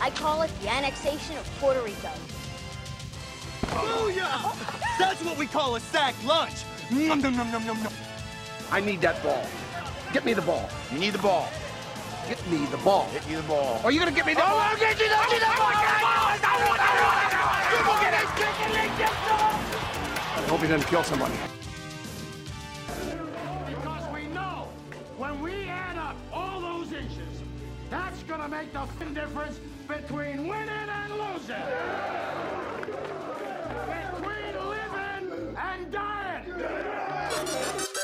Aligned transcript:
I 0.00 0.10
call 0.10 0.42
it 0.42 0.50
the 0.60 0.68
annexation 0.68 1.36
of 1.36 1.44
Puerto 1.60 1.80
Rico. 1.82 2.10
Booyah! 3.62 4.98
That's 4.98 5.22
what 5.24 5.38
we 5.38 5.46
call 5.46 5.76
a 5.76 5.80
sack 5.80 6.14
lunch. 6.24 6.64
Nom, 6.90 7.20
nom, 7.20 7.36
nom, 7.36 7.50
nom, 7.50 7.66
nom, 7.66 7.82
nom. 7.82 7.92
I 8.70 8.80
need 8.80 9.00
that 9.00 9.22
ball. 9.22 9.44
Get 10.12 10.24
me 10.24 10.32
the 10.34 10.42
ball. 10.42 10.68
You 10.92 10.98
need 10.98 11.12
the 11.12 11.18
ball. 11.18 11.48
Get 12.28 12.46
me 12.50 12.64
the 12.66 12.76
ball. 12.78 13.08
Get 13.12 13.28
you 13.28 13.36
the 13.36 13.42
ball. 13.42 13.80
Are 13.84 13.90
you 13.92 13.98
gonna 13.98 14.12
get 14.12 14.26
me 14.26 14.34
the 14.34 14.40
Oh, 14.42 14.46
ball? 14.46 14.58
I'll 14.58 14.76
get 14.78 14.98
you 14.98 15.08
the 15.08 15.14
ball! 15.14 15.24
I 20.36 20.46
hope 20.48 20.60
he 20.60 20.68
doesn't 20.68 20.88
kill 20.88 21.02
somebody. 21.02 21.34
Because 23.66 24.12
we 24.12 24.26
know 24.28 24.68
when 25.18 25.40
we 25.40 25.68
add 25.68 25.98
up 25.98 26.16
all 26.32 26.60
those 26.60 26.92
inches, 26.92 27.42
that's 27.90 28.22
gonna 28.24 28.48
make 28.48 28.72
the 28.72 28.80
fin 28.98 29.14
difference 29.14 29.60
between 29.88 30.48
winning 30.48 30.68
and 30.68 31.12
losing. 31.12 31.56
Between 33.86 34.54
living 34.68 35.56
and 35.56 35.92
dying. 35.92 36.44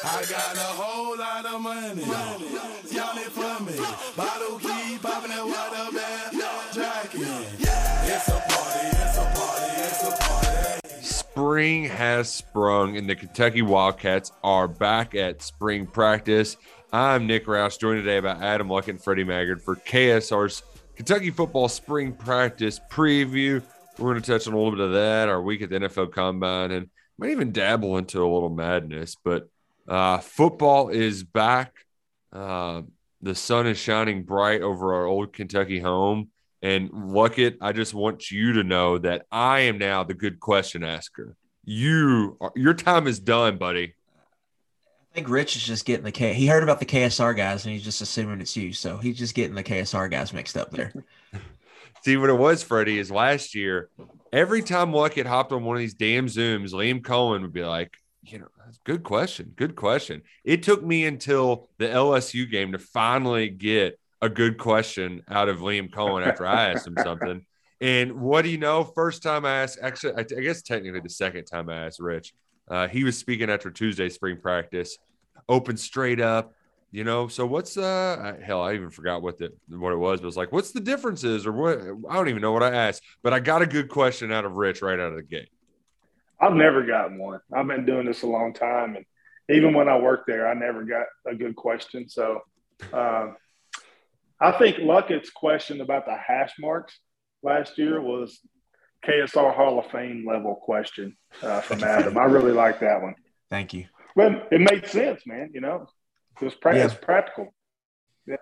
I 0.02 0.24
got 0.28 0.56
a 0.56 0.72
whole 0.80 1.16
lot 1.18 1.46
of 1.46 1.60
money. 1.60 2.02
Y'all 2.02 3.18
it 3.18 3.30
for 3.30 3.62
me. 3.62 3.76
Bottle 4.16 4.58
keep 4.58 5.02
popping 5.02 5.30
that 5.30 5.44
water 5.44 5.96
bag. 5.96 6.32
Jacking. 6.72 7.22
It's 7.22 8.28
a 8.28 8.32
party, 8.32 8.86
it's 8.96 9.18
a 9.18 9.24
party, 9.34 9.70
it's 9.76 10.02
a 10.02 10.10
party. 10.16 11.02
Spring 11.02 11.84
has 11.84 12.28
sprung, 12.30 12.96
and 12.96 13.08
the 13.08 13.14
Kentucky 13.14 13.62
Wildcats 13.62 14.32
are 14.42 14.68
back 14.68 15.14
at 15.14 15.42
spring 15.42 15.86
practice. 15.86 16.56
I'm 16.92 17.28
Nick 17.28 17.46
Roush, 17.46 17.78
joined 17.78 18.02
today 18.02 18.18
by 18.18 18.32
Adam 18.32 18.68
Luck 18.68 18.88
and 18.88 19.00
Freddie 19.00 19.22
Maggard 19.22 19.62
for 19.62 19.76
KSR's 19.76 20.64
Kentucky 20.96 21.30
football 21.30 21.68
spring 21.68 22.12
practice 22.12 22.80
preview. 22.90 23.62
We're 23.96 24.10
going 24.10 24.20
to 24.20 24.32
touch 24.32 24.48
on 24.48 24.54
a 24.54 24.56
little 24.56 24.72
bit 24.72 24.80
of 24.80 24.92
that, 24.94 25.28
our 25.28 25.40
week 25.40 25.62
at 25.62 25.70
the 25.70 25.78
NFL 25.78 26.12
Combine, 26.12 26.72
and 26.72 26.90
might 27.16 27.30
even 27.30 27.52
dabble 27.52 27.96
into 27.96 28.24
a 28.24 28.26
little 28.26 28.48
madness. 28.48 29.14
But 29.22 29.48
uh, 29.86 30.18
football 30.18 30.88
is 30.88 31.22
back. 31.22 31.76
Uh, 32.32 32.82
the 33.22 33.36
sun 33.36 33.68
is 33.68 33.78
shining 33.78 34.24
bright 34.24 34.62
over 34.62 34.94
our 34.94 35.04
old 35.04 35.32
Kentucky 35.32 35.78
home. 35.78 36.30
And 36.60 36.90
Luckett, 36.90 37.58
I 37.60 37.70
just 37.70 37.94
want 37.94 38.32
you 38.32 38.54
to 38.54 38.64
know 38.64 38.98
that 38.98 39.26
I 39.30 39.60
am 39.60 39.78
now 39.78 40.02
the 40.02 40.14
good 40.14 40.40
question 40.40 40.82
asker. 40.82 41.36
You, 41.64 42.36
are, 42.40 42.52
your 42.56 42.74
time 42.74 43.06
is 43.06 43.20
done, 43.20 43.58
buddy. 43.58 43.94
I 45.10 45.14
think 45.14 45.28
Rich 45.28 45.56
is 45.56 45.64
just 45.64 45.84
getting 45.84 46.04
the 46.04 46.12
K. 46.12 46.34
He 46.34 46.46
heard 46.46 46.62
about 46.62 46.78
the 46.78 46.86
KSR 46.86 47.36
guys 47.36 47.64
and 47.64 47.72
he's 47.74 47.82
just 47.82 48.00
assuming 48.00 48.40
it's 48.40 48.56
you. 48.56 48.72
So 48.72 48.98
he's 48.98 49.18
just 49.18 49.34
getting 49.34 49.56
the 49.56 49.64
KSR 49.64 50.08
guys 50.08 50.32
mixed 50.32 50.56
up 50.56 50.70
there. 50.70 50.92
See 52.02 52.16
what 52.16 52.30
it 52.30 52.38
was, 52.38 52.62
Freddie, 52.62 52.98
is 52.98 53.10
last 53.10 53.54
year, 53.54 53.90
every 54.32 54.62
time 54.62 54.92
Luckett 54.92 55.26
hopped 55.26 55.52
on 55.52 55.64
one 55.64 55.76
of 55.76 55.80
these 55.80 55.94
damn 55.94 56.26
Zooms, 56.26 56.72
Liam 56.72 57.02
Coen 57.02 57.42
would 57.42 57.52
be 57.52 57.64
like, 57.64 57.94
you 58.22 58.38
know, 58.38 58.46
good 58.84 59.02
question, 59.02 59.52
good 59.56 59.74
question. 59.74 60.22
It 60.44 60.62
took 60.62 60.82
me 60.82 61.04
until 61.04 61.68
the 61.78 61.86
LSU 61.86 62.48
game 62.48 62.72
to 62.72 62.78
finally 62.78 63.48
get 63.48 63.98
a 64.22 64.28
good 64.28 64.58
question 64.58 65.22
out 65.28 65.48
of 65.48 65.58
Liam 65.58 65.90
Coen 65.90 66.24
after 66.24 66.46
I 66.46 66.70
asked 66.70 66.86
him 66.86 66.96
something. 67.02 67.44
And 67.82 68.20
what 68.20 68.42
do 68.42 68.50
you 68.50 68.58
know? 68.58 68.84
First 68.84 69.22
time 69.22 69.46
I 69.46 69.62
asked, 69.62 69.78
actually, 69.80 70.12
I, 70.12 70.20
I 70.20 70.40
guess 70.42 70.60
technically 70.60 71.00
the 71.00 71.08
second 71.08 71.46
time 71.46 71.70
I 71.70 71.86
asked 71.86 71.98
Rich, 71.98 72.34
uh, 72.70 72.86
he 72.86 73.04
was 73.04 73.18
speaking 73.18 73.50
after 73.50 73.70
Tuesday 73.70 74.08
spring 74.08 74.38
practice, 74.40 74.96
open 75.48 75.76
straight 75.76 76.20
up, 76.20 76.54
you 76.92 77.02
know. 77.02 77.26
So 77.26 77.44
what's 77.44 77.76
uh 77.76 78.36
hell? 78.42 78.62
I 78.62 78.74
even 78.74 78.90
forgot 78.90 79.22
what 79.22 79.38
the 79.38 79.52
what 79.68 79.92
it 79.92 79.96
was, 79.96 80.20
but 80.20 80.28
it's 80.28 80.36
like, 80.36 80.52
what's 80.52 80.70
the 80.70 80.80
differences 80.80 81.46
or 81.46 81.52
what? 81.52 81.80
I 82.08 82.14
don't 82.14 82.28
even 82.28 82.40
know 82.40 82.52
what 82.52 82.62
I 82.62 82.74
asked, 82.74 83.02
but 83.22 83.34
I 83.34 83.40
got 83.40 83.60
a 83.60 83.66
good 83.66 83.88
question 83.88 84.30
out 84.30 84.44
of 84.44 84.52
Rich 84.52 84.82
right 84.82 84.98
out 84.98 85.10
of 85.10 85.16
the 85.16 85.22
gate. 85.22 85.48
I've 86.40 86.54
never 86.54 86.86
gotten 86.86 87.18
one. 87.18 87.40
I've 87.52 87.66
been 87.66 87.84
doing 87.84 88.06
this 88.06 88.22
a 88.22 88.26
long 88.26 88.54
time, 88.54 88.96
and 88.96 89.04
even 89.50 89.74
when 89.74 89.88
I 89.88 89.98
worked 89.98 90.28
there, 90.28 90.48
I 90.48 90.54
never 90.54 90.84
got 90.84 91.06
a 91.26 91.34
good 91.34 91.56
question. 91.56 92.08
So, 92.08 92.40
um, 92.92 93.36
I 94.40 94.52
think 94.52 94.78
Luckett's 94.78 95.30
question 95.30 95.80
about 95.80 96.06
the 96.06 96.16
hash 96.16 96.52
marks 96.58 96.98
last 97.42 97.76
year 97.76 98.00
was 98.00 98.40
KSR 99.06 99.54
Hall 99.54 99.78
of 99.78 99.90
Fame 99.90 100.26
level 100.26 100.56
question 100.56 101.16
uh, 101.42 101.60
from 101.60 101.82
Adam. 101.84 102.18
I 102.18 102.24
really 102.24 102.52
like 102.52 102.80
that 102.80 103.00
one. 103.02 103.14
Thank 103.48 103.72
you. 103.72 103.86
Well, 104.16 104.42
it 104.50 104.60
made 104.60 104.86
sense, 104.86 105.26
man. 105.26 105.50
You 105.54 105.60
know, 105.60 105.86
it 106.40 106.44
was 106.44 106.54
pra- 106.54 106.76
Yeah. 106.76 106.84
it's 106.86 106.94
practical. 106.94 107.54
Yeah. 108.26 108.36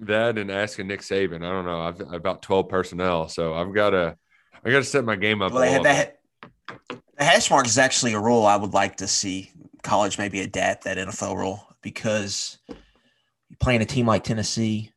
That 0.00 0.38
and 0.38 0.50
asking 0.50 0.88
Nick 0.88 1.00
Saban. 1.00 1.44
I 1.44 1.50
don't 1.50 1.64
know. 1.64 1.80
I've 1.80 2.00
about 2.12 2.42
twelve 2.42 2.68
personnel, 2.68 3.28
so 3.28 3.54
I've 3.54 3.72
got 3.74 3.90
to 3.90 4.16
I 4.64 4.70
got 4.70 4.78
to 4.78 4.84
set 4.84 5.04
my 5.04 5.16
game 5.16 5.42
up. 5.42 5.52
Well, 5.52 5.60
they 5.60 5.70
had 5.70 5.84
that. 5.84 6.18
The 6.88 7.24
hash 7.24 7.50
mark 7.50 7.66
is 7.66 7.78
actually 7.78 8.14
a 8.14 8.20
rule 8.20 8.44
I 8.46 8.56
would 8.56 8.72
like 8.74 8.96
to 8.96 9.06
see 9.06 9.50
college 9.82 10.18
maybe 10.18 10.40
adapt 10.40 10.84
that 10.84 10.96
NFL 10.96 11.36
rule 11.36 11.64
because 11.82 12.58
playing 13.60 13.82
a 13.82 13.84
team 13.84 14.06
like 14.06 14.24
Tennessee, 14.24 14.92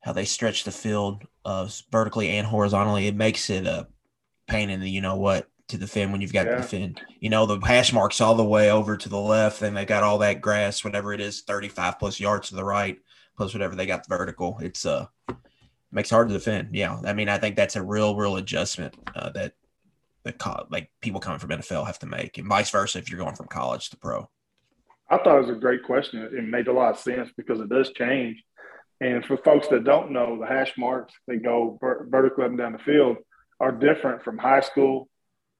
how 0.00 0.12
they 0.12 0.24
stretch 0.24 0.64
the 0.64 0.72
field 0.72 1.22
uh, 1.46 1.68
vertically 1.92 2.28
and 2.30 2.46
horizontally, 2.46 3.06
it 3.06 3.14
makes 3.14 3.48
it 3.50 3.66
a 3.66 3.86
pain 4.48 4.68
in 4.68 4.80
the 4.80 4.90
you 4.90 5.00
know 5.00 5.16
what 5.16 5.48
to 5.68 5.78
defend 5.78 6.12
when 6.12 6.20
you've 6.20 6.32
got 6.32 6.46
Yeah. 6.46 6.56
to 6.56 6.62
defend. 6.62 7.00
You 7.20 7.30
know 7.30 7.46
the 7.46 7.58
hash 7.64 7.92
marks 7.92 8.20
all 8.20 8.34
the 8.34 8.44
way 8.44 8.70
over 8.70 8.96
to 8.96 9.08
the 9.08 9.18
left, 9.18 9.62
and 9.62 9.76
they 9.76 9.84
got 9.84 10.02
all 10.02 10.18
that 10.18 10.40
grass, 10.40 10.84
whatever 10.84 11.12
it 11.12 11.20
is, 11.20 11.42
thirty-five 11.42 11.98
plus 11.98 12.18
yards 12.20 12.48
to 12.48 12.56
the 12.56 12.64
right, 12.64 12.98
plus 13.36 13.54
whatever 13.54 13.74
they 13.76 13.86
got 13.86 14.08
vertical. 14.08 14.58
It's 14.60 14.84
uh 14.84 15.06
makes 15.92 16.10
it 16.10 16.14
hard 16.14 16.28
to 16.28 16.34
defend. 16.34 16.74
Yeah, 16.74 17.00
I 17.04 17.12
mean 17.12 17.28
I 17.28 17.38
think 17.38 17.54
that's 17.56 17.76
a 17.76 17.82
real 17.82 18.16
real 18.16 18.36
adjustment 18.36 18.94
uh, 19.14 19.30
that 19.30 19.52
the 20.24 20.32
co- 20.32 20.66
like 20.70 20.90
people 21.00 21.20
coming 21.20 21.38
from 21.38 21.50
NFL 21.50 21.86
have 21.86 22.00
to 22.00 22.06
make, 22.06 22.38
and 22.38 22.48
vice 22.48 22.70
versa 22.70 22.98
if 22.98 23.08
you're 23.08 23.20
going 23.20 23.36
from 23.36 23.46
college 23.46 23.90
to 23.90 23.96
pro. 23.96 24.28
I 25.08 25.18
thought 25.18 25.36
it 25.38 25.46
was 25.46 25.50
a 25.56 25.60
great 25.60 25.84
question. 25.84 26.20
It 26.22 26.42
made 26.44 26.66
a 26.66 26.72
lot 26.72 26.90
of 26.94 26.98
sense 26.98 27.30
because 27.36 27.60
it 27.60 27.68
does 27.68 27.92
change. 27.92 28.42
And 29.00 29.24
for 29.24 29.36
folks 29.36 29.68
that 29.68 29.84
don't 29.84 30.10
know, 30.10 30.38
the 30.38 30.46
hash 30.46 30.72
marks 30.78 31.14
that 31.28 31.42
go 31.42 31.78
ver- 31.80 32.06
vertically 32.10 32.44
up 32.44 32.50
and 32.50 32.58
down 32.58 32.72
the 32.72 32.78
field 32.78 33.18
are 33.60 33.72
different 33.72 34.22
from 34.22 34.38
high 34.38 34.60
school 34.60 35.08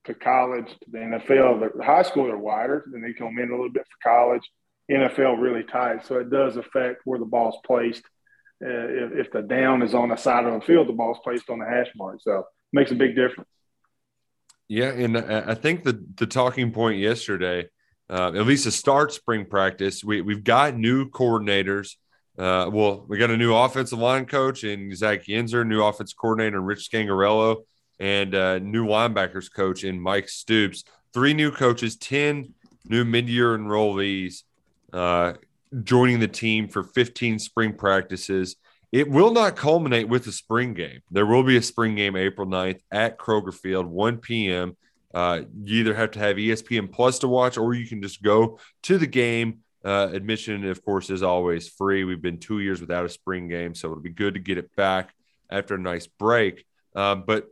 to 0.05 0.15
college 0.15 0.69
to 0.69 0.91
the 0.91 0.99
NFL. 0.99 1.77
The 1.77 1.85
high 1.85 2.03
school 2.03 2.31
are 2.31 2.39
wider, 2.39 2.85
then 2.91 3.03
they 3.03 3.13
come 3.13 3.39
in 3.39 3.49
a 3.49 3.53
little 3.53 3.71
bit 3.71 3.85
for 3.85 4.09
college. 4.09 4.43
NFL 4.91 5.41
really 5.41 5.65
tight. 5.65 6.07
So 6.07 6.19
it 6.19 6.31
does 6.31 6.57
affect 6.57 7.03
where 7.05 7.19
the 7.19 7.25
ball's 7.25 7.57
placed. 7.67 8.05
Uh, 8.65 8.69
if, 8.69 9.27
if, 9.27 9.33
the 9.33 9.43
down 9.43 9.83
is 9.83 9.95
on 9.95 10.09
the 10.09 10.17
side 10.17 10.47
of 10.47 10.55
the 10.55 10.65
field, 10.65 10.89
the 10.89 10.93
ball's 10.93 11.19
placed 11.23 11.51
on 11.51 11.59
the 11.59 11.67
hash 11.67 11.89
mark. 11.97 12.21
So 12.23 12.39
it 12.39 12.45
makes 12.73 12.91
a 12.91 12.95
big 12.95 13.15
difference. 13.15 13.51
Yeah, 14.69 14.93
and 14.93 15.17
I 15.17 15.55
think 15.55 15.85
the 15.85 16.05
the 16.17 16.27
talking 16.27 16.73
point 16.73 16.99
yesterday, 16.99 17.69
uh, 18.11 18.33
at 18.35 18.47
least 18.47 18.65
to 18.65 18.73
start 18.73 19.13
spring 19.13 19.47
practice, 19.47 20.03
we 20.03 20.23
we've 20.23 20.43
got 20.43 20.77
new 20.77 21.09
coordinators. 21.09 21.95
Uh, 22.39 22.69
well, 22.71 23.05
we 23.09 23.19
got 23.19 23.31
a 23.31 23.37
new 23.37 23.55
offensive 23.55 23.99
line 23.99 24.27
coach 24.27 24.65
in 24.65 24.95
Zach 24.95 25.25
Yenser, 25.25 25.67
new 25.67 25.83
offensive 25.83 26.17
coordinator 26.19 26.61
Rich 26.61 26.91
Scangarello, 26.91 27.63
and 27.99 28.35
uh, 28.35 28.59
new 28.59 28.87
linebackers 28.87 29.53
coach 29.53 29.85
in 29.85 29.99
Mike 29.99 30.29
Stoops. 30.29 30.85
Three 31.15 31.33
new 31.33 31.51
coaches, 31.51 31.97
ten 31.97 32.53
new 32.85 33.05
mid-year 33.05 33.57
enrollees 33.57 34.43
uh, 34.93 35.35
joining 35.83 36.21
the 36.21 36.29
team 36.29 36.69
for 36.69 36.83
15 36.83 37.39
spring 37.39 37.73
practices. 37.73 38.57
It 38.93 39.11
will 39.11 39.33
not 39.33 39.57
culminate 39.57 40.09
with 40.09 40.27
a 40.27 40.33
spring 40.33 40.75
game. 40.75 41.01
There 41.11 41.27
will 41.27 41.43
be 41.43 41.57
a 41.57 41.63
spring 41.63 41.97
game 41.97 42.17
April 42.17 42.47
9th 42.47 42.81
at 42.91 43.19
Kroger 43.19 43.53
Field, 43.53 43.87
1 43.87 44.19
p.m. 44.19 44.77
Uh, 45.13 45.43
you 45.65 45.81
either 45.81 45.95
have 45.95 46.13
to 46.13 46.19
have 46.19 46.37
ESPN 46.37 46.93
Plus 46.93 47.19
to 47.21 47.29
watch, 47.29 47.57
or 47.57 47.75
you 47.75 47.87
can 47.87 48.01
just 48.01 48.23
go 48.23 48.59
to 48.83 48.99
the 48.99 49.07
game. 49.07 49.61
Uh, 49.87 50.09
admission, 50.13 50.65
of 50.65 50.85
course, 50.85 51.11
is 51.11 51.23
always 51.23 51.69
free. 51.69 52.03
We've 52.03 52.21
been 52.21 52.41
two 52.41 52.59
years 52.59 52.81
without 52.81 53.05
a 53.05 53.09
spring 53.09 53.47
game, 53.47 53.73
so 53.73 53.87
it'll 53.87 54.03
be 54.03 54.11
good 54.11 54.35
to 54.35 54.41
get 54.41 54.59
it 54.59 54.75
back 54.75 55.15
after 55.49 55.77
a 55.77 55.79
nice 55.79 56.09
break. 56.09 56.65
Um, 56.97 57.23
but 57.25 57.47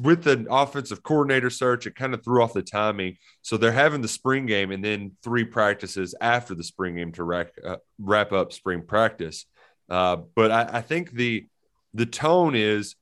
with 0.00 0.24
the 0.24 0.46
offensive 0.48 1.02
coordinator 1.02 1.50
search, 1.50 1.86
it 1.86 1.94
kind 1.94 2.14
of 2.14 2.24
threw 2.24 2.42
off 2.42 2.54
the 2.54 2.62
timing. 2.62 3.18
So 3.42 3.58
they're 3.58 3.70
having 3.70 4.00
the 4.00 4.08
spring 4.08 4.46
game 4.46 4.70
and 4.70 4.82
then 4.82 5.12
three 5.22 5.44
practices 5.44 6.14
after 6.22 6.54
the 6.54 6.64
spring 6.64 6.94
game 6.94 7.12
to 7.12 7.46
uh, 7.66 7.76
wrap 7.98 8.32
up 8.32 8.54
spring 8.54 8.82
practice. 8.86 9.44
Uh, 9.90 10.16
but 10.34 10.50
I, 10.50 10.78
I, 10.78 10.80
think 10.80 11.10
the 11.10 11.46
the 11.92 12.06
tone 12.06 12.54
is 12.54 12.96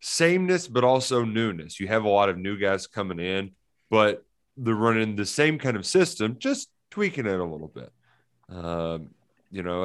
sameness, 0.00 0.66
but 0.66 0.82
also 0.82 1.24
newness. 1.24 1.78
You 1.78 1.86
have 1.86 2.02
a 2.02 2.08
lot 2.08 2.30
of 2.30 2.36
new 2.36 2.58
guys 2.58 2.88
coming 2.88 3.20
in, 3.20 3.52
but 3.90 4.24
they're 4.56 4.74
running 4.74 5.14
the 5.14 5.24
same 5.24 5.60
kind 5.60 5.76
of 5.76 5.86
system, 5.86 6.36
just 6.40 6.68
tweaking 6.90 7.26
it 7.26 7.38
a 7.38 7.44
little 7.44 7.70
bit. 7.72 7.92
Um, 8.48 9.10
you 9.50 9.62
know, 9.62 9.84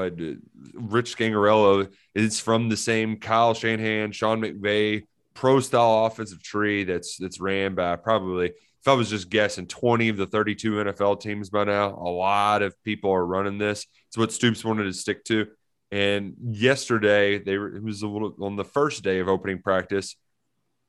Rich 0.73 1.15
Scangarello 1.15 1.91
is 2.15 2.39
from 2.39 2.69
the 2.69 2.77
same 2.77 3.17
Kyle 3.17 3.53
Shanahan, 3.53 4.11
Sean 4.11 4.41
McVay 4.41 5.03
pro 5.35 5.59
style 5.59 6.05
offensive 6.05 6.43
tree 6.43 6.83
that's 6.83 7.17
that's 7.17 7.39
ran 7.39 7.73
by 7.73 7.95
probably 7.95 8.47
if 8.47 8.87
I 8.87 8.93
was 8.93 9.09
just 9.09 9.29
guessing 9.29 9.67
20 9.67 10.09
of 10.09 10.17
the 10.17 10.25
32 10.25 10.71
NFL 10.71 11.21
teams 11.21 11.49
by 11.49 11.65
now. 11.65 11.89
A 11.95 12.09
lot 12.09 12.61
of 12.61 12.81
people 12.83 13.11
are 13.11 13.25
running 13.25 13.57
this. 13.57 13.85
It's 14.07 14.17
what 14.17 14.31
Stoops 14.31 14.63
wanted 14.63 14.85
to 14.85 14.93
stick 14.93 15.23
to. 15.25 15.47
And 15.91 16.35
yesterday, 16.51 17.39
they 17.39 17.57
were, 17.57 17.75
it 17.75 17.83
was 17.83 18.03
a 18.03 18.07
little 18.07 18.35
on 18.41 18.55
the 18.55 18.63
first 18.63 19.03
day 19.03 19.19
of 19.19 19.27
opening 19.27 19.61
practice. 19.61 20.15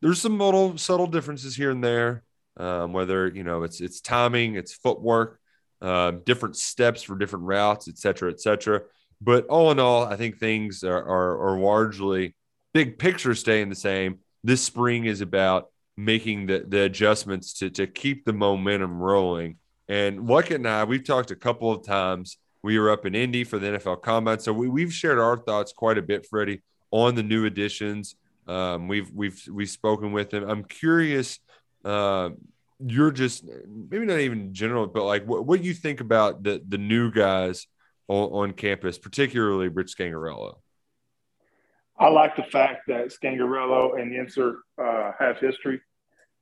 There's 0.03 0.21
some 0.21 0.39
little 0.39 0.79
subtle 0.79 1.07
differences 1.07 1.57
here 1.57 1.71
and 1.71 1.83
there, 1.83 2.23
um, 2.57 2.93
whether 2.93 3.27
you 3.29 3.43
know 3.43 3.63
it's 3.65 3.81
it's 3.81 4.01
timing, 4.01 4.57
it's 4.57 4.73
footwork, 4.73 5.40
uh, 5.83 6.13
different 6.25 6.57
steps 6.57 7.03
for 7.03 7.17
different 7.17 7.45
routes, 7.45 7.89
et 7.89 7.99
cetera, 7.99 8.31
et 8.31 8.41
cetera. 8.41 8.83
But 9.21 9.47
all 9.47 9.71
in 9.71 9.79
all, 9.79 10.05
I 10.05 10.17
think 10.17 10.39
things 10.39 10.83
are, 10.83 11.03
are, 11.03 11.49
are 11.49 11.61
largely 11.61 12.35
big 12.73 12.99
picture 12.99 13.35
staying 13.35 13.69
the 13.69 13.75
same 13.75 14.21
this 14.43 14.63
spring 14.63 15.05
is 15.05 15.21
about 15.21 15.69
making 15.97 16.47
the, 16.47 16.65
the 16.67 16.83
adjustments 16.83 17.53
to, 17.55 17.71
to 17.71 17.87
keep 17.87 18.25
the 18.25 18.33
momentum 18.33 18.99
rolling. 18.99 19.57
And 19.89 20.21
Luckett 20.21 20.57
and 20.57 20.69
I, 20.69 20.85
we've 20.85 21.05
talked 21.05 21.31
a 21.31 21.37
couple 21.37 21.71
of 21.73 21.85
times. 21.85 22.39
We 22.63 22.79
were 22.79 22.91
up 22.91 23.07
in 23.07 23.15
Indy 23.15 23.45
for 23.45 23.59
the 23.59 23.79
NFL 23.79 24.03
Combine, 24.03 24.39
so 24.39 24.53
we, 24.53 24.69
we've 24.69 24.93
shared 24.93 25.19
our 25.19 25.37
thoughts 25.37 25.73
quite 25.73 25.99
a 25.99 26.03
bit, 26.03 26.27
Freddie, 26.27 26.63
on 26.91 27.15
the 27.15 27.23
new 27.23 27.47
additions. 27.47 28.17
Um, 28.47 28.89
we've 28.89 29.11
we've 29.13 29.43
we've 29.51 29.71
spoken 29.71 30.13
with 30.13 30.31
them. 30.31 30.49
I'm 30.49 30.65
curious. 30.65 31.39
Uh, 31.85 32.31
you're 32.85 33.11
just 33.11 33.45
maybe 33.67 34.07
not 34.07 34.21
even 34.21 34.55
general, 34.55 34.87
but 34.87 35.05
like 35.05 35.27
what, 35.27 35.47
what 35.47 35.63
you 35.63 35.75
think 35.75 36.01
about 36.01 36.43
the 36.43 36.63
the 36.67 36.79
new 36.79 37.11
guys 37.11 37.67
on, 38.09 38.31
on 38.31 38.53
campus, 38.53 38.99
particularly 38.99 39.69
Rich 39.69 39.95
Scangarello. 39.97 40.55
I 41.99 42.09
like 42.09 42.35
the 42.35 42.45
fact 42.45 42.89
that 42.89 43.09
Scangarello 43.09 44.01
and 44.01 44.11
Yenser 44.11 44.55
uh, 44.83 45.13
have 45.19 45.39
history 45.39 45.81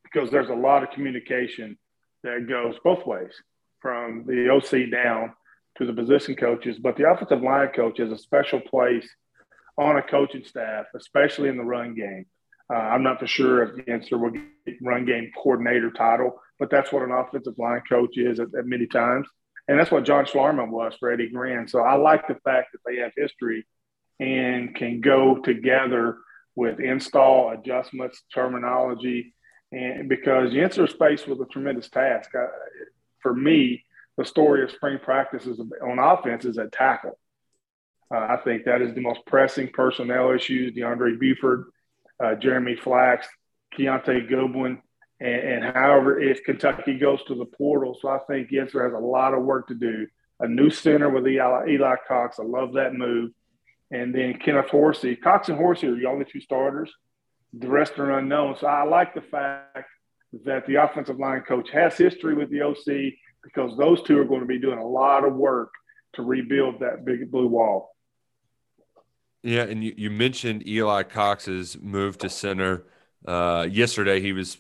because 0.05 0.31
there's 0.31 0.49
a 0.49 0.55
lot 0.55 0.82
of 0.82 0.90
communication 0.90 1.76
that 2.23 2.46
goes 2.49 2.76
both 2.85 3.05
ways 3.06 3.32
from 3.81 4.25
the 4.26 4.49
OC 4.50 4.90
down 4.90 5.32
to 5.76 5.87
the 5.87 5.93
position 5.93 6.37
coaches. 6.37 6.79
But 6.79 6.96
the 6.96 7.11
offensive 7.11 7.43
line 7.43 7.69
coach 7.75 8.00
is 8.00 8.12
a 8.12 8.19
special 8.19 8.61
place 8.61 9.08
on 9.76 9.96
a 9.96 10.02
coaching 10.02 10.44
staff, 10.44 10.87
especially 10.94 11.49
in 11.49 11.56
the 11.56 11.64
run 11.64 11.94
game. 11.94 12.26
Uh, 12.72 12.76
I'm 12.76 13.02
not 13.02 13.18
for 13.18 13.26
sure 13.26 13.62
if 13.62 13.86
Yenser 13.86 14.20
will 14.20 14.30
get 14.30 14.42
run 14.82 15.04
game 15.04 15.30
coordinator 15.36 15.90
title, 15.90 16.40
but 16.58 16.70
that's 16.70 16.92
what 16.92 17.02
an 17.02 17.12
offensive 17.12 17.58
line 17.58 17.82
coach 17.88 18.18
is 18.18 18.40
at, 18.40 18.48
at 18.58 18.66
many 18.66 18.86
times. 18.86 19.26
And 19.68 19.78
that's 19.78 19.90
what 19.90 20.04
John 20.04 20.24
Schlarman 20.24 20.70
was 20.70 20.94
for 20.98 21.10
Eddie 21.10 21.30
Gran. 21.30 21.68
So 21.68 21.80
I 21.80 21.94
like 21.96 22.26
the 22.26 22.36
fact 22.44 22.72
that 22.72 22.80
they 22.86 22.96
have 23.00 23.12
history– 23.16 23.66
and 24.20 24.74
can 24.74 25.00
go 25.00 25.38
together 25.38 26.18
with 26.54 26.80
install 26.80 27.50
adjustments, 27.50 28.22
terminology, 28.34 29.34
and 29.70 30.08
because 30.08 30.50
Yenser 30.50 30.88
space 30.88 31.26
was 31.26 31.40
a 31.40 31.46
tremendous 31.46 31.88
task. 31.88 32.30
I, 32.34 32.46
for 33.20 33.34
me, 33.34 33.84
the 34.16 34.24
story 34.24 34.64
of 34.64 34.70
spring 34.70 34.98
practices 35.02 35.60
on 35.60 35.98
offense 35.98 36.44
is 36.44 36.58
at 36.58 36.72
tackle. 36.72 37.18
Uh, 38.12 38.18
I 38.18 38.38
think 38.42 38.64
that 38.64 38.82
is 38.82 38.94
the 38.94 39.00
most 39.00 39.20
pressing 39.26 39.68
personnel 39.68 40.30
issues. 40.30 40.74
DeAndre 40.74 41.18
Buford, 41.20 41.66
uh, 42.22 42.34
Jeremy 42.34 42.76
Flax, 42.76 43.26
Kiyaunta 43.76 44.28
Goodwin, 44.28 44.82
and, 45.20 45.64
and, 45.64 45.76
however, 45.76 46.20
if 46.20 46.44
Kentucky 46.44 46.98
goes 46.98 47.22
to 47.24 47.34
the 47.34 47.44
portal, 47.44 47.98
so 48.00 48.08
I 48.08 48.18
think 48.28 48.50
Yenser 48.50 48.84
has 48.84 48.92
a 48.92 49.04
lot 49.04 49.34
of 49.34 49.42
work 49.42 49.66
to 49.68 49.74
do. 49.74 50.06
A 50.40 50.46
new 50.46 50.70
center 50.70 51.10
with 51.10 51.26
Eli, 51.26 51.70
Eli 51.70 51.96
Cox, 52.06 52.38
I 52.38 52.44
love 52.44 52.74
that 52.74 52.94
move 52.94 53.32
and 53.90 54.14
then 54.14 54.38
Kenneth 54.38 54.68
Horsey. 54.70 55.16
Cox 55.16 55.48
and 55.48 55.56
Horsey 55.56 55.86
are 55.86 55.96
the 55.96 56.06
only 56.06 56.26
two 56.30 56.40
starters. 56.40 56.92
The 57.58 57.68
rest 57.68 57.98
are 57.98 58.18
unknown. 58.18 58.56
So 58.58 58.66
I 58.66 58.84
like 58.84 59.14
the 59.14 59.22
fact 59.22 59.88
that 60.44 60.66
the 60.66 60.76
offensive 60.76 61.18
line 61.18 61.42
coach 61.48 61.70
has 61.70 61.96
history 61.96 62.34
with 62.34 62.50
the 62.50 62.62
OC 62.62 63.14
because 63.42 63.76
those 63.78 64.02
two 64.02 64.18
are 64.18 64.24
going 64.24 64.40
to 64.40 64.46
be 64.46 64.58
doing 64.58 64.78
a 64.78 64.86
lot 64.86 65.24
of 65.24 65.34
work 65.34 65.70
to 66.14 66.22
rebuild 66.22 66.80
that 66.80 67.04
big 67.04 67.30
blue 67.30 67.46
wall. 67.46 67.94
Yeah, 69.42 69.62
and 69.62 69.83
you, 69.85 69.95
you 69.97 70.11
mentioned 70.11 70.66
Eli 70.66 71.04
Cox's 71.04 71.78
move 71.80 72.18
to 72.18 72.28
center. 72.28 72.85
Uh, 73.25 73.66
yesterday, 73.71 74.21
he 74.21 74.33
was 74.33 74.59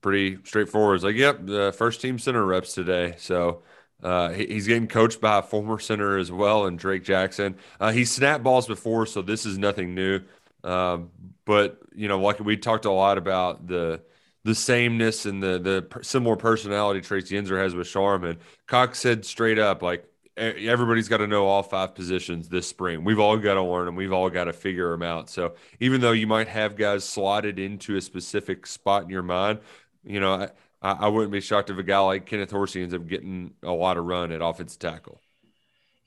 pretty 0.00 0.38
straightforward. 0.44 0.96
It's 0.96 1.04
like, 1.04 1.16
yep, 1.16 1.38
the 1.46 1.72
first 1.76 2.00
team 2.00 2.18
center 2.18 2.44
reps 2.44 2.74
today. 2.74 3.14
So 3.18 3.62
uh, 4.02 4.30
he's 4.30 4.66
getting 4.66 4.86
coached 4.88 5.20
by 5.20 5.38
a 5.38 5.42
former 5.42 5.78
center 5.78 6.18
as 6.18 6.30
well, 6.30 6.66
and 6.66 6.78
Drake 6.78 7.04
Jackson. 7.04 7.56
Uh, 7.80 7.92
he 7.92 8.04
snapped 8.04 8.44
balls 8.44 8.66
before, 8.66 9.06
so 9.06 9.22
this 9.22 9.46
is 9.46 9.56
nothing 9.58 9.94
new. 9.94 10.20
Um, 10.62 11.10
but 11.44 11.78
you 11.94 12.08
know, 12.08 12.18
like 12.20 12.40
we 12.40 12.56
talked 12.56 12.84
a 12.84 12.90
lot 12.90 13.18
about 13.18 13.66
the 13.66 14.02
the 14.44 14.54
sameness 14.54 15.24
and 15.26 15.42
the 15.42 15.58
the 15.58 16.02
similar 16.02 16.36
personality 16.36 17.00
traits 17.00 17.30
Yenser 17.30 17.58
has 17.62 17.74
with 17.74 17.86
Schlarman. 17.86 18.38
Cox 18.66 18.98
said 18.98 19.24
straight 19.24 19.58
up, 19.58 19.82
like 19.82 20.06
everybody's 20.36 21.08
got 21.08 21.18
to 21.18 21.26
know 21.26 21.46
all 21.46 21.62
five 21.62 21.94
positions 21.94 22.48
this 22.48 22.68
spring. 22.68 23.04
We've 23.04 23.20
all 23.20 23.36
got 23.36 23.54
to 23.54 23.62
learn 23.62 23.86
them. 23.86 23.96
We've 23.96 24.12
all 24.12 24.30
got 24.30 24.44
to 24.44 24.52
figure 24.52 24.90
them 24.90 25.02
out. 25.02 25.30
So 25.30 25.54
even 25.80 26.00
though 26.00 26.12
you 26.12 26.26
might 26.26 26.48
have 26.48 26.76
guys 26.76 27.04
slotted 27.04 27.58
into 27.58 27.96
a 27.96 28.00
specific 28.00 28.66
spot 28.66 29.04
in 29.04 29.10
your 29.10 29.22
mind, 29.22 29.60
you 30.04 30.20
know, 30.20 30.48
I, 30.82 30.92
I 30.92 31.08
wouldn't 31.08 31.32
be 31.32 31.40
shocked 31.40 31.70
if 31.70 31.78
a 31.78 31.82
guy 31.82 31.98
like 32.00 32.26
Kenneth 32.26 32.50
Horsey 32.50 32.82
ends 32.82 32.94
up 32.94 33.06
getting 33.06 33.52
a 33.62 33.72
lot 33.72 33.96
of 33.96 34.04
run 34.04 34.32
at 34.32 34.42
offensive 34.42 34.78
tackle. 34.78 35.20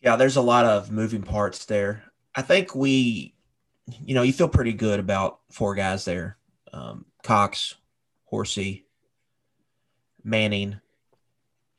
Yeah, 0.01 0.15
there's 0.15 0.35
a 0.35 0.41
lot 0.41 0.65
of 0.65 0.91
moving 0.91 1.23
parts 1.23 1.65
there. 1.65 2.03
I 2.35 2.41
think 2.41 2.75
we, 2.75 3.33
you 4.05 4.13
know, 4.13 4.21
you 4.21 4.33
feel 4.33 4.49
pretty 4.49 4.73
good 4.73 4.99
about 4.99 5.39
four 5.51 5.73
guys 5.73 6.05
there 6.05 6.37
um, 6.73 7.05
Cox, 7.23 7.75
Horsey, 8.25 8.85
Manning, 10.23 10.79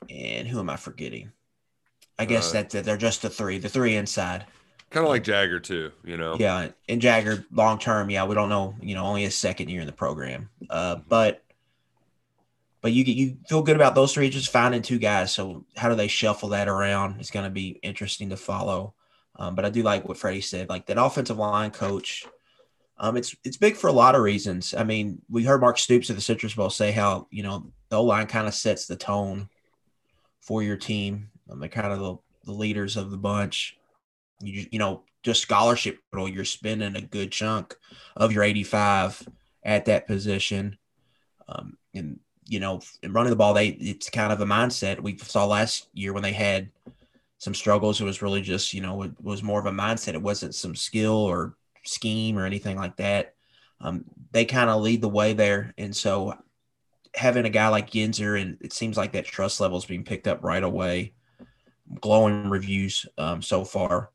and 0.09 0.49
who 0.49 0.59
am 0.59 0.71
I 0.71 0.77
forgetting? 0.77 1.33
I 2.19 2.25
guess 2.25 2.55
uh, 2.55 2.63
that 2.63 2.85
they're 2.85 2.97
just 2.97 3.23
the 3.23 3.31
three, 3.31 3.59
the 3.59 3.69
three 3.69 3.97
inside. 3.97 4.47
Kind 4.91 5.05
of 5.05 5.11
like 5.11 5.23
Jagger 5.23 5.61
too, 5.61 5.93
you 6.05 6.17
know. 6.17 6.37
Yeah, 6.39 6.69
and 6.89 7.01
Jagger 7.01 7.45
long 7.53 7.79
term, 7.79 8.11
yeah, 8.11 8.25
we 8.25 8.35
don't 8.35 8.49
know, 8.49 8.75
you 8.81 8.95
know, 8.95 9.05
only 9.05 9.23
his 9.23 9.37
second 9.37 9.69
year 9.69 9.81
in 9.81 9.87
the 9.87 9.93
program. 9.93 10.49
Uh, 10.71 10.97
but 11.09 11.45
but 12.81 12.93
you 12.93 13.05
you 13.05 13.37
feel 13.49 13.63
good 13.63 13.77
about 13.77 13.95
those 13.95 14.15
three 14.15 14.31
just 14.31 14.51
finding 14.51 14.83
two 14.83 14.99
guys. 14.99 15.33
So 15.33 15.65
how 15.77 15.89
do 15.89 15.95
they 15.95 16.09
shuffle 16.09 16.51
that 16.51 16.69
around? 16.69 17.21
It's 17.21 17.31
going 17.31 17.45
to 17.45 17.51
be 17.51 17.79
interesting 17.83 18.31
to 18.31 18.37
follow. 18.37 18.95
Um, 19.37 19.55
but 19.55 19.65
I 19.65 19.71
do 19.71 19.83
like 19.83 20.09
what 20.09 20.17
Freddie 20.17 20.41
said, 20.41 20.69
like 20.69 20.87
that 20.87 21.01
offensive 21.01 21.39
line 21.39 21.71
coach. 21.71 22.25
Um, 22.99 23.17
it's 23.17 23.37
it's 23.45 23.57
big 23.57 23.77
for 23.77 23.89
a 23.89 23.93
lot 23.93 24.15
of 24.15 24.23
reasons. 24.23 24.75
I 24.75 24.85
mean, 24.85 25.23
we 25.29 25.45
heard 25.45 25.61
Mark 25.61 25.79
Stoops 25.79 26.11
at 26.11 26.17
the 26.17 26.23
Citrus 26.23 26.55
Bowl 26.55 26.71
say 26.71 26.93
how 26.93 27.29
you 27.31 27.43
know 27.43 27.71
the 27.91 27.97
O 27.97 28.05
line 28.05 28.27
kind 28.27 28.49
of 28.49 28.55
sets 28.55 28.87
the 28.87 28.97
tone 28.97 29.49
for 30.41 30.63
your 30.63 30.77
team. 30.77 31.31
Um, 31.49 31.61
they're 31.61 31.69
kind 31.69 31.93
of 31.93 31.99
the, 31.99 32.17
the 32.45 32.53
leaders 32.53 32.97
of 32.97 33.11
the 33.11 33.17
bunch. 33.17 33.77
You 34.41 34.67
you 34.71 34.79
know 34.79 35.03
just 35.23 35.43
scholarship 35.43 35.99
you're 36.15 36.45
spending 36.45 36.97
a 36.97 37.01
good 37.01 37.33
chunk 37.33 37.77
of 38.17 38.33
your 38.33 38.45
85 38.45 39.29
at 39.65 39.85
that 39.87 40.07
position. 40.07 40.79
Um, 41.49 41.77
and 41.95 42.21
you 42.47 42.61
know, 42.61 42.81
in 43.03 43.13
running 43.13 43.31
the 43.31 43.37
ball, 43.37 43.53
they 43.53 43.69
it's 43.69 44.09
kind 44.09 44.33
of 44.33 44.41
a 44.41 44.47
mindset 44.47 45.01
we 45.01 45.19
saw 45.19 45.47
last 45.47 45.89
year 45.93 46.13
when 46.13 46.23
they 46.23 46.33
had 46.33 46.71
some 47.39 47.55
struggles. 47.55 48.01
It 48.01 48.05
was 48.05 48.23
really 48.23 48.41
just 48.41 48.73
you 48.73 48.81
know 48.81 49.03
it 49.03 49.13
was 49.21 49.43
more 49.43 49.61
of 49.61 49.67
a 49.67 49.71
mindset. 49.71 50.15
It 50.15 50.23
wasn't 50.23 50.55
some 50.55 50.75
skill 50.75 51.17
or 51.17 51.57
scheme 51.85 52.39
or 52.39 52.47
anything 52.47 52.77
like 52.77 52.97
that. 52.97 53.35
Um, 53.81 54.05
they 54.33 54.45
kind 54.45 54.71
of 54.71 54.83
lead 54.83 55.03
the 55.03 55.09
way 55.09 55.35
there, 55.35 55.75
and 55.77 55.95
so 55.95 56.35
having 57.15 57.45
a 57.45 57.51
guy 57.51 57.69
like 57.69 57.91
Yenser, 57.91 58.41
and 58.41 58.57
it 58.61 58.73
seems 58.73 58.97
like 58.97 59.13
that 59.13 59.27
trust 59.27 59.61
level 59.61 59.79
is 59.79 59.85
being 59.85 60.05
picked 60.05 60.27
up 60.27 60.43
right 60.43 60.63
away. 60.63 61.13
Glowing 62.01 62.51
reviews 62.51 63.07
um, 63.17 63.41
so 63.43 63.65
far. 63.65 64.11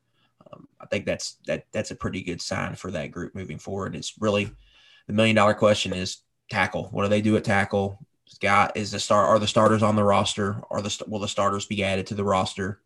Um, 0.52 0.68
I 0.80 0.86
think 0.86 1.06
that's 1.06 1.38
that 1.46 1.66
that's 1.72 1.90
a 1.90 1.96
pretty 1.96 2.22
good 2.22 2.40
sign 2.40 2.74
for 2.74 2.90
that 2.92 3.10
group 3.10 3.34
moving 3.34 3.58
forward. 3.58 3.96
It's 3.96 4.14
really 4.20 4.50
the 5.06 5.12
million 5.12 5.36
dollar 5.36 5.54
question 5.54 5.92
is 5.92 6.18
tackle. 6.50 6.88
What 6.92 7.02
do 7.02 7.08
they 7.08 7.20
do 7.20 7.36
at 7.36 7.44
tackle? 7.44 7.98
Guy 8.40 8.70
is 8.74 8.90
the 8.90 8.98
star. 8.98 9.26
Are 9.26 9.38
the 9.38 9.46
starters 9.46 9.82
on 9.82 9.96
the 9.96 10.04
roster? 10.04 10.62
Are 10.70 10.82
the 10.82 11.04
will 11.06 11.20
the 11.20 11.28
starters 11.28 11.66
be 11.66 11.84
added 11.84 12.06
to 12.08 12.14
the 12.14 12.24
roster? 12.24 12.80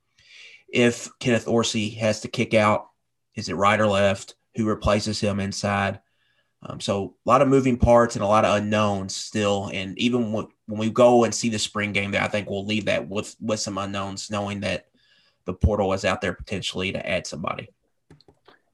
If 0.68 1.08
Kenneth 1.20 1.46
Horsey 1.46 1.90
has 1.90 2.20
to 2.20 2.28
kick 2.28 2.54
out, 2.54 2.88
is 3.34 3.48
it 3.48 3.54
right 3.54 3.80
or 3.80 3.86
left? 3.86 4.34
Who 4.56 4.66
replaces 4.66 5.20
him 5.20 5.40
inside? 5.40 6.00
Um, 6.62 6.80
so 6.80 7.14
a 7.24 7.28
lot 7.28 7.42
of 7.42 7.48
moving 7.48 7.78
parts 7.78 8.16
and 8.16 8.22
a 8.22 8.28
lot 8.28 8.44
of 8.44 8.56
unknowns 8.56 9.14
still. 9.14 9.70
And 9.72 9.98
even 9.98 10.32
when, 10.32 10.48
when 10.68 10.78
we 10.78 10.90
go 10.90 11.24
and 11.24 11.34
see 11.34 11.48
the 11.48 11.58
spring 11.58 11.92
game, 11.92 12.10
there, 12.10 12.22
I 12.22 12.28
think 12.28 12.48
we'll 12.48 12.66
leave 12.66 12.84
that 12.84 13.08
with 13.08 13.34
with 13.40 13.58
some 13.58 13.78
unknowns, 13.78 14.30
knowing 14.30 14.60
that 14.60 14.86
the 15.46 15.54
portal 15.54 15.94
is 15.94 16.04
out 16.04 16.20
there 16.20 16.34
potentially 16.34 16.92
to 16.92 17.08
add 17.08 17.26
somebody. 17.26 17.70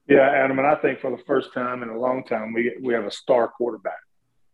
Yeah, 0.07 0.29
Adam, 0.29 0.59
and 0.59 0.67
I 0.67 0.75
think 0.75 0.99
for 0.99 1.09
the 1.09 1.23
first 1.25 1.53
time 1.53 1.81
in 1.83 1.89
a 1.89 1.97
long 1.97 2.25
time, 2.25 2.53
we 2.53 2.77
we 2.81 2.93
have 2.93 3.05
a 3.05 3.11
star 3.11 3.47
quarterback. 3.47 3.93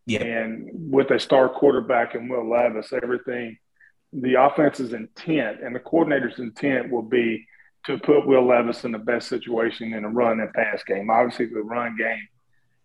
Yeah. 0.05 0.23
And 0.23 0.69
with 0.91 1.09
a 1.11 1.19
star 1.19 1.49
quarterback 1.49 2.13
and 2.15 2.29
Will 2.29 2.47
Levis, 2.47 2.93
everything, 2.93 3.57
the 4.13 4.35
offense's 4.35 4.93
intent 4.93 5.61
and 5.63 5.75
the 5.75 5.79
coordinator's 5.79 6.39
intent 6.39 6.91
will 6.91 7.03
be 7.03 7.45
to 7.85 7.97
put 7.97 8.27
Will 8.27 8.45
Levis 8.45 8.83
in 8.83 8.91
the 8.91 8.99
best 8.99 9.27
situation 9.27 9.93
in 9.93 10.05
a 10.05 10.09
run 10.09 10.39
and 10.39 10.53
pass 10.53 10.83
game. 10.83 11.09
Obviously, 11.09 11.47
the 11.47 11.61
run 11.61 11.97
game 11.97 12.27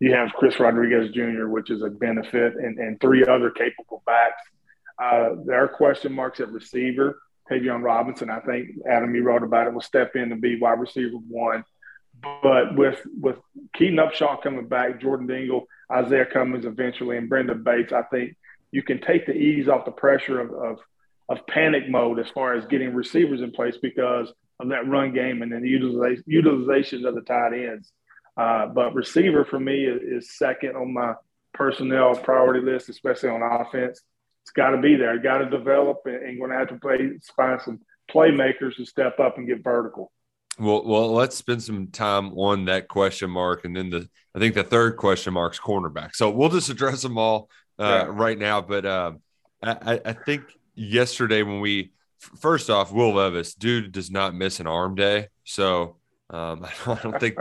you 0.00 0.12
have 0.12 0.32
Chris 0.32 0.58
Rodriguez 0.60 1.10
Jr., 1.12 1.48
which 1.48 1.70
is 1.70 1.82
a 1.82 1.88
benefit, 1.88 2.54
and, 2.54 2.78
and 2.78 3.00
three 3.00 3.24
other 3.24 3.50
capable 3.50 4.02
backs. 4.06 4.42
Uh, 5.02 5.36
there 5.44 5.62
are 5.62 5.68
question 5.68 6.12
marks 6.12 6.40
at 6.40 6.50
receiver. 6.50 7.20
Tayvion 7.50 7.82
Robinson, 7.82 8.28
I 8.28 8.40
think 8.40 8.70
Adam, 8.90 9.14
you 9.14 9.22
wrote 9.22 9.42
about 9.42 9.66
it, 9.66 9.72
will 9.72 9.80
step 9.80 10.16
in 10.16 10.32
and 10.32 10.40
be 10.40 10.58
wide 10.58 10.80
receiver 10.80 11.16
one. 11.28 11.64
But 12.42 12.76
with 12.76 13.00
with 13.20 13.36
Keaton 13.74 13.98
Upshaw 13.98 14.42
coming 14.42 14.66
back, 14.66 15.00
Jordan 15.00 15.26
Dingle, 15.26 15.66
Izayah 15.90 16.32
Cummings 16.32 16.64
eventually, 16.64 17.18
and 17.18 17.30
Brenden 17.30 17.62
Bates, 17.62 17.92
I 17.92 18.02
think 18.02 18.36
you 18.72 18.82
can 18.82 19.00
take 19.00 19.26
the 19.26 19.32
ease 19.32 19.68
off 19.68 19.84
the 19.84 19.90
pressure 19.90 20.40
of, 20.40 20.50
of, 20.52 20.78
of 21.28 21.46
panic 21.46 21.88
mode 21.88 22.18
as 22.18 22.28
far 22.30 22.54
as 22.54 22.66
getting 22.66 22.94
receivers 22.94 23.40
in 23.40 23.52
place 23.52 23.76
because 23.80 24.32
of 24.60 24.68
that 24.68 24.88
run 24.88 25.12
game 25.12 25.42
and 25.42 25.52
then 25.52 25.62
the 25.62 25.68
utilization, 25.68 26.24
utilization 26.26 27.06
of 27.06 27.14
the 27.14 27.20
tight 27.20 27.52
ends. 27.52 27.92
Uh, 28.36 28.66
but 28.66 28.94
receiver 28.94 29.44
for 29.44 29.58
me 29.58 29.86
is, 29.86 30.02
is, 30.02 30.36
second 30.36 30.76
on 30.76 30.92
my 30.92 31.14
personnel 31.54 32.14
priority 32.14 32.60
list, 32.60 32.88
especially 32.88 33.30
on 33.30 33.42
offense. 33.42 34.02
It's 34.42 34.52
got 34.52 34.70
to 34.70 34.78
be 34.78 34.94
there. 34.94 35.18
Got 35.18 35.38
to 35.38 35.50
develop, 35.50 36.02
and, 36.04 36.16
and 36.16 36.38
going 36.38 36.50
to 36.50 36.58
have 36.58 36.68
to 36.68 36.76
play, 36.76 37.18
find 37.34 37.60
some 37.60 37.80
playmakers 38.10 38.76
to 38.76 38.84
step 38.84 39.18
up 39.18 39.38
and 39.38 39.46
get 39.46 39.64
vertical. 39.64 40.12
Well, 40.58 40.84
well, 40.84 41.12
let's 41.12 41.36
spend 41.36 41.62
some 41.62 41.88
time 41.88 42.38
on 42.38 42.66
that 42.66 42.88
question 42.88 43.30
mark, 43.30 43.64
and 43.64 43.76
then 43.76 43.90
the 43.90 44.08
I 44.34 44.38
think 44.38 44.54
the 44.54 44.64
third 44.64 44.96
question 44.96 45.32
mark's 45.32 45.58
cornerback. 45.58 46.14
So 46.14 46.30
we'll 46.30 46.50
just 46.50 46.68
address 46.68 47.02
them 47.02 47.18
all 47.18 47.48
uh, 47.78 48.04
yeah. 48.04 48.06
right 48.08 48.38
now. 48.38 48.60
But 48.60 48.84
uh, 48.84 49.12
I, 49.62 50.00
I 50.04 50.12
think 50.12 50.44
yesterday 50.74 51.42
when 51.42 51.60
we 51.60 51.92
first 52.18 52.70
off, 52.70 52.92
Will 52.92 53.14
Levis, 53.14 53.54
dude, 53.54 53.92
does 53.92 54.10
not 54.10 54.34
miss 54.34 54.60
an 54.60 54.66
arm 54.66 54.94
day. 54.94 55.28
So 55.44 55.96
um, 56.30 56.66
I 56.86 56.94
don't 57.02 57.18
think 57.20 57.38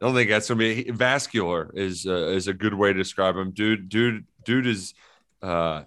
I 0.00 0.06
don't 0.06 0.14
think 0.14 0.30
that's 0.30 0.48
gonna 0.48 0.58
be 0.58 0.90
vascular 0.90 1.70
is 1.74 2.06
uh, 2.06 2.28
is 2.28 2.48
a 2.48 2.54
good 2.54 2.74
way 2.74 2.92
to 2.92 2.98
describe 2.98 3.36
him. 3.36 3.50
Dude, 3.50 3.88
dude, 3.88 4.24
dude 4.44 4.66
is 4.66 4.94
uh, 5.42 5.82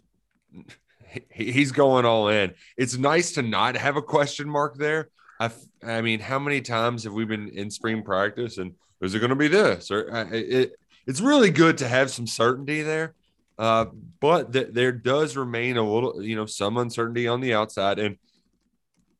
he, 1.31 1.51
he's 1.51 1.71
going 1.71 2.05
all 2.05 2.27
in. 2.27 2.53
It's 2.77 2.97
nice 2.97 3.33
to 3.33 3.41
not 3.41 3.75
have 3.75 3.97
a 3.97 4.01
question 4.01 4.47
mark 4.47 4.77
there. 4.77 5.09
I 5.39 5.49
I 5.83 6.01
mean, 6.01 6.19
how 6.19 6.39
many 6.39 6.61
times 6.61 7.03
have 7.05 7.13
we 7.13 7.25
been 7.25 7.49
in 7.49 7.71
spring 7.71 8.03
practice 8.03 8.57
and 8.57 8.73
is 9.01 9.15
it 9.15 9.19
going 9.19 9.31
to 9.31 9.35
be 9.35 9.47
this 9.47 9.91
or 9.91 10.13
uh, 10.13 10.27
it? 10.31 10.73
It's 11.05 11.19
really 11.19 11.49
good 11.49 11.79
to 11.79 11.87
have 11.87 12.11
some 12.11 12.27
certainty 12.27 12.81
there, 12.81 13.15
uh, 13.57 13.85
but 14.21 14.53
th- 14.53 14.69
there 14.71 14.93
does 14.93 15.35
remain 15.35 15.75
a 15.75 15.83
little, 15.83 16.21
you 16.23 16.35
know, 16.35 16.45
some 16.45 16.77
uncertainty 16.77 17.27
on 17.27 17.41
the 17.41 17.53
outside 17.53 17.99
and 17.99 18.17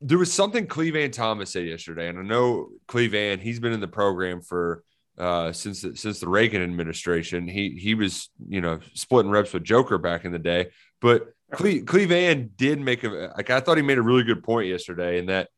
there 0.04 0.18
was 0.18 0.32
something 0.32 0.68
Clevan 0.68 1.12
Thomas 1.12 1.52
said 1.52 1.66
yesterday, 1.66 2.10
and 2.10 2.20
I 2.20 2.24
know 2.24 2.70
Clevan, 2.88 3.40
he's 3.40 3.60
been 3.60 3.72
in 3.72 3.80
the 3.80 3.88
program 3.88 4.42
for 4.42 4.84
uh, 5.18 5.54
since 5.54 5.82
the, 5.82 5.96
since 5.96 6.20
the 6.20 6.28
Reagan 6.28 6.62
administration. 6.62 7.48
He 7.48 7.78
he 7.80 7.96
was 7.96 8.30
you 8.48 8.62
know 8.62 8.80
splitting 8.94 9.32
reps 9.32 9.54
with 9.54 9.64
Joker 9.64 9.98
back 9.98 10.26
in 10.26 10.32
the 10.32 10.40
day, 10.40 10.72
but 11.00 11.28
Cle- 11.54 11.86
Clevan 11.86 12.50
did 12.58 12.82
make 12.82 13.04
a 13.04 13.34
like 13.38 13.50
I 13.50 13.62
thought 13.62 13.78
he 13.78 13.84
made 13.84 13.98
a 13.98 14.04
really 14.04 14.24
good 14.24 14.44
point 14.44 14.68
yesterday 14.68 15.20
in 15.20 15.28
that 15.28 15.50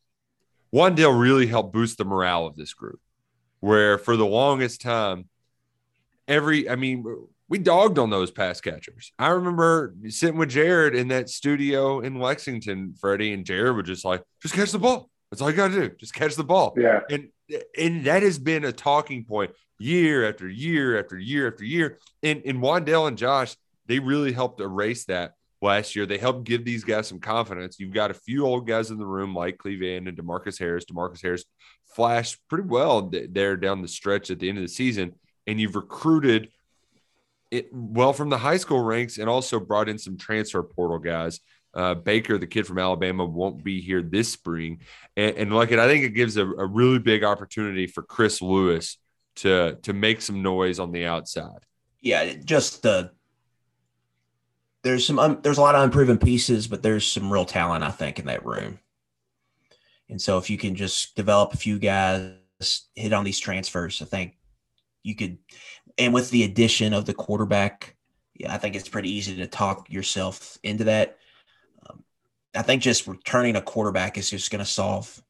Wan'Dale 0.74 1.20
really 1.20 1.48
helped 1.48 1.74
boost 1.74 1.98
the 1.98 2.06
morale 2.06 2.46
of 2.46 2.56
this 2.56 2.74
group, 2.74 3.00
where 3.62 3.98
for 3.98 4.16
the 4.16 4.26
longest 4.26 4.82
time, 4.82 5.28
every 6.28 6.70
I 6.70 6.76
mean 6.76 7.04
we 7.48 7.60
dogged 7.60 8.00
on 8.00 8.10
those 8.10 8.32
pass 8.32 8.60
catchers. 8.60 9.12
I 9.20 9.30
remember 9.30 9.96
sitting 10.10 10.38
with 10.38 10.50
Jared 10.50 10.96
in 10.96 11.10
that 11.10 11.30
studio 11.30 12.00
in 12.00 12.20
Lexington, 12.20 12.96
Freddie, 13.00 13.34
and 13.34 13.46
Jared 13.46 13.76
would 13.76 13.86
just 13.86 14.04
like, 14.04 14.24
just 14.42 14.56
catch 14.56 14.72
the 14.72 14.80
ball. 14.80 15.10
That's 15.30 15.42
all 15.42 15.50
you 15.50 15.56
got 15.56 15.70
to 15.70 15.90
do. 15.90 15.96
Just 16.00 16.14
catch 16.14 16.36
the 16.36 16.44
ball. 16.44 16.74
Yeah. 16.78 17.02
And 17.10 17.30
and 17.78 18.06
that 18.06 18.24
has 18.24 18.40
been 18.40 18.66
a 18.66 18.72
talking 18.72 19.26
point 19.26 19.52
year 19.78 20.28
after 20.28 20.48
year 20.48 21.00
after 21.00 21.18
year 21.18 21.48
after 21.48 21.64
year. 21.64 22.00
And 22.24 22.42
and 22.46 22.62
Wan'Dale 22.62 23.08
and 23.08 23.18
Josh, 23.18 23.56
they 23.86 24.00
really 24.00 24.32
helped 24.32 24.62
erase 24.62 25.06
that 25.06 25.34
last 25.62 25.96
year. 25.96 26.06
They 26.06 26.18
helped 26.18 26.46
give 26.46 26.66
these 26.66 26.84
guys 26.84 27.08
some 27.08 27.20
confidence. 27.20 27.80
You've 27.80 27.94
got 27.94 28.12
a 28.12 28.16
few 28.16 28.46
old 28.46 28.68
guys 28.68 28.92
in 28.92 28.98
the 28.98 29.06
room 29.06 29.36
like 29.36 29.58
Clevan 29.58 30.08
and 30.08 30.18
Demarcus 30.18 30.58
Harris. 30.58 30.86
Demarcus 30.86 31.22
Harris 31.22 31.46
flashed 31.96 32.40
pretty 32.50 32.68
well 32.68 33.12
there 33.30 33.58
down 33.58 33.82
the 33.82 33.88
stretch 33.88 34.32
at 34.32 34.40
the 34.40 34.50
end 34.50 34.58
of 34.58 34.64
the 34.64 34.68
season. 34.68 35.14
And 35.48 35.60
you've 35.60 35.76
recruited 35.76 36.50
it 37.56 37.70
well 37.72 38.14
from 38.14 38.30
the 38.30 38.38
high 38.38 38.58
school 38.58 38.82
ranks 38.82 39.18
and 39.18 39.30
also 39.30 39.60
brought 39.60 39.90
in 39.90 39.98
some 39.98 40.18
transfer 40.18 40.62
portal 40.64 41.00
guys. 41.00 41.40
Uh, 41.74 41.94
Baker, 41.94 42.38
the 42.38 42.48
kid 42.48 42.66
from 42.66 42.80
Alabama, 42.80 43.26
won't 43.26 43.64
be 43.64 43.82
here 43.82 44.02
this 44.02 44.32
spring, 44.32 44.80
and, 45.18 45.36
and 45.36 45.54
like 45.54 45.72
it, 45.72 45.80
I 45.80 45.88
think 45.88 46.06
it 46.06 46.12
gives 46.12 46.38
a, 46.38 46.46
a 46.46 46.66
really 46.66 47.00
big 47.00 47.24
opportunity 47.24 47.86
for 47.86 48.02
Chris 48.02 48.42
Lewis 48.42 48.98
to 49.38 49.78
to 49.84 49.94
make 49.94 50.22
some 50.22 50.42
noise 50.42 50.80
on 50.80 50.92
the 50.92 51.06
outside. 51.06 51.66
Yeah, 52.00 52.34
just 52.46 52.84
the 52.84 53.12
there's 54.84 55.06
some 55.06 55.20
um, 55.20 55.40
there's 55.42 55.58
a 55.58 55.62
lot 55.62 55.76
of 55.76 55.84
unproven 55.84 56.18
pieces, 56.18 56.68
but 56.68 56.82
there's 56.84 57.06
some 57.06 57.34
real 57.34 57.46
talent 57.46 57.84
I 57.84 57.92
think 57.92 58.20
in 58.20 58.28
that 58.28 58.46
room. 58.46 58.80
And 60.10 60.22
so 60.22 60.38
if 60.38 60.50
you 60.50 60.58
can 60.58 60.76
just 60.76 61.16
develop 61.16 61.54
a 61.54 61.58
few 61.58 61.80
guys, 61.80 62.34
hit 62.96 63.12
on 63.12 63.24
these 63.24 63.40
transfers, 63.40 64.02
I 64.02 64.06
think 64.06 64.38
you 65.02 65.16
could 65.16 65.38
and 65.98 66.14
with 66.14 66.30
the 66.30 66.44
addition 66.44 66.94
of 66.94 67.06
the 67.06 67.14
quarterback, 67.14 67.96
yeah, 68.34 68.54
I 68.54 68.58
think 68.58 68.76
it's 68.76 68.90
pretty 68.90 69.12
easy 69.12 69.38
to 69.38 69.48
talk 69.48 69.90
yourself 69.90 70.58
into 70.64 70.86
that. 70.86 71.18
Um, 71.90 72.04
I 72.56 72.62
think 72.62 72.82
just 72.82 73.08
returning 73.08 73.56
a 73.56 73.62
quarterback 73.62 74.18
is 74.18 74.30
just 74.30 74.52
going 74.52 74.64
to 74.64 74.70
solve 74.70 75.22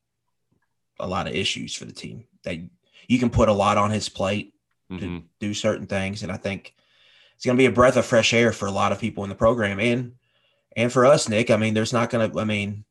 a 1.00 1.08
lot 1.08 1.28
of 1.28 1.36
issues 1.36 1.76
for 1.76 1.86
the 1.86 1.94
team. 1.94 2.26
That 2.44 2.58
you 3.08 3.20
can 3.20 3.30
put 3.30 3.50
a 3.50 3.54
lot 3.54 3.78
on 3.78 3.92
his 3.92 4.10
plate 4.10 4.54
mm-hmm. 4.92 5.18
to 5.18 5.24
do 5.40 5.54
certain 5.54 5.88
things, 5.88 6.24
and 6.24 6.32
I 6.32 6.38
think 6.38 6.74
it's 7.36 7.46
going 7.46 7.58
to 7.58 7.62
be 7.62 7.68
a 7.68 7.72
breath 7.72 7.98
of 7.98 8.06
fresh 8.06 8.34
air 8.34 8.52
for 8.52 8.66
a 8.66 8.72
lot 8.72 8.92
of 8.92 9.00
people 9.00 9.24
in 9.24 9.30
the 9.30 9.36
program 9.36 9.80
and 9.80 10.14
and 10.76 10.92
for 10.92 11.06
us, 11.06 11.30
Nick. 11.30 11.52
I 11.52 11.58
mean, 11.58 11.74
there's 11.74 11.94
not 11.94 12.10
going 12.10 12.30
to. 12.30 12.40
I 12.40 12.44
mean, 12.44 12.84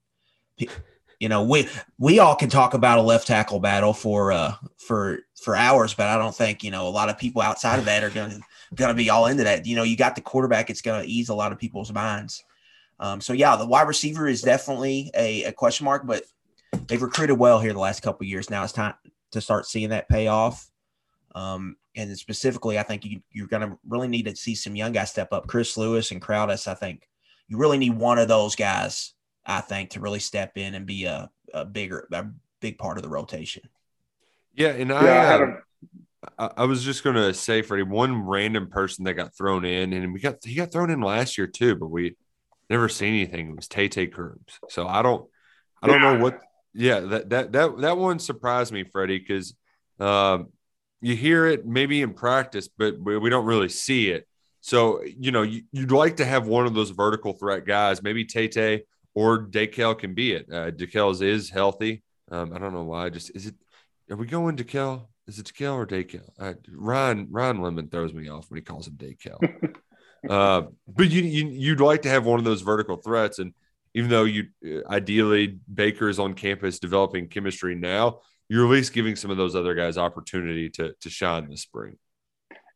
you 1.21 1.29
know, 1.29 1.43
we 1.43 1.69
we 1.99 2.19
all 2.19 2.35
can 2.35 2.49
talk 2.49 2.75
about 2.75 2.99
a 2.99 3.03
left 3.03 3.27
tackle 3.27 3.61
battle 3.61 3.93
for 3.93 4.33
uh 4.33 4.55
for 4.77 5.21
for 5.43 5.57
hours, 5.57 5.95
but 5.95 6.09
I 6.09 6.19
don't 6.19 6.35
think 6.35 6.63
you 6.63 6.71
know 6.71 6.87
a 6.87 6.91
lot 6.91 7.09
of 7.09 7.19
people 7.19 7.43
outside 7.43 7.79
of 7.79 7.85
that 7.87 8.05
are 8.05 8.11
going 8.11 8.31
to 8.31 8.41
going 8.75 8.89
to 8.89 8.95
be 8.95 9.11
all 9.11 9.27
into 9.27 9.45
that. 9.45 9.67
You 9.67 9.77
know, 9.77 9.83
you 9.83 9.97
got 9.97 10.15
the 10.15 10.21
quarterback; 10.21 10.71
it's 10.71 10.83
going 10.83 11.03
to 11.03 11.09
ease 11.09 11.29
a 11.29 11.35
lot 11.35 11.53
of 11.53 11.59
people's 11.59 11.93
minds. 11.93 12.45
Um, 13.01 13.21
so 13.21 13.33
yeah, 13.33 13.57
the 13.57 13.67
wide 13.67 13.89
receiver 13.89 14.29
is 14.29 14.43
definitely 14.43 15.11
a, 15.15 15.45
a, 15.45 15.53
question 15.53 15.85
mark, 15.85 16.07
but 16.07 16.23
they've 16.87 17.03
recruited 17.03 17.39
well 17.39 17.59
here 17.59 17.73
the 17.73 17.79
last 17.79 18.03
couple 18.03 18.25
years. 18.25 18.51
Now 18.51 18.63
it's 18.63 18.73
time 18.73 18.95
to 19.33 19.41
start 19.41 19.67
seeing 19.67 19.89
that 19.89 20.09
pay 20.09 20.29
off. 20.29 20.71
Um, 21.35 21.77
and 21.97 22.17
specifically, 22.17 22.79
I 22.79 22.85
think 22.85 23.05
you, 23.05 23.21
you're 23.33 23.49
going 23.49 23.69
to 23.69 23.79
really 23.89 24.07
need 24.07 24.27
to 24.27 24.37
see 24.37 24.55
some 24.55 24.77
young 24.77 24.93
guys 24.93 25.11
step 25.11 25.33
up. 25.33 25.49
Chris 25.49 25.77
Lewis 25.77 26.13
and 26.13 26.23
Crowdus, 26.23 26.69
I 26.69 26.75
think 26.75 27.09
you 27.49 27.59
really 27.59 27.79
need 27.79 27.97
one 27.97 28.19
of 28.19 28.29
those 28.29 28.55
guys 28.55 29.15
I 29.47 29.61
think, 29.61 29.91
to 29.91 30.01
really 30.01 30.21
step 30.21 30.57
in 30.57 30.75
and 30.75 30.87
be 30.87 31.05
a, 31.05 31.31
a 31.53 31.65
bigger, 31.65 32.09
a 32.13 32.27
big 32.61 32.79
part 32.79 32.97
of 32.97 33.03
the 33.03 33.09
rotation. 33.09 33.63
Yeah, 34.55 34.69
and 34.69 34.91
Yeah, 34.91 34.97
I, 34.97 35.01
I 35.01 35.25
had 35.25 35.43
um, 35.43 35.51
a 35.51 35.57
I, 36.39 36.51
I 36.59 36.65
was 36.65 36.85
just 36.85 37.05
gonna 37.05 37.35
say, 37.35 37.63
Freddie, 37.63 37.83
one 37.83 38.23
random 38.23 38.69
person 38.69 39.05
that 39.05 39.15
got 39.15 39.37
thrown 39.37 39.65
in, 39.65 39.93
and 39.93 40.13
we 40.13 40.21
got 40.21 40.45
he 40.45 40.55
got 40.55 40.73
thrown 40.73 40.91
in 40.91 41.01
last 41.01 41.39
year 41.39 41.47
too, 41.47 41.77
but 41.77 41.89
we 41.89 42.17
never 42.71 42.89
seen 42.89 43.15
anything. 43.15 43.51
It 43.51 43.57
was 43.57 43.69
Tay 43.69 43.89
Tay 43.89 44.07
Crooms. 44.07 44.59
So 44.69 44.87
I 44.87 45.03
don't, 45.03 45.29
I 45.83 45.87
don't 45.87 46.01
know 46.01 46.19
what. 46.19 46.41
Yeah, 46.73 47.01
that 47.01 47.31
that 47.31 47.53
that 47.53 47.79
that 47.79 47.97
one 47.97 48.19
surprised 48.19 48.73
me, 48.73 48.85
Freddie, 48.85 49.19
because 49.19 49.55
um, 50.01 50.49
you 51.01 51.15
hear 51.15 51.47
it 51.47 51.67
maybe 51.67 52.03
in 52.03 52.15
practice, 52.15 52.69
but 52.69 52.99
we 52.99 53.17
we 53.19 53.31
don't 53.31 53.47
really 53.47 53.69
see 53.69 54.11
it. 54.11 54.27
So 54.61 55.03
you 55.03 55.31
know, 55.31 55.43
you, 55.43 55.63
you'd 55.73 55.93
like 55.93 56.17
to 56.17 56.25
have 56.25 56.47
one 56.47 56.67
of 56.67 56.75
those 56.75 56.91
vertical 56.91 57.35
threat 57.35 57.67
guys. 57.67 58.03
Maybe 58.03 58.25
Tay 58.25 58.49
Tay 58.49 58.85
or 59.15 59.47
Dakel 59.47 59.99
can 59.99 60.15
be 60.15 60.33
it. 60.33 60.47
Uh, 60.51 60.71
Dakel's 60.71 61.23
is 61.23 61.51
healthy. 61.51 62.03
Um, 62.31 62.53
I 62.53 62.59
don't 62.59 62.75
know 62.75 62.85
why. 62.85 63.11
Just 63.11 63.35
is 63.35 63.47
it? 63.47 63.55
Are 64.11 64.17
we 64.17 64.27
going 64.27 64.57
Dakel? 64.57 65.07
Is 65.27 65.39
it 65.39 65.47
Dakel 65.47 65.75
or 65.75 65.87
Dakel? 65.87 66.29
Uh, 66.39 66.55
Ryan 66.71 67.29
Ryan 67.31 67.63
Lemon 67.63 67.89
throws 67.89 68.13
me 68.13 68.29
off 68.29 68.51
when 68.51 68.59
he 68.59 68.65
calls 68.65 68.89
him 68.89 68.95
Dakel. 68.95 69.75
uh, 70.31 70.63
but 70.89 71.11
you, 71.11 71.23
you 71.23 71.49
you'd 71.49 71.81
like 71.81 72.03
to 72.03 72.11
have 72.11 72.27
one 72.27 72.39
of 72.39 72.45
those 72.45 72.63
vertical 72.63 72.97
threats, 72.97 73.39
and 73.39 73.55
even 73.95 74.11
though 74.11 74.25
you 74.25 74.47
uh, 74.67 74.89
ideally 74.91 75.59
Baker 75.73 76.09
is 76.09 76.19
on 76.19 76.35
campus 76.35 76.79
developing 76.79 77.29
chemistry 77.29 77.75
now, 77.75 78.21
you're 78.49 78.65
at 78.67 78.71
least 78.71 78.93
giving 78.93 79.17
some 79.17 79.31
of 79.31 79.37
those 79.37 79.55
other 79.55 79.75
guys 79.75 79.97
opportunity 79.97 80.71
to 80.71 80.95
to 81.01 81.11
shine 81.11 81.49
this 81.49 81.63
spring. 81.63 81.97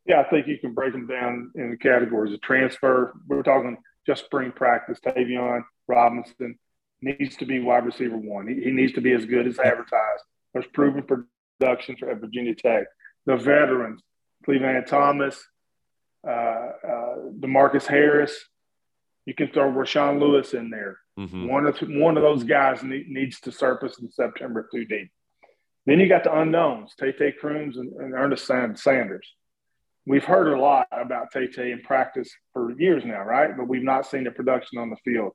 Yeah, 0.07 0.21
I 0.21 0.31
think 0.31 0.47
you 0.47 0.59
can 0.59 0.73
break 0.73 0.93
them 0.93 1.07
down 1.07 1.51
in 1.55 1.71
the 1.71 1.77
categories 1.77 2.33
of 2.33 2.41
transfer. 2.41 3.13
We're 3.27 3.43
talking 3.43 3.77
just 4.07 4.25
spring 4.25 4.53
practice. 4.53 4.99
Tayvion 5.05 5.65
Robinson 5.89 6.59
needs 7.01 7.37
to 7.37 7.47
be 7.47 7.59
wide 7.61 7.87
receiver 7.87 8.17
one. 8.17 8.47
He, 8.49 8.63
he 8.63 8.71
needs 8.71 8.93
to 8.95 9.01
be 9.01 9.13
as 9.13 9.25
good 9.25 9.47
as 9.47 9.59
advertised. 9.59 10.23
There's 10.53 10.67
proven 10.73 11.03
production 11.03 11.97
for 11.97 12.11
at 12.11 12.21
Virginia 12.21 12.55
Tech. 12.55 12.87
The 13.27 13.37
veterans, 13.37 14.03
Clevan 14.47 14.87
Thomas, 14.87 15.43
uh, 16.27 16.31
uh, 16.31 17.17
Demarcus 17.39 17.87
Harris. 17.87 18.35
You 19.27 19.35
can 19.35 19.49
throw 19.49 19.71
Rashawn 19.71 20.21
Lewis 20.21 20.55
in 20.55 20.71
there. 20.71 20.99
Mhm. 21.19 21.49
One 21.49 21.67
of 21.67 21.79
one 21.81 22.17
of 22.17 22.23
those 22.23 22.45
guys 22.45 22.83
need, 22.83 23.09
needs 23.09 23.41
to 23.41 23.53
surface 23.53 23.99
in 24.01 24.11
September 24.11 24.69
too 24.73 24.85
deep. 24.85 25.11
Then 25.85 26.01
you 26.01 26.09
got 26.09 26.25
the 26.25 26.39
unknowns, 26.39 26.95
Tay 26.95 27.13
Tay 27.13 27.33
Crooms 27.33 27.77
and, 27.77 27.93
and 27.95 28.15
Ernest 28.15 28.47
Sand- 28.47 28.79
Sanders. 28.79 29.35
We've 30.07 30.25
heard 30.25 30.49
a 30.49 30.59
lot 30.61 30.87
about 30.93 31.31
Tay 31.33 31.49
Tay 31.49 31.73
in 31.73 31.83
practice 31.83 32.31
for 32.53 32.73
years 32.79 33.05
now, 33.05 33.23
right? 33.23 33.55
But 33.57 33.69
we've 33.69 33.83
not 33.83 34.07
seen 34.07 34.25
the 34.25 34.31
production 34.31 34.79
on 34.79 34.91
the 34.91 34.97
field. 35.05 35.33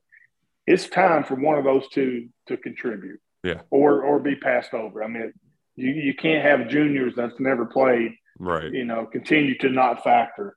It's 0.66 0.88
time 0.88 1.24
for 1.24 1.36
one 1.36 1.58
of 1.58 1.64
those 1.64 1.88
two 1.90 2.30
to 2.48 2.58
contribute 2.58 3.20
Yeah, 3.44 3.62
or 3.70 4.04
or 4.04 4.20
be 4.20 4.36
passed 4.36 4.74
over. 4.74 5.04
I 5.04 5.08
mean, 5.08 5.34
you, 5.76 5.92
you 5.92 6.14
can't 6.14 6.44
have 6.44 6.70
juniors 6.70 7.14
that's 7.16 7.40
never 7.40 7.66
played, 7.66 8.14
right. 8.40 8.72
you 8.72 8.86
know, 8.86 9.06
continue 9.06 9.58
to 9.60 9.70
not 9.70 10.04
factor. 10.04 10.56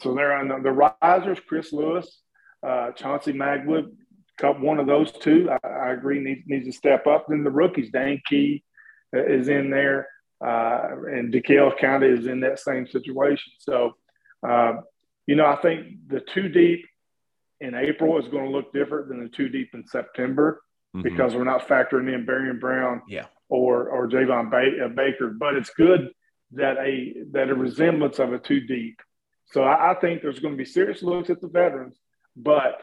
So 0.00 0.14
they're 0.14 0.36
on 0.36 0.48
the, 0.48 0.58
the 0.60 0.90
risers, 1.02 1.38
Chris 1.46 1.72
Lewis, 1.72 2.20
uh, 2.66 2.90
Chauncey 2.92 3.32
Magwood, 3.32 3.92
one 4.40 4.80
of 4.80 4.86
those 4.86 5.12
two. 5.12 5.50
I, 5.50 5.68
I 5.68 5.92
agree 5.92 6.20
needs 6.20 6.42
needs 6.46 6.66
to 6.66 6.72
step 6.72 7.06
up. 7.06 7.26
Then 7.28 7.44
the 7.44 7.50
rookies, 7.50 7.90
Dane 7.92 8.20
Key 8.28 8.64
uh, 9.14 9.24
is 9.24 9.48
in 9.48 9.70
there, 9.70 10.08
uh, 10.44 10.88
and 11.06 11.32
DeKale 11.32 11.78
kind 11.78 12.02
of 12.02 12.10
is 12.10 12.26
in 12.26 12.40
that 12.40 12.58
same 12.58 12.86
situation. 12.86 13.52
So, 13.58 13.92
uh, 14.46 14.74
you 15.26 15.36
know, 15.36 15.46
I 15.46 15.56
think 15.56 16.08
the 16.08 16.20
two 16.20 16.48
deep 16.48 16.84
in 17.62 17.74
April 17.74 18.18
is 18.18 18.26
going 18.28 18.44
to 18.44 18.50
look 18.50 18.72
different 18.72 19.08
than 19.08 19.22
the 19.22 19.28
two 19.28 19.48
deep 19.48 19.70
in 19.74 19.86
September 19.86 20.60
Mhm. 20.94 21.04
because 21.04 21.34
we're 21.34 21.44
not 21.44 21.66
factoring 21.68 22.12
in 22.12 22.26
Barion 22.26 22.58
Brown 22.60 23.00
Yeah. 23.08 23.26
or 23.48 23.88
or 23.88 24.08
Javon 24.08 24.50
ba- 24.50 24.84
uh, 24.84 24.88
Baker. 24.88 25.28
But 25.30 25.54
it's 25.54 25.70
good 25.70 26.12
that 26.52 26.76
a 26.78 27.14
that 27.32 27.48
a 27.48 27.54
resemblance 27.54 28.18
of 28.18 28.32
a 28.32 28.38
two 28.38 28.60
deep. 28.60 29.00
So 29.46 29.62
I, 29.62 29.92
I 29.92 29.94
think 29.94 30.20
there's 30.22 30.40
going 30.40 30.54
to 30.54 30.58
be 30.58 30.64
serious 30.66 31.02
looks 31.02 31.30
at 31.30 31.40
the 31.40 31.48
veterans, 31.48 31.98
but 32.36 32.82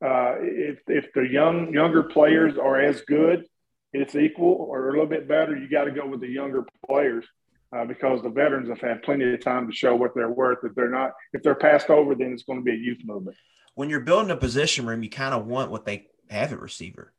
uh, 0.00 0.36
if 0.40 0.78
if 0.86 1.12
the 1.14 1.26
young 1.26 1.72
younger 1.72 2.04
players 2.04 2.56
are 2.58 2.78
as 2.80 3.00
good, 3.02 3.44
it's 3.92 4.14
equal 4.14 4.54
or 4.70 4.88
a 4.88 4.90
little 4.92 5.06
bit 5.06 5.26
better. 5.26 5.56
You 5.56 5.68
got 5.68 5.84
to 5.84 5.90
go 5.90 6.06
with 6.06 6.20
the 6.20 6.28
younger 6.28 6.64
players 6.86 7.26
uh, 7.72 7.84
because 7.86 8.22
the 8.22 8.30
veterans 8.30 8.68
have 8.68 8.80
had 8.80 9.02
plenty 9.02 9.24
of 9.32 9.40
time 9.42 9.66
to 9.68 9.74
show 9.74 9.96
what 9.96 10.14
they're 10.14 10.30
worth. 10.30 10.58
If 10.62 10.74
they're 10.76 10.90
not, 10.90 11.10
if 11.32 11.42
they're 11.42 11.54
passed 11.68 11.90
over, 11.90 12.14
then 12.14 12.32
it's 12.32 12.44
going 12.44 12.60
to 12.60 12.64
be 12.64 12.72
a 12.72 12.84
youth 12.88 13.00
movement. 13.04 13.36
When 13.78 13.88
you're 13.88 14.00
building 14.00 14.32
a 14.32 14.36
position 14.36 14.86
room, 14.86 15.04
you 15.04 15.08
kind 15.08 15.32
of 15.32 15.46
want 15.46 15.70
what 15.70 15.84
they 15.84 16.08
have 16.30 16.52
at 16.52 16.60
receiver. 16.60 17.12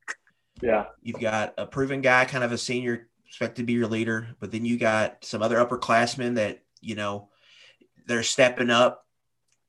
Yeah, 0.62 0.88
You've 1.02 1.22
got 1.22 1.54
a 1.58 1.65
proven 1.65 2.02
guy, 2.02 2.26
kind 2.26 2.43
of 2.43 2.52
a 2.52 2.58
senior, 2.58 3.08
expected 3.26 3.62
to 3.62 3.65
be 3.65 3.72
your 3.72 3.88
leader, 3.88 4.36
but 4.41 4.52
then 4.52 4.65
you 4.65 4.78
got 4.78 5.24
some 5.24 5.41
other 5.41 5.56
upperclassmen 5.56 6.36
that 6.36 6.62
you 6.82 6.95
know 6.95 7.30
they're 8.08 8.24
stepping 8.24 8.69
up 8.69 9.06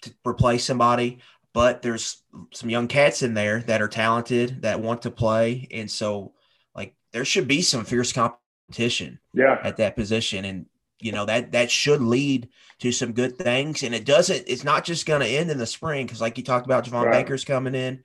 to 0.02 0.12
replace 0.26 0.64
somebody. 0.64 1.20
But 1.52 1.80
there's 1.82 2.24
some 2.52 2.70
young 2.70 2.88
cats 2.88 3.22
in 3.22 3.34
there 3.34 3.60
that 3.68 3.80
are 3.80 3.86
talented 3.86 4.62
that 4.62 4.80
want 4.80 5.02
to 5.02 5.12
play, 5.12 5.68
and 5.70 5.88
so 5.88 6.32
like 6.74 6.96
there 7.12 7.24
should 7.24 7.46
be 7.46 7.62
some 7.62 7.84
fierce 7.84 8.12
competition 8.12 9.20
yeah, 9.32 9.60
at 9.62 9.76
that 9.76 9.94
position, 9.94 10.44
and 10.44 10.66
you 11.00 11.12
know 11.12 11.24
that 11.26 11.52
that 11.52 11.70
should 11.70 12.00
lead 12.02 12.48
to 12.80 12.92
some 12.92 13.12
good 13.12 13.36
things. 13.36 13.82
And 13.82 13.94
it 13.94 14.04
doesn't. 14.04 14.44
It's 14.46 14.64
not 14.64 14.84
just 14.84 15.06
going 15.06 15.20
to 15.20 15.26
end 15.26 15.50
in 15.50 15.58
the 15.58 15.66
spring 15.66 16.06
because, 16.06 16.20
like 16.20 16.38
you 16.38 16.44
talked 16.44 16.66
about, 16.66 16.84
Javon 16.84 17.04
Right. 17.04 17.24
Baker's 17.24 17.44
coming 17.44 17.74
in. 17.74 18.02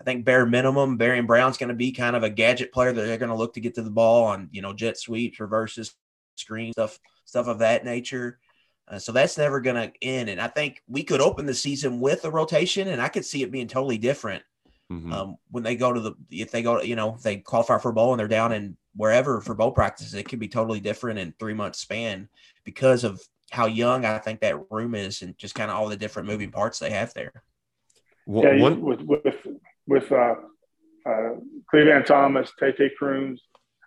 I 0.00 0.04
think 0.04 0.24
bare 0.24 0.46
minimum, 0.46 0.98
Barion 0.98 1.26
Brown's 1.26 1.58
going 1.58 1.68
to 1.68 1.74
be 1.76 1.92
kind 1.92 2.16
of 2.16 2.24
a 2.24 2.30
gadget 2.30 2.72
player 2.72 2.92
that 2.92 3.00
they're 3.02 3.18
going 3.18 3.30
to 3.30 3.36
look 3.36 3.54
to 3.54 3.60
get 3.60 3.74
to 3.76 3.82
the 3.82 3.90
ball 3.90 4.24
on, 4.24 4.48
you 4.50 4.60
know, 4.60 4.72
jet 4.72 4.98
sweeps, 4.98 5.38
reverses, 5.38 5.94
screen 6.34 6.72
stuff, 6.72 6.98
stuff 7.24 7.46
of 7.46 7.60
that 7.60 7.84
nature. 7.84 8.40
Uh, 8.88 8.98
so 8.98 9.12
that's 9.12 9.38
never 9.38 9.60
going 9.60 9.76
to 9.76 9.92
end. 10.02 10.28
And 10.28 10.40
I 10.40 10.48
think 10.48 10.82
we 10.88 11.04
could 11.04 11.20
open 11.20 11.46
the 11.46 11.54
season 11.54 12.00
with 12.00 12.24
a 12.24 12.30
rotation, 12.32 12.88
and 12.88 13.00
I 13.00 13.08
could 13.08 13.24
see 13.24 13.42
it 13.44 13.52
being 13.52 13.68
totally 13.68 13.98
different 13.98 14.42
Mhm. 14.90 15.12
um, 15.12 15.36
when 15.50 15.62
they 15.62 15.76
go 15.76 15.92
to 15.92 16.00
the 16.00 16.14
if 16.30 16.50
they 16.50 16.62
go, 16.62 16.82
you 16.82 16.96
know, 16.96 17.14
if 17.14 17.22
they 17.22 17.36
qualify 17.36 17.78
for 17.78 17.90
a 17.90 17.94
bowl 17.94 18.12
and 18.12 18.18
they're 18.18 18.28
down 18.28 18.52
in 18.52 18.76
wherever 18.94 19.40
for 19.40 19.54
bowl 19.54 19.72
practices, 19.72 20.14
it 20.14 20.28
could 20.28 20.38
be 20.38 20.48
totally 20.48 20.80
different 20.80 21.18
in 21.18 21.34
three 21.38 21.54
months 21.54 21.78
span 21.80 22.28
because 22.64 23.04
of 23.04 23.20
how 23.50 23.66
young 23.66 24.04
I 24.04 24.18
think 24.18 24.40
that 24.40 24.56
room 24.70 24.94
is 24.94 25.22
and 25.22 25.36
just 25.38 25.54
kind 25.54 25.70
of 25.70 25.76
all 25.76 25.88
the 25.88 25.96
different 25.96 26.28
moving 26.28 26.50
parts 26.50 26.78
they 26.78 26.90
have 26.90 27.12
there. 27.14 27.42
One- 28.24 28.44
yeah. 28.46 28.52
you- 28.54 28.62
one- 28.62 28.80
with 28.82 29.00
with 29.02 29.46
with 29.86 30.12
uh, 30.12 30.34
uh, 31.06 31.30
Clevan 31.72 32.04
Thomas, 32.06 32.50
Tay 32.60 32.72
Tay 32.72 32.90
Crooms, 32.96 33.42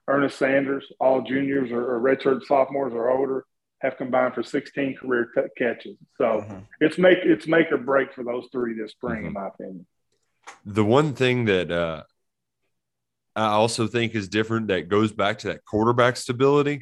Ernest 0.07 0.37
Sanders, 0.37 0.85
all 0.99 1.21
juniors 1.21 1.71
or, 1.71 1.95
or 1.95 1.99
redshirt 2.01 2.43
sophomores 2.43 2.93
or 2.93 3.09
older, 3.09 3.45
have 3.81 3.97
combined 3.97 4.33
for 4.35 4.43
16 4.43 4.97
career 4.97 5.29
t- 5.33 5.41
catches. 5.57 5.97
So 6.17 6.45
Mhm. 6.47 6.63
it's 6.81 6.97
make 6.97 7.19
it's 7.23 7.47
make 7.47 7.71
or 7.71 7.77
break 7.77 8.13
for 8.13 8.23
those 8.23 8.47
three 8.51 8.73
this 8.77 8.91
spring, 8.91 9.25
in 9.25 9.33
my 9.33 9.47
opinion. 9.47 9.85
the 10.65 10.85
one 10.85 11.13
thing 11.15 11.45
that 11.45 11.71
uh, 11.71 12.03
I 13.35 13.47
also 13.47 13.87
think 13.87 14.15
is 14.15 14.29
different 14.29 14.67
that 14.69 14.87
goes 14.87 15.11
back 15.11 15.39
to 15.39 15.47
that 15.47 15.65
quarterback 15.65 16.15
stability. 16.15 16.81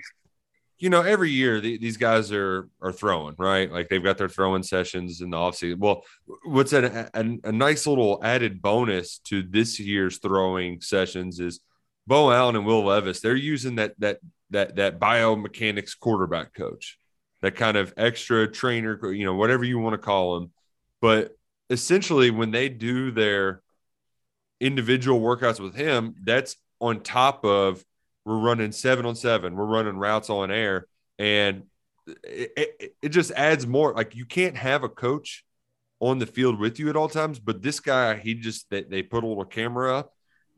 You 0.77 0.89
know, 0.89 1.01
every 1.01 1.31
year 1.31 1.61
the, 1.61 1.77
these 1.77 1.97
guys 1.97 2.31
are 2.31 2.67
are 2.81 2.91
throwing 2.91 3.35
right, 3.37 3.71
like 3.71 3.89
they've 3.89 4.03
got 4.03 4.17
their 4.17 4.29
throwing 4.29 4.63
sessions 4.63 5.21
in 5.21 5.29
the 5.31 5.37
offseason. 5.37 5.79
Well, 5.79 6.03
what's 6.45 6.73
a, 6.73 7.09
a, 7.13 7.51
nice 7.51 7.87
little 7.87 8.19
added 8.23 8.61
bonus 8.61 9.19
to 9.25 9.43
this 9.43 9.79
year's 9.79 10.19
throwing 10.19 10.81
sessions 10.81 11.39
is 11.39 11.61
Beau 12.05 12.31
Allen 12.31 12.55
and 12.55 12.65
Will 12.65 12.85
Levis. 12.85 13.21
They're 13.21 13.35
using 13.35 13.75
that 13.75 13.93
that 13.99 14.19
that 14.51 14.75
that 14.75 14.99
biomechanics 14.99 15.97
quarterback 15.99 16.53
coach, 16.53 16.99
that 17.41 17.55
kind 17.55 17.77
of 17.77 17.93
extra 17.97 18.47
trainer, 18.47 19.11
you 19.11 19.25
know, 19.25 19.35
whatever 19.35 19.63
you 19.63 19.79
want 19.79 19.93
to 19.93 19.97
call 19.97 20.37
him. 20.37 20.51
But 21.01 21.35
essentially, 21.69 22.29
when 22.29 22.51
they 22.51 22.69
do 22.69 23.09
their 23.09 23.62
individual 24.59 25.19
workouts 25.19 25.59
with 25.59 25.75
him, 25.75 26.15
that's 26.23 26.55
on 26.79 27.01
top 27.01 27.45
of 27.45 27.83
we're 28.25 28.37
running 28.37 28.71
seven 28.71 29.05
on 29.05 29.15
seven, 29.15 29.55
we're 29.55 29.65
running 29.65 29.97
routes 29.97 30.29
on 30.29 30.51
air, 30.51 30.87
and 31.19 31.63
it, 32.23 32.51
it, 32.57 32.95
it 33.01 33.09
just 33.09 33.31
adds 33.31 33.67
more. 33.67 33.93
Like 33.93 34.15
you 34.15 34.25
can't 34.25 34.55
have 34.55 34.83
a 34.83 34.89
coach 34.89 35.43
on 35.99 36.19
the 36.19 36.25
field 36.25 36.59
with 36.59 36.79
you 36.79 36.89
at 36.89 36.95
all 36.95 37.09
times, 37.09 37.39
but 37.39 37.61
this 37.61 37.79
guy, 37.79 38.17
he 38.17 38.33
just 38.33 38.69
they, 38.69 38.83
they 38.83 39.01
put 39.01 39.23
a 39.23 39.27
little 39.27 39.45
camera 39.45 39.99
up. 39.99 40.13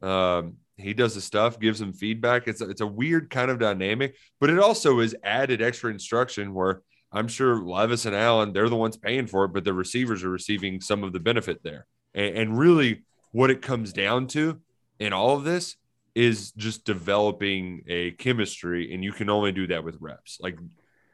Um, 0.08 0.58
he 0.78 0.94
does 0.94 1.16
the 1.16 1.22
stuff, 1.22 1.60
gives 1.60 1.80
them 1.80 1.94
feedback. 1.94 2.48
It's 2.48 2.62
a, 2.62 2.70
it's 2.70 2.82
a 2.82 2.88
weird 2.88 3.30
kind 3.30 3.50
of 3.50 3.60
dynamic, 3.60 4.16
but 4.40 4.50
it 4.50 4.60
also 4.60 5.00
is 5.00 5.16
added 5.24 5.62
extra 5.62 5.92
instruction 5.92 6.54
where 6.54 6.82
I'm 7.12 7.28
sure 7.28 7.64
Levis 7.64 8.06
and 8.06 8.16
Allen, 8.16 8.52
they're 8.52 8.70
the 8.70 8.76
ones 8.76 8.98
paying 8.98 9.28
for 9.28 9.46
it, 9.46 9.54
but 9.54 9.64
the 9.64 9.74
receivers 9.74 10.24
are 10.24 10.30
receiving 10.30 10.82
some 10.82 11.04
of 11.04 11.14
the 11.14 11.20
benefit 11.20 11.64
there. 11.64 11.86
And, 12.14 12.38
and 12.38 12.58
really, 12.58 13.04
what 13.36 13.52
it 13.52 13.62
comes 13.62 13.92
down 13.92 14.28
to 14.28 14.62
in 14.98 15.12
all 15.12 15.36
of 15.36 15.44
this 15.44 15.76
is 16.16 16.54
just 16.54 16.86
developing 16.86 17.84
a 17.86 18.12
chemistry, 18.12 18.94
and 18.94 19.04
you 19.04 19.12
can 19.12 19.30
only 19.30 19.52
do 19.52 19.68
that 19.68 19.84
with 19.84 19.98
reps. 20.00 20.38
Like 20.40 20.58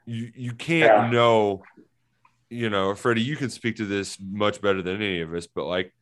you, 0.05 0.31
you 0.35 0.53
can't 0.53 0.93
Yeah. 0.93 1.09
know, 1.09 1.63
you 2.47 2.69
know, 2.69 2.93
Freddie, 2.93 3.23
you 3.23 3.35
can 3.35 3.49
speak 3.49 3.77
to 3.77 3.87
this 3.87 4.19
much 4.21 4.61
better 4.61 4.83
than 4.83 4.97
any 4.97 5.21
of 5.21 5.33
us, 5.33 5.47
but 5.47 5.65
like 5.65 5.95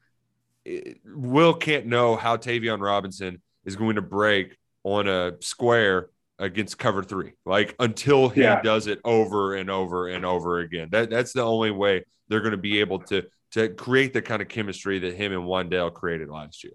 it, 0.65 0.97
Will 1.05 1.53
can't 1.53 1.86
know 1.86 2.17
how 2.17 2.36
Tayvion 2.36 2.82
Robinson 2.82 3.41
is 3.63 3.77
going 3.77 3.95
to 3.95 4.01
break 4.01 4.58
on 4.84 5.08
a 5.08 5.38
square 5.39 6.10
against 6.38 6.77
cover 6.77 7.01
three, 7.01 7.32
like 7.45 7.75
until 7.79 8.27
he 8.27 8.41
Yeah. 8.41 8.62
does 8.62 8.88
it 8.88 8.99
over 9.05 9.55
and 9.55 9.69
over 9.69 10.10
and 10.10 10.25
over 10.25 10.60
again. 10.60 10.89
That 10.91 11.10
that's 11.10 11.32
the 11.32 11.43
only 11.43 11.71
way 11.71 12.03
they're 12.27 12.41
going 12.41 12.51
to 12.51 12.58
be 12.58 12.82
able 12.82 12.99
to 13.03 13.23
to 13.51 13.69
create 13.69 14.13
the 14.13 14.21
kind 14.21 14.41
of 14.41 14.47
chemistry 14.47 14.99
that 14.99 15.15
him 15.15 15.31
and 15.31 15.43
Wan'Dale 15.43 15.93
created 15.93 16.29
last 16.29 16.63
year. 16.63 16.73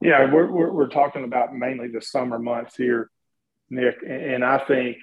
Yeah, 0.00 0.32
we're, 0.32 0.50
we're, 0.50 0.72
we're 0.72 0.88
talking 0.88 1.24
about 1.24 1.54
mainly 1.54 1.88
the 1.88 2.02
summer 2.02 2.38
months 2.38 2.74
here, 2.74 3.08
Nick. 3.70 3.96
And, 4.06 4.44
I 4.44 4.58
think, 4.58 4.96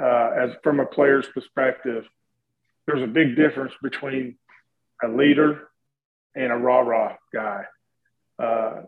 uh, 0.00 0.30
as 0.38 0.50
from 0.62 0.78
a 0.78 0.86
player's 0.86 1.26
perspective, 1.26 2.04
there's 2.86 3.02
a 3.02 3.08
big 3.08 3.34
difference 3.34 3.72
between 3.82 4.36
a 5.02 5.08
leader 5.08 5.68
and 6.36 6.52
a 6.52 6.56
rah 6.56 6.80
rah 6.80 7.16
guy. 7.32 7.64
Uh, 8.38 8.82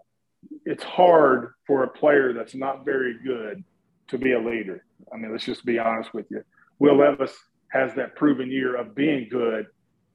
it's 0.64 0.84
hard 0.84 1.52
for 1.66 1.82
a 1.82 1.88
player 1.88 2.32
that's 2.32 2.54
not 2.54 2.84
very 2.84 3.16
good 3.24 3.64
to 4.08 4.18
be 4.18 4.32
a 4.32 4.38
leader. 4.38 4.84
I 5.12 5.16
mean, 5.16 5.32
let's 5.32 5.44
just 5.44 5.64
be 5.64 5.78
honest 5.78 6.14
with 6.14 6.26
you. 6.30 6.44
Will 6.78 6.96
Levis 6.96 7.36
has 7.72 7.94
that 7.94 8.14
proven 8.14 8.50
year 8.50 8.76
of 8.76 8.94
being 8.94 9.28
good 9.28 9.66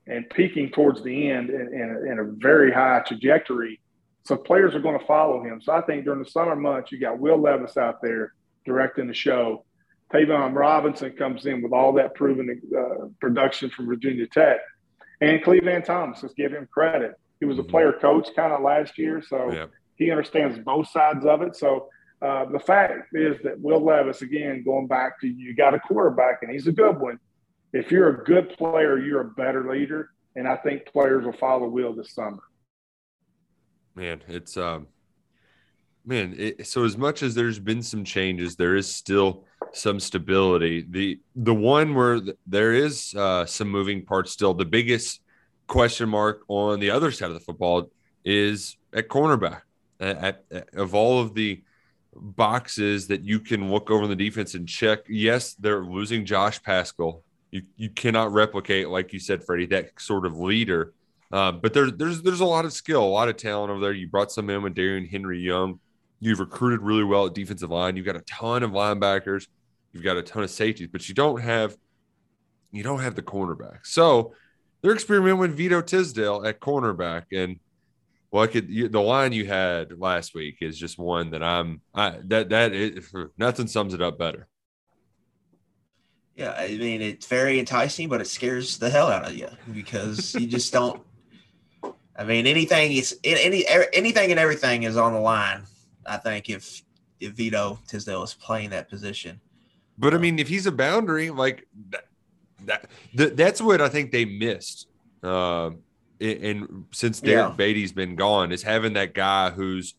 and 0.07 0.29
peaking 0.29 0.69
towards 0.69 1.03
the 1.03 1.29
end 1.29 1.49
in, 1.49 1.73
in, 1.73 1.95
a, 1.95 2.11
in 2.11 2.19
a 2.19 2.23
very 2.37 2.71
high 2.71 3.01
trajectory. 3.05 3.79
So 4.23 4.35
players 4.35 4.75
are 4.75 4.79
going 4.79 4.99
to 4.99 5.05
follow 5.05 5.43
him. 5.43 5.61
So 5.61 5.71
I 5.71 5.81
think 5.81 6.03
during 6.03 6.23
the 6.23 6.29
summer 6.29 6.55
months, 6.55 6.91
you 6.91 6.99
got 6.99 7.19
Will 7.19 7.37
Levis 7.39 7.77
out 7.77 8.01
there 8.01 8.33
directing 8.65 9.07
the 9.07 9.13
show. 9.13 9.65
Tayvion 10.13 10.53
Robinson 10.55 11.11
comes 11.13 11.45
in 11.45 11.61
with 11.61 11.73
all 11.73 11.93
that 11.93 12.13
proven 12.15 12.61
uh, 12.77 13.07
production 13.19 13.69
from 13.69 13.87
Virginia 13.87 14.27
Tech. 14.27 14.59
And 15.21 15.41
Clevan 15.43 15.83
Thomas, 15.83 16.21
let's 16.21 16.35
give 16.35 16.51
him 16.51 16.67
credit. 16.71 17.15
He 17.39 17.45
was 17.45 17.59
a 17.59 17.63
player 17.63 17.93
coach 17.93 18.29
kind 18.35 18.53
of 18.53 18.61
last 18.61 18.97
year, 18.97 19.21
so 19.21 19.49
he 19.95 20.11
understands 20.11 20.57
both 20.59 20.89
sides 20.89 21.25
of 21.25 21.41
it. 21.41 21.55
So 21.55 21.89
uh, 22.21 22.45
the 22.45 22.59
fact 22.59 23.13
is 23.13 23.37
that 23.43 23.59
Will 23.59 23.83
Levis, 23.83 24.21
again, 24.21 24.63
going 24.63 24.87
back 24.87 25.19
to 25.21 25.27
you 25.27 25.55
got 25.55 25.73
a 25.73 25.79
quarterback, 25.79 26.39
and 26.41 26.51
he's 26.51 26.67
a 26.67 26.71
good 26.71 26.99
one. 26.99 27.19
If 27.75 27.91
you're 27.91 28.21
a 28.21 28.23
good 28.23 28.51
player, 28.57 28.97
you're 28.97 29.19
a 29.19 29.31
better 29.31 29.69
leader. 29.69 30.11
And 30.37 30.47
I 30.47 30.55
think 30.55 30.85
players 30.85 31.25
will 31.25 31.33
follow 31.33 31.67
Will 31.67 31.93
this 31.93 32.13
summer. 32.13 32.41
Man, 33.95 34.21
it's 34.29 34.55
um 34.55 34.87
man, 36.05 36.35
it, 36.37 36.67
so 36.67 36.85
as 36.85 36.97
much 36.97 37.21
as 37.21 37.35
there's 37.35 37.59
been 37.59 37.83
some 37.83 38.05
changes, 38.05 38.55
there 38.55 38.77
is 38.77 38.93
still 38.93 39.43
some 39.73 39.99
stability. 39.99 40.85
The 40.89 41.19
the 41.35 41.53
one 41.53 41.93
where 41.95 42.21
there 42.47 42.73
is 42.73 43.13
uh 43.13 43.45
some 43.45 43.69
moving 43.69 44.05
parts 44.05 44.31
still, 44.31 44.53
the 44.53 44.63
biggest 44.63 45.21
question 45.67 46.07
mark 46.07 46.43
on 46.47 46.79
the 46.79 46.91
other 46.91 47.11
side 47.11 47.27
of 47.27 47.33
the 47.33 47.41
football 47.41 47.89
is 48.23 48.77
at 48.93 49.09
cornerback. 49.09 49.61
At, 49.99 50.45
at- 50.49 50.73
of 50.75 50.95
all 50.95 51.19
of 51.19 51.33
the 51.33 51.61
boxes 52.13 53.07
that 53.07 53.23
you 53.25 53.41
can 53.41 53.69
look 53.69 53.91
over 53.91 54.03
in 54.03 54.09
the 54.09 54.15
defense 54.15 54.53
and 54.55 54.65
check, 54.65 54.99
yes, 55.09 55.55
they're 55.55 55.83
losing 55.83 56.25
Josh 56.25 56.63
Paschal. 56.63 57.24
You 57.55 57.61
you 57.77 57.89
cannot 57.89 58.33
replicate, 58.33 58.89
like 58.89 59.13
you 59.13 59.19
said, 59.19 59.45
Freddie, 59.45 59.67
that 59.67 59.91
sort 59.97 60.25
of 60.25 60.37
leader. 60.37 60.93
Uh, 61.31 61.53
but 61.53 61.73
there's 61.73 61.93
there's 61.93 62.21
there's 62.21 62.41
a 62.41 62.45
lot 62.45 62.65
of 62.65 62.73
skill, 62.73 63.01
a 63.01 63.07
lot 63.07 63.29
of 63.29 63.37
talent 63.37 63.71
over 63.71 63.79
there. 63.79 63.93
You 63.93 64.09
brought 64.09 64.29
some 64.29 64.49
in 64.49 64.61
with 64.61 64.75
Darion 64.75 65.09
Henry-Young. 65.09 65.79
You've 66.19 66.41
recruited 66.41 66.81
really 66.81 67.05
well 67.05 67.27
at 67.27 67.33
defensive 67.33 67.71
line. 67.71 67.95
You've 67.95 68.05
got 68.05 68.17
a 68.17 68.21
ton 68.21 68.61
of 68.61 68.71
linebackers. 68.71 69.47
You've 69.93 70.03
got 70.03 70.17
a 70.17 70.21
ton 70.21 70.43
of 70.43 70.49
safeties, 70.49 70.89
but 70.91 71.07
you 71.07 71.15
don't 71.15 71.39
have 71.39 71.77
you 72.73 72.83
don't 72.83 72.99
have 72.99 73.15
the 73.15 73.21
cornerback. 73.21 73.85
So 73.85 74.33
they're 74.81 74.93
experimenting 74.93 75.39
with 75.39 75.55
Vito 75.55 75.81
Tisdale 75.81 76.45
at 76.45 76.59
cornerback, 76.59 77.23
and 77.31 77.57
well, 78.31 78.43
I 78.43 78.47
could, 78.47 78.69
you, 78.69 78.89
the 78.89 78.99
line 78.99 79.31
you 79.31 79.45
had 79.45 79.97
last 79.97 80.35
week 80.35 80.57
is 80.59 80.77
just 80.77 80.99
one 80.99 81.31
that 81.31 81.41
I'm 81.41 81.79
I, 81.93 82.19
that 82.25 82.49
that 82.49 82.73
is, 82.73 83.13
nothing 83.37 83.67
sums 83.67 83.93
it 83.93 84.01
up 84.01 84.19
better. 84.19 84.49
Yeah, 86.35 86.53
I 86.57 86.67
mean 86.77 87.01
it's 87.01 87.27
very 87.27 87.59
enticing, 87.59 88.09
but 88.09 88.19
it 88.21 88.27
scares 88.27 88.77
the 88.77 88.89
hell 88.89 89.07
out 89.07 89.25
of 89.25 89.35
you 89.35 89.47
because 89.73 90.35
you 90.35 90.47
just 90.47 90.73
don't. 90.73 91.01
I 92.17 92.23
mean, 92.23 92.45
anything 92.47 92.91
is 92.91 93.17
any 93.23 93.65
anything 93.93 94.31
and 94.31 94.39
everything 94.39 94.83
is 94.83 94.97
on 94.97 95.13
the 95.13 95.19
line. 95.19 95.63
I 96.05 96.17
think 96.17 96.49
if 96.49 96.83
if 97.19 97.33
Vito 97.33 97.79
Tisdale 97.87 98.23
is 98.23 98.33
playing 98.33 98.71
that 98.71 98.89
position, 98.89 99.39
But 99.97 100.13
I 100.13 100.17
mean, 100.17 100.39
if 100.39 100.47
he's 100.47 100.65
a 100.65 100.71
boundary, 100.71 101.29
like 101.29 101.65
that, 101.89 102.05
that, 102.65 102.89
that 103.15 103.37
that's 103.37 103.61
what 103.61 103.81
I 103.81 103.89
think 103.89 104.11
they 104.11 104.25
missed. 104.25 104.87
Uh, 105.23 105.71
and, 106.19 106.43
and 106.43 106.85
since 106.91 107.21
Derek 107.21 107.49
Yeah. 107.49 107.55
Beatty's 107.55 107.91
been 107.93 108.15
gone, 108.15 108.51
is 108.51 108.61
having 108.63 108.93
that 108.93 109.13
guy 109.13 109.49
who's, 109.49 109.95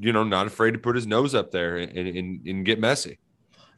you 0.00 0.12
know, 0.12 0.24
not 0.24 0.46
afraid 0.46 0.72
to 0.72 0.78
put 0.78 0.94
his 0.94 1.06
nose 1.06 1.34
up 1.34 1.50
there 1.50 1.76
and, 1.76 1.90
and, 1.96 2.46
and 2.46 2.64
get 2.64 2.78
messy. 2.78 3.18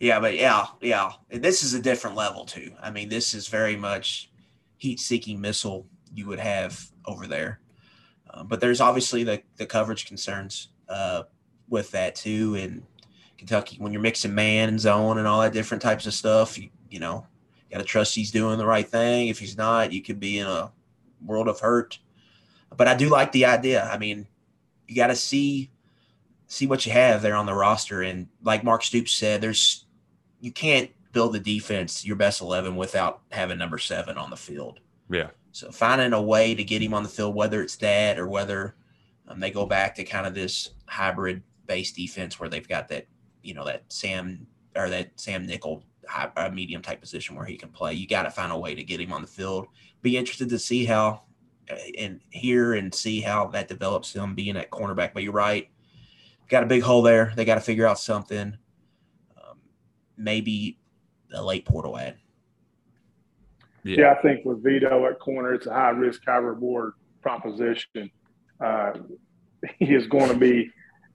Yeah, 0.01 0.21
but 0.21 0.35
yeah, 0.37 0.67
yeah, 0.81 1.13
this 1.31 1.63
is 1.63 1.75
a 1.75 1.81
different 1.81 2.17
level 2.17 2.45
too. 2.45 2.73
I 2.81 2.91
mean, 2.91 3.09
this 3.09 3.35
is 3.35 3.49
very 3.49 3.77
much 3.77 4.31
heat-seeking 4.79 5.41
missile 5.41 5.87
you 6.15 6.27
would 6.27 6.39
have 6.39 6.85
over 7.07 7.27
there. 7.27 7.61
Uh, 8.31 8.43
but 8.45 8.61
there's 8.61 8.81
obviously 8.81 9.25
the 9.25 9.43
the 9.57 9.67
coverage 9.67 10.07
concerns 10.07 10.69
uh, 10.89 11.23
with 11.69 11.91
that 11.93 12.15
too. 12.15 12.55
And 12.57 12.83
Kentucky, 13.39 13.77
when 13.79 13.93
you're 13.93 14.03
mixing 14.03 14.35
man 14.35 14.69
and 14.69 14.81
zone 14.81 15.19
and 15.19 15.27
all 15.27 15.41
that 15.41 15.53
different 15.53 15.83
types 15.83 16.07
of 16.07 16.15
stuff, 16.15 16.59
you 16.59 16.69
you 16.91 16.99
know, 16.99 17.27
you 17.69 17.75
got 17.75 17.81
to 17.81 17.85
trust 17.85 18.15
he's 18.15 18.31
doing 18.31 18.59
the 18.59 18.67
right 18.67 18.87
thing. 18.87 19.29
If 19.29 19.39
he's 19.39 19.57
not, 19.57 19.93
you 19.93 20.03
could 20.03 20.21
be 20.21 20.39
in 20.39 20.47
a 20.47 20.71
world 21.25 21.49
of 21.49 21.61
hurt. 21.61 21.99
But 22.77 22.89
I 22.89 22.95
do 22.95 23.09
like 23.09 23.33
the 23.33 23.47
idea. 23.47 23.89
I 23.91 23.97
mean, 23.97 24.27
you 24.87 24.97
got 24.97 25.07
to 25.07 25.17
see 25.17 25.71
see 26.47 26.67
what 26.67 26.85
you 26.85 26.93
have 26.93 27.23
there 27.23 27.35
on 27.35 27.47
the 27.47 27.55
roster. 27.55 28.03
And 28.03 28.29
like 28.43 28.63
Mark 28.63 28.83
Stoops 28.83 29.13
said, 29.13 29.41
there's 29.41 29.86
you 30.47 30.53
can't 30.53 30.89
build 31.11 31.33
the 31.33 31.41
defense 31.41 32.07
your 32.07 32.15
best 32.15 32.41
eleven 32.41 32.77
without 32.77 33.23
having 33.33 33.59
number 33.59 33.79
seven 33.79 34.17
on 34.17 34.31
the 34.31 34.37
field. 34.37 34.79
Yeah. 35.11 35.31
So 35.51 35.73
finding 35.73 36.13
a 36.13 36.23
way 36.23 36.55
to 36.55 36.63
get 36.63 36.81
him 36.81 36.95
on 36.95 37.03
the 37.03 37.09
field, 37.09 37.35
whether 37.35 37.63
it's 37.63 37.77
that 37.77 38.17
or 38.17 38.29
whether 38.29 38.77
um, 39.27 39.41
they 39.41 39.51
go 39.51 39.67
back 39.67 39.97
to 39.97 40.05
kind 40.05 40.27
of 40.27 40.35
this 40.35 40.71
hybrid 40.87 41.43
based 41.67 41.97
defense 41.97 42.39
where 42.39 42.49
they've 42.49 42.69
got 42.69 42.87
that, 42.89 43.07
you 43.43 43.55
know, 43.55 43.65
that 43.65 43.83
Sam 43.89 44.47
or 44.77 44.89
that 44.89 45.11
Sam 45.17 45.45
Nickel 45.47 45.83
high, 46.07 46.31
uh, 46.37 46.51
medium 46.51 46.81
type 46.81 47.01
position 47.01 47.35
where 47.35 47.47
he 47.47 47.57
can 47.57 47.71
play. 47.71 47.95
You 47.95 48.07
got 48.07 48.23
to 48.23 48.31
find 48.31 48.53
a 48.53 48.59
way 48.59 48.77
to 48.77 48.85
get 48.85 49.01
him 49.01 49.13
on 49.13 49.23
the 49.23 49.27
field. 49.27 49.67
Be 50.03 50.17
interested 50.17 50.49
to 50.51 50.59
see 50.61 50.85
how 50.85 51.23
uh, 51.69 51.75
and 51.99 52.21
hear 52.31 52.75
and 52.75 52.95
see 52.95 53.21
how 53.21 53.49
that 53.49 53.67
develops 53.67 54.15
him 54.15 54.37
being 54.37 54.57
at 54.57 54.71
cornerback. 54.71 55.13
But 55.13 55.25
you're 55.25 55.33
right, 55.33 55.69
got 56.49 56.63
a 56.63 56.67
big 56.67 56.83
hole 56.83 57.03
there. 57.03 57.33
They 57.35 57.45
got 57.45 57.57
to 57.57 57.61
figure 57.61 57.87
out 57.87 57.99
something. 57.99 58.57
Maybe 60.17 60.79
a 61.33 61.43
late 61.43 61.65
portal 61.65 61.97
ad. 61.99 62.17
Yeah. 63.85 64.13
I 64.13 64.23
think 64.23 64.45
with 64.45 64.65
Vito 64.65 65.07
at 65.07 65.19
corner, 65.21 65.55
it's 65.55 65.67
a 65.67 65.73
high 65.73 65.91
risk, 65.91 66.25
high 66.25 66.37
reward 66.39 66.95
proposition. 67.23 68.11
Uh, 68.61 68.93
he 69.79 69.95
is 69.95 70.07
going 70.07 70.29
to 70.29 70.37
be 70.37 70.71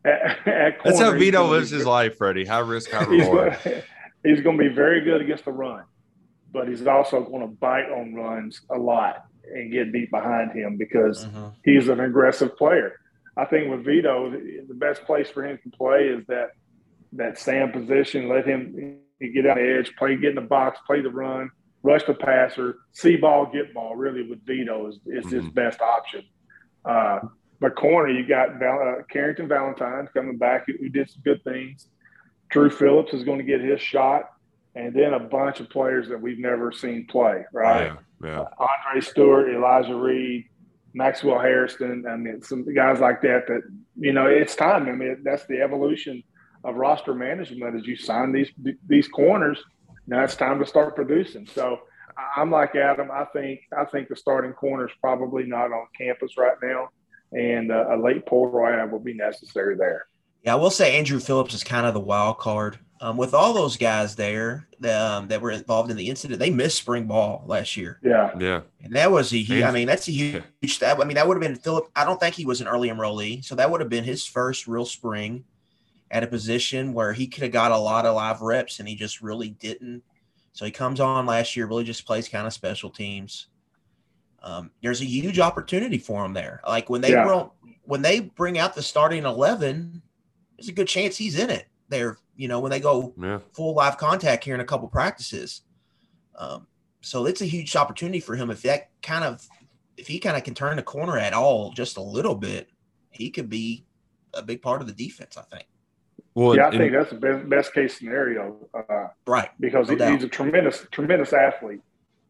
at, 0.06 0.12
at 0.48 0.80
corner. 0.80 0.80
That's 0.86 1.00
how 1.00 1.12
Vito 1.18 1.46
lives 1.48 1.70
his 1.70 1.86
life, 1.86 2.18
Freddie. 2.18 2.46
High 2.46 2.60
risk, 2.60 2.92
high 2.92 3.04
reward. 3.06 3.58
gonna- 3.64 3.82
he's 4.24 4.42
going 4.42 4.58
to 4.58 4.70
be 4.70 4.74
very 4.74 5.02
good 5.02 5.22
against 5.22 5.46
the 5.46 5.52
run, 5.52 5.84
but 6.54 6.68
he's 6.68 6.86
also 6.88 7.22
going 7.24 7.42
to 7.42 7.48
bite 7.48 7.90
on 7.92 8.14
runs 8.14 8.62
a 8.70 8.78
lot 8.78 9.26
and 9.54 9.72
get 9.72 9.92
deep 9.92 10.12
behind 10.12 10.52
him 10.52 10.78
because 10.78 11.28
he's 11.66 11.90
an 11.90 12.00
aggressive 12.00 12.56
player. 12.58 12.94
I 13.36 13.46
think 13.46 13.70
with 13.72 13.84
Vito, 13.86 14.30
the 14.30 14.66
the 14.68 14.74
best 14.74 15.04
place 15.06 15.30
for 15.30 15.46
him 15.46 15.58
to 15.64 15.70
play 15.76 16.04
is 16.08 16.26
that 16.28 16.52
that 17.14 17.38
Sam 17.38 17.72
position. 17.72 18.30
Let 18.30 18.46
him 18.46 19.00
get 19.20 19.46
on 19.46 19.58
the 19.58 19.78
edge, 19.80 19.94
play, 19.98 20.16
get 20.16 20.30
in 20.30 20.36
the 20.36 20.42
box, 20.42 20.80
play 20.86 21.02
the 21.02 21.10
run, 21.10 21.52
rush 21.84 22.04
the 22.04 22.14
passer, 22.14 22.78
see 22.92 23.18
ball, 23.18 23.50
get 23.52 23.74
ball. 23.74 23.96
Really, 23.96 24.28
with 24.28 24.46
Vito 24.46 24.88
is, 24.88 25.00
is 25.06 25.32
his 25.32 25.48
best 25.50 25.82
option. 25.82 26.24
Uh, 26.86 27.20
but 27.60 27.76
corner, 27.76 28.10
you 28.10 28.28
got 28.28 28.58
Val- 28.60 28.98
uh, 29.00 29.04
Carrington 29.04 29.48
Valentine 29.48 30.08
coming 30.14 30.38
back, 30.38 30.66
who, 30.66 30.74
who 30.80 30.90
did 30.90 31.10
some 31.10 31.22
good 31.24 31.44
things. 31.44 31.88
Drew 32.50 32.70
Phillips 32.70 33.14
is 33.14 33.24
going 33.24 33.38
to 33.38 33.44
get 33.44 33.62
his 33.62 33.80
shot, 33.80 34.24
and 34.76 34.94
then 34.94 35.14
a 35.14 35.20
bunch 35.20 35.60
of 35.60 35.70
players 35.70 36.10
that 36.10 36.20
we've 36.20 36.40
never 36.40 36.72
seen 36.72 37.06
play. 37.08 37.46
Right, 37.54 37.86
Yeah. 37.86 37.96
Yeah. 38.24 38.46
Andre 38.60 39.02
Stewart, 39.02 39.50
Elijah 39.50 39.96
Reed, 39.96 40.46
Maxwell 40.94 41.40
Hairston. 41.40 42.06
I 42.08 42.18
mean, 42.18 42.42
some 42.44 42.72
guys 42.74 43.00
like 43.00 43.22
that. 43.24 43.48
That 43.48 43.62
you 43.98 44.14
know, 44.14 44.28
it's 44.28 44.56
time. 44.56 44.88
I 44.88 44.92
mean, 44.92 45.22
that's 45.24 45.46
the 45.48 45.62
evolution 45.62 46.24
of 46.64 46.76
roster 46.76 47.14
management. 47.14 47.76
As 47.76 47.86
you 47.88 47.96
sign 47.96 48.32
these 48.32 48.50
these 48.88 49.08
corners, 49.08 49.60
now 50.08 50.24
it's 50.24 50.36
time 50.36 50.60
to 50.60 50.66
start 50.66 50.96
producing. 50.96 51.46
So 51.48 51.80
I- 52.18 52.42
I'm 52.42 52.52
like 52.52 52.76
Adam. 52.76 53.10
I 53.12 53.26
think 53.26 53.62
I 53.78 53.86
think 53.86 54.10
the 54.10 54.16
starting 54.16 54.54
corner 54.54 54.88
is 54.88 54.94
probably 55.02 55.44
not 55.44 55.72
on 55.72 55.88
campus 55.98 56.38
right 56.38 56.58
now, 56.62 56.90
and 57.32 57.72
uh, 57.72 57.86
a 57.92 57.98
late 57.98 58.26
portal 58.26 58.66
ad 58.68 58.92
will 58.92 59.00
be 59.00 59.14
necessary 59.14 59.76
there. 59.76 60.06
Yeah, 60.44 60.54
I 60.54 60.56
will 60.56 60.72
say 60.72 61.00
Andru 61.02 61.24
Phillips 61.24 61.54
is 61.54 61.64
kind 61.64 61.86
of 61.86 61.94
the 61.94 62.00
wild 62.00 62.40
card. 62.40 62.80
Um, 63.00 63.18
with 63.18 63.34
all 63.34 63.52
those 63.54 63.78
guys 63.78 64.16
there 64.16 64.68
um, 64.84 65.28
that 65.28 65.42
were 65.42 65.50
involved 65.50 65.90
in 65.90 65.98
the 65.98 66.08
incident, 66.08 66.40
they 66.40 66.52
missed 66.52 66.78
spring 66.78 67.06
ball 67.08 67.44
last 67.48 67.76
year. 67.76 68.00
Yeah, 68.04 68.30
Yeah. 68.40 68.62
And 68.84 68.96
that 68.96 69.12
was 69.12 69.34
a 69.34 69.38
huge, 69.42 69.64
I 69.64 69.72
mean, 69.72 69.88
that's 69.88 70.08
a 70.08 70.12
huge, 70.12 70.44
that, 70.80 71.00
I 71.00 71.04
mean, 71.06 71.16
that 71.16 71.28
would 71.28 71.36
have 71.36 71.42
been 71.42 71.56
Philip. 71.60 71.90
I 71.96 72.06
don't 72.06 72.20
think 72.20 72.36
he 72.36 72.46
was 72.46 72.62
an 72.62 72.68
early 72.68 72.90
enrollee. 72.90 73.44
So 73.44 73.56
that 73.56 73.72
would 73.72 73.82
have 73.82 73.90
been 73.90 74.04
his 74.04 74.24
first 74.24 74.68
real 74.68 74.86
spring. 74.86 75.46
At 76.12 76.24
a 76.24 76.28
position 76.28 76.94
where 76.94 77.14
he 77.14 77.26
could 77.26 77.42
have 77.42 77.52
got 77.54 77.72
a 77.72 77.78
lot 77.78 78.06
of 78.06 78.16
live 78.16 78.42
reps 78.42 78.80
and 78.80 78.88
he 78.88 78.96
just 78.96 79.22
really 79.22 79.50
didn't. 79.50 80.04
So 80.52 80.66
he 80.66 80.72
comes 80.72 81.00
on 81.00 81.26
last 81.26 81.56
year, 81.56 81.66
really 81.66 81.86
just 81.86 82.06
plays 82.06 82.28
kind 82.28 82.46
of 82.46 82.54
special 82.54 82.90
teams. 82.90 83.48
Um, 84.44 84.72
there's 84.84 85.02
a 85.02 85.06
huge 85.06 85.40
opportunity 85.40 85.98
for 85.98 86.26
him 86.26 86.34
there. 86.34 86.62
Like 86.68 86.90
when 86.90 87.00
they 87.00 87.12
Yeah. 87.12 87.24
bring, 87.24 87.50
when 87.84 88.02
they 88.02 88.20
bring 88.20 88.58
out 88.60 88.76
the 88.76 88.82
starting 88.82 89.24
eleven, 89.24 90.02
there's 90.58 90.68
a 90.68 90.74
good 90.74 90.88
chance 90.88 91.16
he's 91.16 91.40
in 91.40 91.50
it. 91.50 91.68
There, 91.88 92.18
you 92.36 92.50
know, 92.50 92.60
when 92.60 92.72
they 92.72 92.82
go 92.82 93.14
Yeah. 93.18 93.40
full 93.54 93.74
live 93.74 93.98
contact 93.98 94.44
here 94.44 94.56
in 94.56 94.62
a 94.62 94.66
couple 94.66 94.88
practices. 94.90 95.62
Um, 96.36 96.68
so 97.02 97.26
it's 97.26 97.42
a 97.42 97.46
huge 97.46 97.76
opportunity 97.76 98.20
for 98.20 98.36
him 98.36 98.52
if 98.52 98.62
that 98.64 98.90
kind 99.02 99.24
of 99.24 99.48
if 99.98 100.08
he 100.08 100.20
kind 100.20 100.36
of 100.36 100.44
can 100.44 100.56
turn 100.56 100.78
the 100.78 100.84
corner 100.84 101.18
at 101.18 101.34
all 101.34 101.72
just 101.72 101.98
a 101.98 102.02
little 102.02 102.36
bit, 102.36 102.70
he 103.12 103.30
could 103.30 103.50
be 103.50 103.86
a 104.34 104.42
big 104.42 104.62
part 104.62 104.82
of 104.82 104.88
the 104.88 104.94
defense. 104.94 105.38
I 105.38 105.44
think. 105.44 105.68
Well, 106.34 106.56
yeah, 106.56 106.68
I 106.68 106.72
think 106.72 106.94
that's 106.94 107.10
the 107.10 107.18
best, 107.18 107.50
best 107.50 107.74
case 107.74 107.98
scenario. 107.98 108.56
Uh, 108.74 109.08
Right. 109.28 109.50
because 109.60 109.90
No 109.90 110.06
he- 110.06 110.14
he's 110.14 110.24
a 110.24 110.30
tremendous, 110.30 110.88
tremendous 110.92 111.34
athlete. 111.34 111.82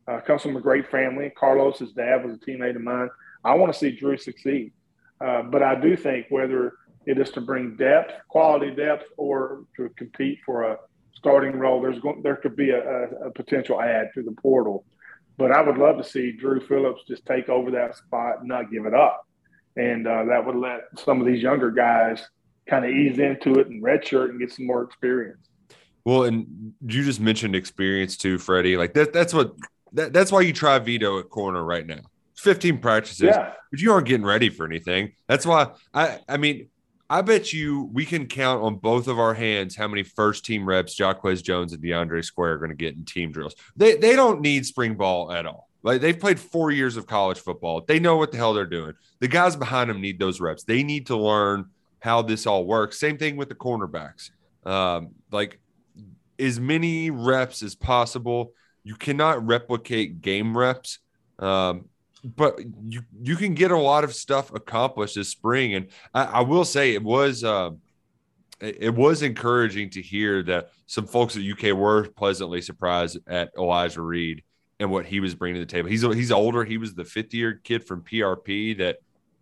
Uh, 0.07 0.19
comes 0.21 0.41
from 0.41 0.55
a 0.57 0.61
great 0.61 0.87
family. 0.89 1.31
Carlos, 1.37 1.79
his 1.79 1.93
dad, 1.93 2.25
was 2.25 2.35
a 2.35 2.39
teammate 2.39 2.75
of 2.75 2.81
mine. 2.81 3.09
I 3.43 3.53
want 3.55 3.71
to 3.71 3.77
see 3.77 3.91
Drew 3.91 4.17
succeed, 4.17 4.73
uh, 5.19 5.43
but 5.43 5.61
I 5.61 5.79
do 5.79 5.95
think 5.95 6.27
whether 6.29 6.73
it 7.05 7.17
is 7.19 7.29
to 7.31 7.41
bring 7.41 7.75
depth, 7.75 8.13
quality 8.27 8.71
depth, 8.71 9.05
or 9.17 9.63
to 9.77 9.89
compete 9.89 10.39
for 10.45 10.63
a 10.63 10.77
starting 11.13 11.57
role, 11.57 11.81
there's 11.81 11.99
going, 11.99 12.21
there 12.23 12.35
could 12.35 12.55
be 12.55 12.71
a, 12.71 12.81
a, 12.81 13.27
a 13.27 13.31
potential 13.31 13.79
add 13.81 14.11
through 14.13 14.23
the 14.23 14.31
portal. 14.33 14.83
But 15.37 15.51
I 15.51 15.61
would 15.61 15.77
love 15.77 15.97
to 15.97 16.03
see 16.03 16.31
Drew 16.31 16.59
Phillips 16.59 17.03
just 17.07 17.25
take 17.25 17.49
over 17.49 17.71
that 17.71 17.95
spot 17.95 18.39
and 18.39 18.47
not 18.47 18.71
give 18.71 18.85
it 18.85 18.93
up, 18.93 19.27
and 19.77 20.07
uh, 20.07 20.25
that 20.25 20.45
would 20.45 20.55
let 20.55 20.81
some 20.97 21.19
of 21.21 21.27
these 21.27 21.41
younger 21.41 21.71
guys 21.71 22.27
kind 22.67 22.85
of 22.85 22.91
ease 22.91 23.19
into 23.19 23.59
it 23.59 23.67
and 23.67 23.83
redshirt 23.83 24.29
and 24.29 24.39
get 24.39 24.51
some 24.51 24.65
more 24.65 24.83
experience. 24.83 25.49
Well, 26.05 26.23
and 26.23 26.73
you 26.87 27.03
just 27.03 27.19
mentioned 27.19 27.55
experience 27.55 28.17
too, 28.17 28.37
Freddie. 28.37 28.77
Like 28.77 28.93
that, 28.95 29.13
that's 29.13 29.33
what 29.33 29.53
that, 29.93 30.13
that's 30.13 30.31
why 30.31 30.41
you 30.41 30.53
try 30.53 30.79
Vito 30.79 31.19
at 31.19 31.29
corner 31.29 31.63
right 31.63 31.85
now. 31.85 31.99
15 32.37 32.79
practices, 32.79 33.21
Yeah. 33.21 33.53
but 33.69 33.79
you 33.79 33.91
aren't 33.91 34.07
getting 34.07 34.25
ready 34.25 34.49
for 34.49 34.65
anything. 34.65 35.11
That's 35.27 35.45
why 35.45 35.67
I 35.93 36.19
I 36.27 36.37
mean, 36.37 36.69
I 37.07 37.21
bet 37.21 37.53
you 37.53 37.89
we 37.93 38.05
can 38.05 38.25
count 38.25 38.63
on 38.63 38.77
both 38.77 39.07
of 39.07 39.19
our 39.19 39.33
hands 39.35 39.75
how 39.75 39.87
many 39.87 40.01
first 40.01 40.43
team 40.45 40.65
reps 40.65 40.95
Jacquez 40.95 41.43
Jones 41.43 41.73
and 41.73 41.83
DeAndre 41.83 42.23
Square 42.23 42.53
are 42.53 42.57
going 42.57 42.71
to 42.71 42.75
get 42.75 42.95
in 42.95 43.05
team 43.05 43.31
drills. 43.31 43.53
They 43.75 43.95
they 43.97 44.15
don't 44.15 44.41
need 44.41 44.65
spring 44.65 44.95
ball 44.95 45.31
at 45.31 45.45
all. 45.45 45.67
Like 45.83 46.01
they've 46.01 46.19
played 46.19 46.39
four 46.39 46.71
years 46.71 46.97
of 46.97 47.05
college 47.05 47.37
football. 47.39 47.83
They 47.87 47.99
know 47.99 48.17
what 48.17 48.31
the 48.31 48.37
hell 48.37 48.53
they're 48.53 48.65
doing. 48.65 48.93
The 49.19 49.27
guys 49.27 49.55
behind 49.55 49.89
them 49.89 50.01
need 50.01 50.17
those 50.17 50.39
reps. 50.39 50.63
They 50.63 50.81
need 50.83 51.07
to 51.07 51.17
learn 51.17 51.65
how 52.01 52.21
this 52.21 52.45
all 52.45 52.65
works. 52.65 52.99
Same 52.99 53.17
thing 53.17 53.37
with 53.37 53.47
the 53.47 53.55
cornerbacks. 53.55 54.31
Um, 54.65 55.11
like 55.31 55.59
as 56.41 56.59
many 56.59 57.09
reps 57.09 57.63
as 57.63 57.75
possible. 57.75 58.53
You 58.83 58.95
cannot 58.95 59.45
replicate 59.45 60.21
game 60.21 60.57
reps, 60.57 60.99
um, 61.39 61.85
but 62.23 62.59
you 62.89 63.03
you 63.21 63.35
can 63.35 63.53
get 63.53 63.71
a 63.71 63.77
lot 63.77 64.03
of 64.03 64.13
stuff 64.13 64.53
accomplished 64.53 65.15
this 65.15 65.29
spring. 65.29 65.75
And 65.75 65.87
I, 66.13 66.23
I 66.23 66.41
will 66.41 66.65
say 66.65 66.93
it 66.93 67.03
was 67.03 67.43
uh, 67.43 67.71
it, 68.59 68.93
was 68.93 69.21
encouraging 69.21 69.91
to 69.91 70.01
hear 70.01 70.41
that 70.43 70.69
some 70.87 71.05
folks 71.05 71.37
at 71.37 71.43
UK 71.43 71.75
were 71.75 72.07
pleasantly 72.09 72.61
surprised 72.61 73.19
at 73.27 73.51
Elijah 73.57 74.01
Reed 74.01 74.43
and 74.79 74.89
what 74.89 75.05
he 75.05 75.19
was 75.19 75.35
bringing 75.35 75.61
to 75.61 75.65
the 75.65 75.71
table. 75.71 75.89
He's 75.89 76.01
he's 76.01 76.31
older. 76.31 76.63
He 76.63 76.79
was 76.79 76.95
the 76.95 77.05
fifth 77.05 77.35
year 77.35 77.61
kid 77.63 77.85
from 77.85 78.01
PRP 78.01 78.79
that 78.79 78.97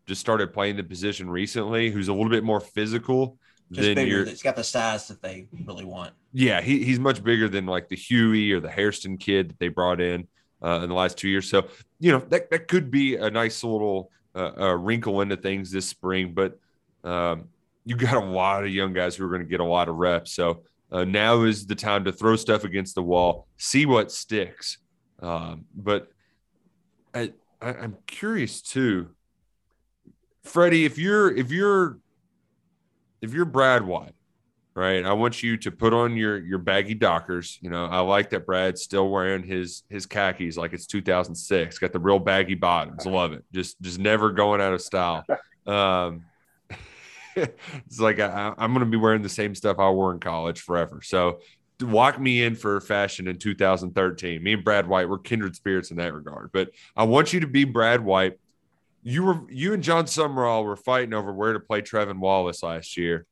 just 0.10 0.20
started 0.20 0.52
playing 0.52 0.76
the 0.76 0.84
position 0.84 1.30
recently. 1.30 1.90
Who's 1.92 2.10
a 2.10 2.14
little 2.14 2.30
bit 2.30 2.44
more 2.44 2.60
physical 2.60 3.38
Just 3.72 3.86
than 3.86 3.96
bigger. 3.96 4.10
your 4.10 4.26
It's 4.26 4.44
got 4.44 4.56
the 4.58 4.64
size 4.64 5.08
that 5.08 5.22
they 5.22 5.48
really 5.66 5.86
want. 5.86 6.14
yeah, 6.34 6.60
he, 6.60 6.84
he's 6.84 7.00
much 7.00 7.24
bigger 7.24 7.48
than 7.48 7.66
like 7.66 7.88
the 7.88 7.96
Huey 7.96 8.52
or 8.52 8.60
the 8.60 8.70
Hairston 8.72 9.18
kid 9.18 9.50
that 9.52 9.60
they 9.60 9.70
brought 9.70 10.02
in 10.02 10.28
uh, 10.62 10.82
in 10.84 10.90
the 10.90 10.96
last 10.96 11.18
two 11.18 11.30
years. 11.30 11.50
So, 11.50 11.68
you 12.00 12.12
know, 12.12 12.20
that, 12.30 12.50
that 12.50 12.68
could 12.68 12.92
be 12.92 13.16
a 13.16 13.30
nice 13.30 13.64
little 13.64 14.12
uh, 14.36 14.52
uh, 14.60 14.76
wrinkle 14.76 15.22
into 15.22 15.38
things 15.38 15.72
this 15.72 15.88
spring. 15.88 16.34
But 16.34 16.60
um, 17.04 17.50
you 17.86 17.96
got 17.96 18.16
a 18.16 18.26
lot 18.26 18.64
of 18.64 18.72
young 18.72 18.94
guys 18.94 19.16
who 19.16 19.26
are 19.26 19.30
going 19.30 19.44
to 19.44 19.48
get 19.48 19.60
a 19.62 19.64
lot 19.78 19.88
of 19.88 19.96
reps. 19.96 20.32
So 20.34 20.64
uh, 20.92 21.04
now 21.06 21.44
is 21.44 21.66
the 21.68 21.76
time 21.76 22.04
to 22.06 22.12
throw 22.12 22.36
stuff 22.36 22.64
against 22.64 22.96
the 22.96 23.04
wall, 23.04 23.48
see 23.58 23.86
what 23.86 24.12
sticks. 24.12 24.80
Um, 25.22 25.66
but 25.76 26.08
I, 27.14 27.32
I, 27.62 27.70
I'm 27.70 27.98
curious 28.08 28.62
too, 28.62 29.10
Freddie, 30.50 30.86
if 30.86 30.98
you're 30.98 31.36
if 31.36 31.52
you're 31.52 32.00
if 33.22 33.34
you're 33.34 33.46
Brad 33.46 33.86
White, 33.86 34.16
right? 34.76 35.06
I 35.06 35.14
want 35.14 35.44
you 35.44 35.58
to 35.58 35.72
put 35.72 35.94
on 35.94 36.16
your 36.16 36.38
your 36.40 36.58
baggy 36.58 36.96
Dockers. 36.96 37.60
You 37.62 37.70
know, 37.70 37.86
I 37.86 38.00
like 38.00 38.32
that 38.32 38.46
Brad's 38.46 38.82
still 38.82 39.10
wearing 39.10 39.44
his 39.44 39.84
his 39.90 40.06
khakis 40.06 40.58
like 40.58 40.74
it's 40.74 40.88
2006. 40.88 41.80
Got 41.80 41.94
the 41.94 42.00
real 42.00 42.20
baggy 42.20 42.56
bottoms. 42.56 43.06
Love 43.06 43.34
it. 43.34 43.44
Just 43.54 43.80
just 43.82 44.00
never 44.00 44.32
going 44.32 44.62
out 44.62 44.74
of 44.74 44.82
style. 44.82 45.26
Um, 45.68 46.26
it's 47.36 48.00
like 48.00 48.20
I, 48.20 48.54
I'm 48.58 48.74
going 48.74 48.86
to 48.86 48.90
be 48.90 48.98
wearing 48.98 49.22
the 49.22 49.30
same 49.30 49.54
stuff 49.54 49.78
I 49.80 49.90
wore 49.90 50.14
in 50.14 50.20
college 50.20 50.62
forever. 50.62 51.02
So 51.04 51.40
walk 51.82 52.20
me 52.20 52.44
in 52.44 52.56
for 52.56 52.82
fashion 52.82 53.28
in 53.28 53.38
2013. 53.38 54.42
Me 54.42 54.54
and 54.54 54.64
Brad 54.64 54.88
White 54.88 55.08
were 55.08 55.20
kindred 55.20 55.56
spirits 55.56 55.92
in 55.92 55.98
that 55.98 56.14
regard. 56.14 56.52
But 56.52 56.72
I 56.96 57.04
want 57.04 57.34
you 57.34 57.42
to 57.42 57.48
be 57.48 57.64
Brad 57.64 58.04
White. 58.04 58.40
You 59.04 59.24
were 59.24 59.42
you 59.50 59.74
and 59.74 59.82
Jon 59.84 60.06
Sumrall 60.06 60.64
were 60.66 60.76
fighting 60.76 61.14
over 61.14 61.32
where 61.34 61.54
to 61.54 61.60
play 61.60 61.82
Trevin 61.82 62.20
Wallace 62.20 62.62
last 62.64 62.98
year. 62.98 63.26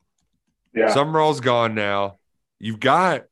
Yeah. 0.74 0.94
Sumrall's 0.94 1.42
gone 1.42 1.76
now. 1.76 2.18
You've 2.60 2.80
got 2.80 3.24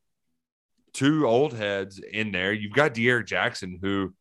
two 0.92 1.26
old 1.26 1.52
heads 1.54 1.98
in 1.98 2.32
there. 2.32 2.52
You've 2.52 2.72
got 2.72 2.94
De'Aaron 2.94 3.26
Jackson, 3.26 3.78
who 3.80 4.14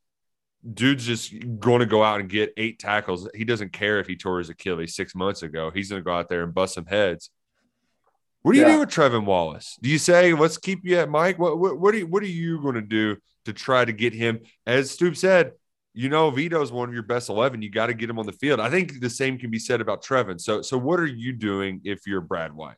dude's 0.74 1.06
just 1.06 1.34
going 1.60 1.80
to 1.82 1.86
go 1.86 2.04
out 2.04 2.20
and 2.20 2.30
get 2.30 2.54
eight 2.58 2.80
tackles. 2.80 3.30
He 3.36 3.44
doesn't 3.46 3.72
care 3.74 4.00
if 4.00 4.08
he 4.08 4.16
tore 4.16 4.40
his 4.40 4.50
Achilles 4.50 4.96
six 4.96 5.14
months 5.14 5.44
ago. 5.44 5.72
He's 5.74 5.90
going 5.90 6.02
to 6.02 6.06
go 6.06 6.14
out 6.16 6.28
there 6.30 6.44
and 6.44 6.54
bust 6.54 6.74
some 6.76 6.86
heads. 6.86 7.30
What 8.42 8.54
do 8.54 8.60
you 8.60 8.66
Yeah. 8.66 8.74
do 8.74 8.80
with 8.80 8.90
Trevin 8.90 9.26
Wallace? 9.26 9.78
Do 9.82 9.90
you 9.90 9.98
say 9.98 10.34
let's 10.34 10.58
keep 10.58 10.80
you 10.84 10.98
at 11.00 11.10
Mike? 11.10 11.40
What 11.40 11.58
what 11.60 11.80
what 11.80 11.94
are 11.94 11.98
you, 11.98 12.08
what 12.08 12.24
are 12.24 12.28
you 12.28 12.62
going 12.62 12.76
to 12.76 12.82
do 12.82 13.18
to 13.46 13.54
try 13.54 13.84
to 13.84 13.92
get 13.94 14.14
him? 14.14 14.40
As 14.66 14.92
Stoop 14.92 15.16
said, 15.18 15.52
you 15.96 16.10
know 16.10 16.30
Vito's 16.30 16.72
one 16.72 16.90
of 16.90 16.94
your 16.94 17.04
best 17.04 17.30
eleven. 17.30 17.62
You 17.62 17.72
got 17.72 17.88
to 17.88 17.94
get 17.94 18.10
him 18.10 18.20
on 18.20 18.26
the 18.26 18.34
field. 18.34 18.60
I 18.60 18.70
think 18.70 19.00
the 19.00 19.10
same 19.10 19.38
can 19.38 19.50
be 19.50 19.60
said 19.60 19.82
about 19.82 20.04
Trevin. 20.04 20.40
So 20.40 20.62
so 20.62 20.78
what 20.78 21.00
are 21.00 21.08
you 21.08 21.34
doing 21.34 21.82
if 21.84 22.06
you're 22.06 22.22
Brad 22.22 22.54
White? 22.54 22.78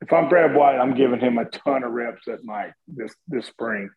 if 0.00 0.12
I'm 0.12 0.28
Brad 0.28 0.54
White, 0.54 0.78
I'm 0.78 0.94
giving 0.94 1.20
him 1.20 1.38
a 1.38 1.44
ton 1.44 1.84
of 1.84 1.92
reps 1.92 2.26
at 2.28 2.44
Mike 2.44 2.72
this 2.88 3.14
this 3.28 3.46
spring, 3.46 3.90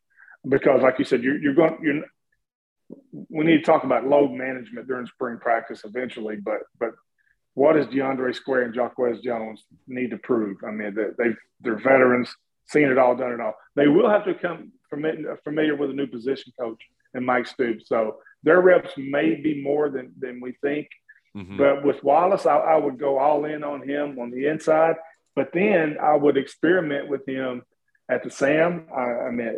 because 0.47 0.81
like 0.81 0.99
you 0.99 1.05
said, 1.05 1.23
you're 1.23 1.37
you're 1.37 1.55
going 1.55 1.77
you're. 1.81 2.03
We 3.29 3.45
need 3.45 3.57
to 3.57 3.63
talk 3.63 3.85
about 3.85 4.05
load 4.05 4.31
management 4.31 4.87
during 4.87 5.07
spring 5.07 5.39
practice 5.39 5.81
eventually, 5.85 6.35
but 6.35 6.59
but 6.79 6.91
what 7.55 7.73
does 7.73 7.87
DeAndre 7.87 8.35
Square 8.35 8.63
and 8.63 8.73
Jacquez 8.73 9.23
Jones 9.23 9.63
need 9.87 10.11
to 10.11 10.17
prove? 10.17 10.57
I 10.67 10.71
mean, 10.71 10.93
they, 10.93 11.07
they 11.17 11.35
they're 11.61 11.79
veterans, 11.79 12.29
seen 12.67 12.89
it 12.89 12.97
all, 12.97 13.15
done 13.15 13.31
it 13.31 13.39
all. 13.39 13.53
They 13.75 13.87
will 13.87 14.09
have 14.09 14.25
to 14.25 14.35
familiar, 14.89 15.39
familiar 15.43 15.75
with 15.75 15.91
a 15.91 15.93
new 15.93 16.07
position 16.07 16.51
coach 16.59 16.81
and 17.13 17.25
Mike 17.25 17.47
Stoops, 17.47 17.87
so 17.87 18.17
their 18.43 18.61
reps 18.61 18.91
may 18.97 19.35
be 19.35 19.61
more 19.61 19.89
than 19.89 20.13
than 20.19 20.41
we 20.41 20.53
think. 20.61 20.87
Mhm. 21.35 21.57
But 21.57 21.83
with 21.83 22.03
Wallace, 22.03 22.45
I, 22.45 22.57
I 22.57 22.77
would 22.77 22.99
go 22.99 23.17
all 23.17 23.45
in 23.45 23.63
on 23.63 23.87
him 23.87 24.19
on 24.19 24.31
the 24.31 24.47
inside. 24.47 24.95
But 25.35 25.51
then 25.51 25.97
I 25.99 26.15
would 26.15 26.37
experiment 26.37 27.09
with 27.09 27.27
him 27.27 27.63
at 28.09 28.23
the 28.23 28.29
Sam. 28.29 28.85
I, 28.95 29.01
I 29.01 29.31
mean, 29.31 29.55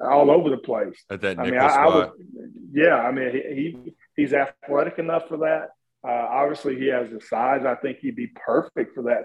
uh, 0.00 0.04
all 0.06 0.30
over 0.30 0.48
the 0.48 0.56
place. 0.58 0.94
At 1.10 1.20
that 1.20 1.38
I 1.38 1.44
mean, 1.44 1.58
I, 1.58 1.66
I 1.66 2.08
yeah. 2.72 2.96
I 2.96 3.12
mean, 3.12 3.30
he, 3.32 3.40
he 3.54 3.94
he's 4.16 4.32
athletic 4.32 4.98
enough 4.98 5.28
for 5.28 5.38
that. 5.38 5.70
Uh, 6.06 6.26
obviously, 6.30 6.76
he 6.78 6.86
has 6.86 7.10
the 7.10 7.20
size. 7.20 7.64
I 7.66 7.74
think 7.74 7.98
he'd 7.98 8.16
be 8.16 8.28
perfect 8.28 8.94
for 8.94 9.04
that 9.04 9.24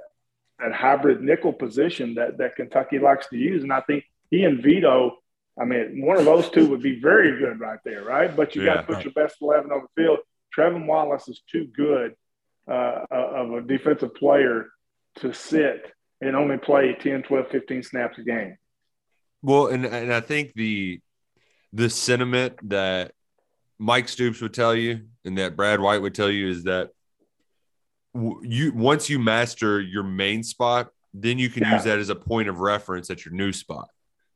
that 0.59 0.73
hybrid 0.73 1.21
nickel 1.21 1.53
position 1.53 2.15
that 2.15 2.37
that 2.39 2.55
Kentucky 2.55 2.99
likes 2.99 3.27
to 3.27 3.37
use. 3.37 3.63
And 3.63 3.71
I 3.71 3.81
think 3.81 4.03
he 4.29 4.43
and 4.43 4.61
Vito. 4.61 5.17
I 5.59 5.65
mean, 5.65 6.03
one 6.05 6.17
of 6.17 6.25
those 6.25 6.49
two 6.49 6.67
would 6.67 6.81
be 6.81 6.99
very 6.99 7.37
good 7.37 7.59
right 7.59 7.79
there, 7.85 8.03
right? 8.03 8.35
But 8.35 8.55
you 8.55 8.65
got 8.65 8.87
to 8.87 8.93
put 8.93 9.03
your 9.03 9.13
best 9.13 9.35
eleven 9.41 9.71
on 9.71 9.81
the 9.81 10.01
field. 10.01 10.19
Trevin 10.57 10.87
Wallace 10.87 11.27
is 11.27 11.41
too 11.51 11.65
good 11.65 12.15
uh, 12.67 13.01
of 13.11 13.51
a 13.53 13.61
defensive 13.61 14.15
player 14.15 14.67
to 15.17 15.33
sit 15.33 15.91
and 16.21 16.35
only 16.35 16.57
play 16.57 16.95
10, 16.99 17.23
12, 17.23 17.47
15 17.49 17.83
snaps 17.83 18.17
a 18.17 18.23
game. 18.23 18.55
Well, 19.41 19.67
and 19.67 19.85
and 19.85 20.11
I 20.13 20.21
think 20.21 20.53
the 20.55 20.99
the 21.71 21.89
sentiment 21.89 22.57
that 22.69 23.11
Mike 23.77 24.07
Stoops 24.07 24.41
would 24.41 24.53
tell 24.53 24.73
you 24.75 25.01
and 25.25 25.37
that 25.37 25.55
Brad 25.55 25.79
White 25.79 26.01
would 26.01 26.15
tell 26.15 26.31
you 26.31 26.47
is 26.49 26.63
that 26.63 26.89
you 28.15 28.71
once 28.73 29.09
you 29.09 29.19
master 29.19 29.81
your 29.81 30.03
main 30.03 30.43
spot, 30.43 30.89
then 31.13 31.37
you 31.37 31.49
can 31.49 31.63
Yeah. 31.63 31.75
use 31.75 31.83
that 31.83 31.99
as 31.99 32.09
a 32.09 32.15
point 32.15 32.47
of 32.47 32.59
reference 32.59 33.09
at 33.09 33.25
your 33.25 33.33
new 33.33 33.51
spot. 33.51 33.89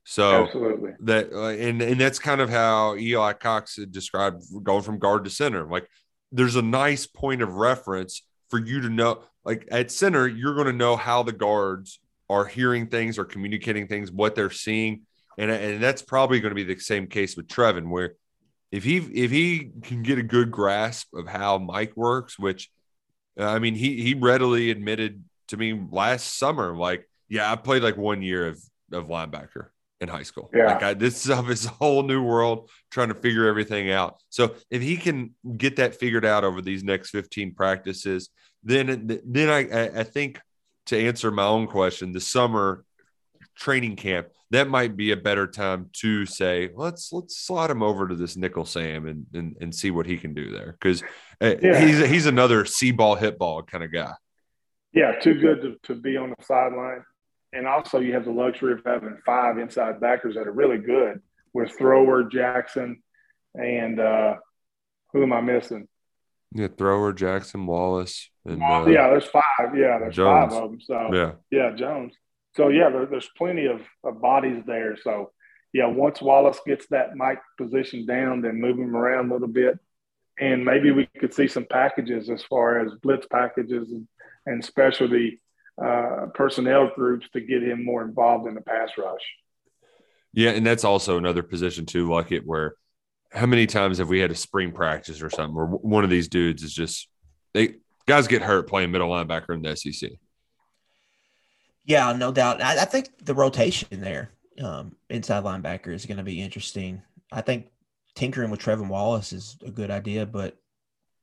So 0.09 0.45
Absolutely. 0.45 0.91
that 1.01 1.33
uh, 1.33 1.49
and 1.49 1.81
and 1.81 1.99
that's 1.99 2.17
kind 2.17 2.39
of 2.39 2.49
how 2.49 2.95
Eli 2.95 3.33
Cox 3.33 3.75
described 3.91 4.41
going 4.63 4.81
from 4.81 4.99
guard 4.99 5.25
to 5.25 5.29
center. 5.29 5.67
Like 5.67 5.85
there's 6.31 6.55
a 6.55 6.61
nice 6.61 7.05
point 7.05 7.41
of 7.41 7.55
reference 7.55 8.23
for 8.49 8.57
you 8.57 8.79
to 8.79 8.89
know, 8.89 9.23
like 9.43 9.67
at 9.69 9.91
center, 9.91 10.25
you're 10.25 10.53
going 10.55 10.67
to 10.67 10.71
know 10.71 10.95
how 10.95 11.23
the 11.23 11.33
guards 11.33 11.99
are 12.29 12.45
hearing 12.45 12.87
things 12.87 13.19
or 13.19 13.25
communicating 13.25 13.89
things, 13.89 14.09
what 14.09 14.33
they're 14.33 14.49
seeing. 14.49 15.01
And, 15.37 15.51
and 15.51 15.83
that's 15.83 16.01
probably 16.01 16.39
going 16.39 16.51
to 16.51 16.55
be 16.55 16.63
the 16.63 16.79
same 16.79 17.07
case 17.07 17.35
with 17.35 17.49
Trevin, 17.49 17.89
where 17.89 18.13
if 18.71 18.85
he 18.85 18.99
if 18.99 19.29
he 19.29 19.71
can 19.83 20.03
get 20.03 20.19
a 20.19 20.23
good 20.23 20.51
grasp 20.51 21.13
of 21.15 21.27
how 21.27 21.57
Mike 21.57 21.97
works, 21.97 22.39
which 22.39 22.69
uh, 23.37 23.43
I 23.43 23.59
mean, 23.59 23.75
he 23.75 24.01
he 24.01 24.13
readily 24.13 24.71
admitted 24.71 25.21
to 25.49 25.57
me 25.57 25.85
last 25.91 26.37
summer, 26.37 26.77
like, 26.77 27.09
yeah, 27.27 27.51
I 27.51 27.57
played 27.57 27.83
like 27.83 27.97
one 27.97 28.21
year 28.21 28.47
of 28.47 28.63
of 28.93 29.07
linebacker 29.09 29.67
in 29.99 30.09
high 30.09 30.23
school. 30.23 30.49
Yeah. 30.53 30.65
Like 30.65 30.83
I, 30.83 30.93
this 30.93 31.21
stuff 31.21 31.49
is 31.49 31.65
a 31.65 31.69
whole 31.69 32.03
new 32.03 32.21
world 32.21 32.69
trying 32.91 33.09
to 33.09 33.15
figure 33.15 33.47
everything 33.47 33.91
out. 33.91 34.21
So 34.29 34.55
if 34.69 34.81
he 34.81 34.97
can 34.97 35.33
get 35.57 35.77
that 35.77 35.95
figured 35.95 36.25
out 36.25 36.43
over 36.43 36.61
these 36.61 36.83
next 36.83 37.09
15 37.11 37.55
practices, 37.55 38.29
then 38.63 39.21
then 39.25 39.49
I 39.49 39.99
I 39.99 40.03
think 40.03 40.39
to 40.87 40.97
answer 40.97 41.31
my 41.31 41.45
own 41.45 41.67
question, 41.67 42.11
the 42.11 42.21
summer 42.21 42.83
training 43.55 43.95
camp, 43.95 44.27
that 44.51 44.69
might 44.69 44.95
be 44.95 45.11
a 45.11 45.17
better 45.17 45.47
time 45.47 45.89
to 46.01 46.25
say, 46.25 46.69
let's 46.75 47.11
let's 47.11 47.37
slide 47.37 47.69
him 47.69 47.83
over 47.83 48.07
to 48.07 48.15
this 48.15 48.37
nickel 48.37 48.65
Sam 48.65 49.07
and 49.07 49.25
and, 49.33 49.57
and 49.59 49.75
see 49.75 49.91
what 49.91 50.05
he 50.05 50.17
can 50.17 50.33
do 50.33 50.51
there. 50.51 50.77
Because 50.79 51.03
uh, 51.41 51.55
yeah. 51.61 51.79
he's 51.79 52.05
he's 52.07 52.25
another 52.25 52.65
C 52.65 52.91
ball 52.91 53.15
hit 53.15 53.37
ball 53.37 53.63
kind 53.63 53.83
of 53.83 53.91
guy. 53.91 54.13
Yeah, 54.93 55.19
too 55.19 55.35
good 55.35 55.61
to, 55.61 55.75
to 55.83 55.99
be 55.99 56.17
on 56.17 56.29
the 56.29 56.43
sideline. 56.43 57.03
And 57.57 57.67
also 57.67 57.99
you 57.99 58.13
have 58.13 58.25
the 58.25 58.31
luxury 58.31 58.73
of 58.73 58.81
having 58.85 59.17
five 59.25 59.57
inside 59.57 59.99
backers 59.99 60.35
that 60.35 60.47
are 60.47 60.51
really 60.51 60.77
good 60.77 61.21
with 61.53 61.75
Thrower, 61.75 62.23
Jackson, 62.23 63.01
and 63.55 63.99
uh, 63.99 64.35
who 65.11 65.23
am 65.23 65.33
I 65.33 65.41
missing? 65.41 65.87
Yeah, 66.53 66.67
Thrower, 66.67 67.13
Jackson, 67.13 67.65
Wallace, 67.65 68.29
and 68.45 68.61
uh, 68.61 68.85
yeah, 68.87 69.09
there's 69.09 69.25
five. 69.25 69.75
Yeah, 69.75 69.97
there's 69.97 70.15
Jones. 70.15 70.53
five 70.53 70.63
of 70.63 70.69
them. 70.69 70.81
So 70.81 71.09
yeah, 71.11 71.31
yeah, 71.49 71.71
Jones. 71.75 72.13
So 72.55 72.67
yeah, 72.67 72.91
there, 72.91 73.07
there's 73.07 73.29
plenty 73.35 73.65
of, 73.65 73.81
of, 74.03 74.21
bodies 74.21 74.63
there. 74.67 74.95
So 74.95 75.31
yeah, 75.73 75.87
once 75.87 76.21
Wallace 76.21 76.59
gets 76.63 76.85
that 76.91 77.15
mic 77.15 77.39
position 77.57 78.05
down, 78.05 78.41
then 78.41 78.61
move 78.61 78.77
him 78.77 78.95
around 78.95 79.31
a 79.31 79.33
little 79.33 79.47
bit, 79.47 79.79
and 80.39 80.63
maybe 80.63 80.91
we 80.91 81.09
could 81.19 81.33
see 81.33 81.47
some 81.47 81.65
packages 81.65 82.29
as 82.29 82.43
far 82.43 82.81
as 82.81 82.93
blitz 83.01 83.25
packages 83.25 83.89
and, 83.89 84.07
and 84.45 84.63
specialty 84.63 85.41
uh, 85.83 86.27
personnel 86.33 86.91
groups 86.95 87.27
to 87.33 87.41
get 87.41 87.63
him 87.63 87.85
more 87.85 88.03
involved 88.03 88.47
in 88.47 88.55
the 88.55 88.61
pass 88.61 88.89
rush. 88.97 89.21
Yeah, 90.33 90.51
and 90.51 90.65
that's 90.65 90.83
also 90.83 91.17
another 91.17 91.43
position 91.43 91.85
too, 91.85 92.09
like 92.09 92.31
it 92.31 92.45
where 92.45 92.75
how 93.31 93.45
many 93.45 93.67
times 93.67 93.97
have 93.97 94.09
we 94.09 94.19
had 94.19 94.31
a 94.31 94.35
spring 94.35 94.71
practice 94.71 95.21
or 95.21 95.29
something 95.29 95.55
where 95.55 95.65
one 95.65 96.03
of 96.03 96.09
these 96.09 96.27
dudes 96.27 96.63
is 96.63 96.73
just 96.73 97.07
they 97.53 97.75
guys 98.05 98.27
get 98.27 98.41
hurt 98.41 98.67
playing 98.67 98.91
middle 98.91 99.09
linebacker 99.09 99.53
in 99.53 99.61
the 99.61 99.75
SEC. 99.75 100.11
Yeah, 101.85 102.13
no 102.13 102.31
doubt. 102.31 102.61
I, 102.61 102.81
I 102.81 102.85
think 102.85 103.09
the 103.23 103.33
rotation 103.33 104.01
there, 104.01 104.31
um, 104.61 104.95
inside 105.09 105.43
linebacker, 105.43 105.93
is 105.93 106.05
going 106.05 106.17
to 106.17 106.23
be 106.23 106.41
interesting. 106.41 107.01
I 107.31 107.41
think 107.41 107.67
tinkering 108.13 108.49
with 108.49 108.59
Trevin 108.59 108.89
Wallace 108.89 109.31
is 109.31 109.57
a 109.65 109.71
good 109.71 109.89
idea, 109.89 110.25
but 110.25 110.57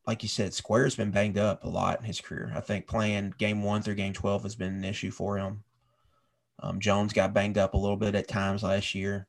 like 0.07 0.23
you 0.23 0.29
said, 0.29 0.53
Square's 0.53 0.97
been 0.97 1.11
banged 1.11 1.39
up 1.39 1.65
a 1.65 1.69
lot 1.69 2.01
in 2.01 2.05
his 2.05 2.21
career. 2.21 2.53
I 2.55 2.61
think 2.61 2.87
playing 2.87 3.35
game 3.39 3.63
one 3.63 3.83
through 3.83 3.95
game 3.95 4.13
12 4.13 4.43
has 4.43 4.55
been 4.55 4.75
an 4.75 4.85
issue 4.85 5.11
for 5.11 5.39
him. 5.39 5.65
Um, 6.61 6.79
Jones 6.79 7.13
got 7.13 7.35
banged 7.35 7.59
up 7.59 7.75
a 7.75 7.79
little 7.79 7.97
bit 7.97 8.15
at 8.15 8.29
times 8.29 8.63
last 8.63 8.95
year. 8.95 9.27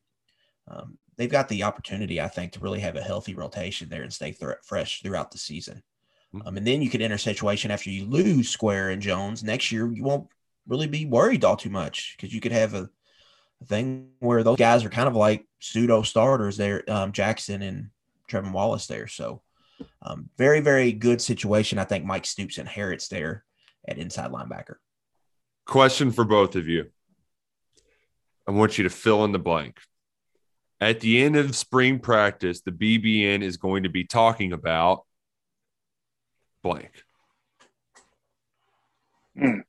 Um, 0.67 0.97
they've 1.17 1.31
got 1.31 1.47
the 1.47 1.63
opportunity, 1.63 2.19
I 2.19 2.27
think, 2.27 2.53
to 2.53 2.59
really 2.59 2.79
have 2.81 2.95
a 2.95 3.01
healthy 3.01 3.35
rotation 3.35 3.89
there 3.89 4.03
and 4.03 4.13
stay 4.13 4.31
th- 4.31 4.57
fresh 4.63 5.01
throughout 5.01 5.31
the 5.31 5.37
season. 5.37 5.81
Mm-hmm. 6.33 6.47
Um, 6.47 6.57
and 6.57 6.67
then 6.67 6.81
you 6.81 6.89
could 6.89 7.01
enter 7.01 7.15
a 7.15 7.19
situation 7.19 7.71
after 7.71 7.89
you 7.89 8.05
lose 8.05 8.49
Square 8.49 8.91
and 8.91 9.01
Jones 9.01 9.43
next 9.43 9.71
year, 9.71 9.91
you 9.91 10.03
won't 10.03 10.27
really 10.67 10.87
be 10.87 11.05
worried 11.05 11.43
all 11.43 11.55
too 11.55 11.69
much 11.69 12.15
because 12.17 12.33
you 12.33 12.41
could 12.41 12.51
have 12.51 12.73
a, 12.73 12.89
a, 13.61 13.65
thing 13.65 14.09
where 14.19 14.43
those 14.43 14.57
guys 14.57 14.83
are 14.83 14.89
kind 14.89 15.07
of 15.07 15.15
like 15.15 15.45
pseudo 15.59 16.01
starters 16.01 16.57
there, 16.57 16.83
um, 16.89 17.11
Jackson 17.11 17.61
and 17.61 17.89
Trevin 18.29 18.51
Wallace 18.51 18.87
there. 18.87 19.07
So, 19.07 19.41
um, 20.01 20.29
very, 20.37 20.59
very 20.59 20.91
good 20.91 21.21
situation. 21.21 21.79
I 21.79 21.83
think 21.83 22.05
Mike 22.05 22.25
Stoops 22.25 22.57
inherits 22.57 23.07
there 23.07 23.43
at 23.87 23.97
inside 23.97 24.31
linebacker. 24.31 24.75
Question 25.65 26.11
for 26.11 26.23
both 26.23 26.55
of 26.55 26.67
you. 26.67 26.85
I 28.47 28.51
want 28.51 28.77
you 28.77 28.83
to 28.83 28.89
fill 28.89 29.25
in 29.25 29.31
the 29.31 29.39
blank. 29.39 29.79
At 30.79 30.99
the 30.99 31.23
end 31.23 31.35
of 31.35 31.55
spring 31.55 31.99
practice, 31.99 32.61
the 32.61 32.71
BBN 32.71 33.41
is 33.41 33.57
going 33.57 33.83
to 33.83 33.89
be 33.89 34.03
talking 34.03 34.53
about 34.53 35.05
blank. 36.61 36.91
Hmm. 39.37 39.59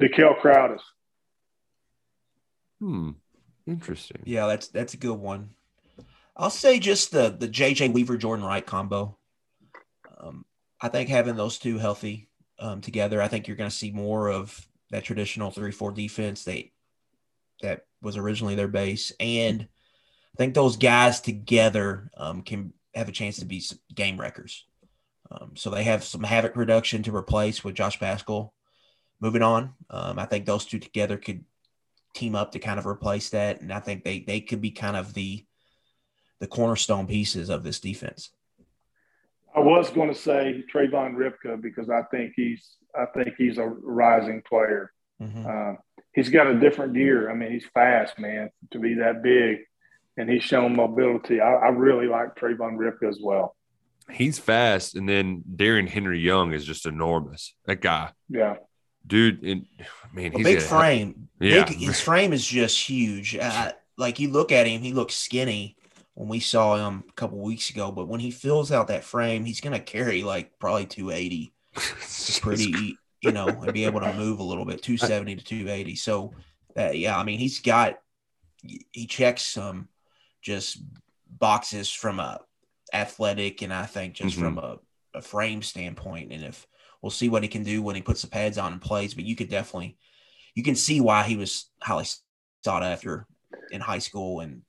Dekel 0.00 0.38
Crowdus. 0.40 0.80
Hmm. 2.80 3.10
Interesting. 3.66 4.22
Yeah, 4.24 4.46
that's 4.46 4.68
that's 4.68 4.94
a 4.94 4.96
good 4.96 5.18
one. 5.18 5.50
I'll 6.38 6.50
say 6.50 6.78
just 6.78 7.10
the 7.10 7.30
the 7.30 7.48
JJ 7.48 7.92
Weaver 7.92 8.16
Jordan 8.16 8.44
Wright 8.44 8.64
combo. 8.64 9.18
Um, 10.18 10.44
I 10.80 10.88
think 10.88 11.08
having 11.08 11.36
those 11.36 11.58
two 11.58 11.78
healthy 11.78 12.28
um, 12.60 12.80
together, 12.80 13.20
I 13.20 13.28
think 13.28 13.48
you're 13.48 13.56
going 13.56 13.70
to 13.70 13.76
see 13.76 13.90
more 13.90 14.28
of 14.28 14.66
that 14.90 15.04
traditional 15.04 15.50
three 15.50 15.72
four 15.72 15.90
defense 15.90 16.44
that 16.44 16.64
that 17.62 17.86
was 18.00 18.16
originally 18.16 18.54
their 18.54 18.68
base, 18.68 19.12
and 19.18 19.62
I 19.62 20.36
think 20.36 20.54
those 20.54 20.76
guys 20.76 21.20
together 21.20 22.10
um, 22.16 22.42
can 22.42 22.72
have 22.94 23.08
a 23.08 23.12
chance 23.12 23.38
to 23.38 23.44
be 23.44 23.62
game 23.92 24.18
wreckers. 24.18 24.64
Um, 25.30 25.52
so 25.56 25.70
they 25.70 25.82
have 25.84 26.04
some 26.04 26.22
havoc 26.22 26.56
reduction 26.56 27.02
to 27.02 27.14
replace 27.14 27.62
with 27.62 27.74
Josh 27.74 27.98
Paschal 27.98 28.54
moving 29.20 29.42
on. 29.42 29.74
Um, 29.90 30.18
I 30.18 30.24
think 30.24 30.46
those 30.46 30.64
two 30.64 30.78
together 30.78 31.18
could 31.18 31.44
team 32.14 32.34
up 32.34 32.52
to 32.52 32.60
kind 32.60 32.78
of 32.78 32.86
replace 32.86 33.30
that, 33.30 33.60
and 33.60 33.72
I 33.72 33.80
think 33.80 34.04
they 34.04 34.20
they 34.20 34.40
could 34.40 34.60
be 34.60 34.70
kind 34.70 34.96
of 34.96 35.14
the 35.14 35.44
the 36.40 36.46
cornerstone 36.46 37.06
pieces 37.06 37.48
of 37.50 37.64
this 37.64 37.80
defense. 37.80 38.30
I 39.54 39.60
was 39.60 39.90
going 39.90 40.08
to 40.08 40.14
say 40.14 40.64
Trayvon 40.72 41.14
Rybka 41.14 41.60
because 41.60 41.90
I 41.90 42.02
think 42.10 42.34
he's 42.36 42.76
I 42.94 43.06
think 43.06 43.34
he's 43.36 43.58
a 43.58 43.66
rising 43.66 44.42
player. 44.42 44.92
Mm-hmm. 45.20 45.46
Uh, 45.46 45.76
he's 46.14 46.28
got 46.28 46.46
a 46.46 46.58
different 46.58 46.94
gear. 46.94 47.30
I 47.30 47.34
mean, 47.34 47.52
he's 47.52 47.66
fast, 47.74 48.18
man, 48.18 48.50
to 48.70 48.78
be 48.78 48.94
that 48.94 49.22
big, 49.22 49.58
and 50.16 50.28
he's 50.28 50.42
shown 50.42 50.76
mobility. 50.76 51.40
I, 51.40 51.54
I 51.54 51.68
really 51.68 52.06
like 52.06 52.36
Trayvon 52.36 52.76
Rybka 52.76 53.08
as 53.08 53.18
well. 53.22 53.56
He's 54.10 54.38
fast, 54.38 54.94
and 54.94 55.08
then 55.08 55.42
Darion 55.54 55.88
Henry-Young 55.88 56.52
is 56.52 56.64
just 56.64 56.86
enormous. 56.86 57.54
That 57.66 57.80
guy, 57.80 58.12
yeah, 58.28 58.56
dude. 59.06 59.42
And 59.42 59.66
man, 60.12 60.32
he's 60.32 60.44
big 60.44 60.62
frame. 60.62 61.28
Yeah, 61.40 61.64
big, 61.64 61.78
his 61.78 62.00
frame 62.00 62.32
is 62.32 62.46
just 62.46 62.78
huge. 62.78 63.36
Uh, 63.36 63.72
like 63.98 64.18
you 64.18 64.30
look 64.30 64.50
at 64.50 64.66
him, 64.66 64.80
he 64.80 64.94
looks 64.94 65.14
skinny 65.14 65.76
when 66.18 66.26
we 66.26 66.40
saw 66.40 66.74
him 66.74 67.04
a 67.08 67.12
couple 67.12 67.38
weeks 67.38 67.70
ago, 67.70 67.92
but 67.92 68.08
when 68.08 68.18
he 68.18 68.32
fills 68.32 68.72
out 68.72 68.88
that 68.88 69.04
frame, 69.04 69.44
he's 69.44 69.60
going 69.60 69.72
to 69.72 69.78
carry 69.78 70.24
like 70.24 70.58
probably 70.58 70.84
280. 70.84 71.52
pretty, 72.40 72.98
you 73.22 73.30
know, 73.30 73.46
and 73.46 73.72
be 73.72 73.84
able 73.84 74.00
to 74.00 74.12
move 74.14 74.40
a 74.40 74.42
little 74.42 74.64
bit, 74.64 74.82
270 74.82 75.36
to 75.36 75.44
280. 75.44 75.94
So, 75.94 76.34
uh, 76.76 76.90
yeah, 76.90 77.16
I 77.16 77.22
mean, 77.22 77.38
he's 77.38 77.60
got, 77.60 78.00
he 78.64 79.06
checks 79.06 79.44
some 79.44 79.86
just 80.42 80.82
boxes 81.30 81.88
from 81.88 82.18
a 82.18 82.40
athletic 82.92 83.62
and 83.62 83.72
I 83.72 83.86
think 83.86 84.14
just 84.14 84.34
mm-hmm. 84.34 84.56
from 84.56 84.58
a, 84.58 84.78
a 85.14 85.22
frame 85.22 85.62
standpoint. 85.62 86.32
And 86.32 86.42
if 86.42 86.66
we'll 87.00 87.10
see 87.10 87.28
what 87.28 87.44
he 87.44 87.48
can 87.48 87.62
do 87.62 87.80
when 87.80 87.94
he 87.94 88.02
puts 88.02 88.22
the 88.22 88.28
pads 88.28 88.58
on 88.58 88.72
and 88.72 88.82
plays, 88.82 89.14
but 89.14 89.24
you 89.24 89.36
could 89.36 89.50
definitely, 89.50 89.96
you 90.56 90.64
can 90.64 90.74
see 90.74 91.00
why 91.00 91.22
he 91.22 91.36
was 91.36 91.70
highly 91.80 92.06
sought 92.64 92.82
after 92.82 93.24
in 93.70 93.80
high 93.80 94.00
school 94.00 94.40
and 94.40 94.62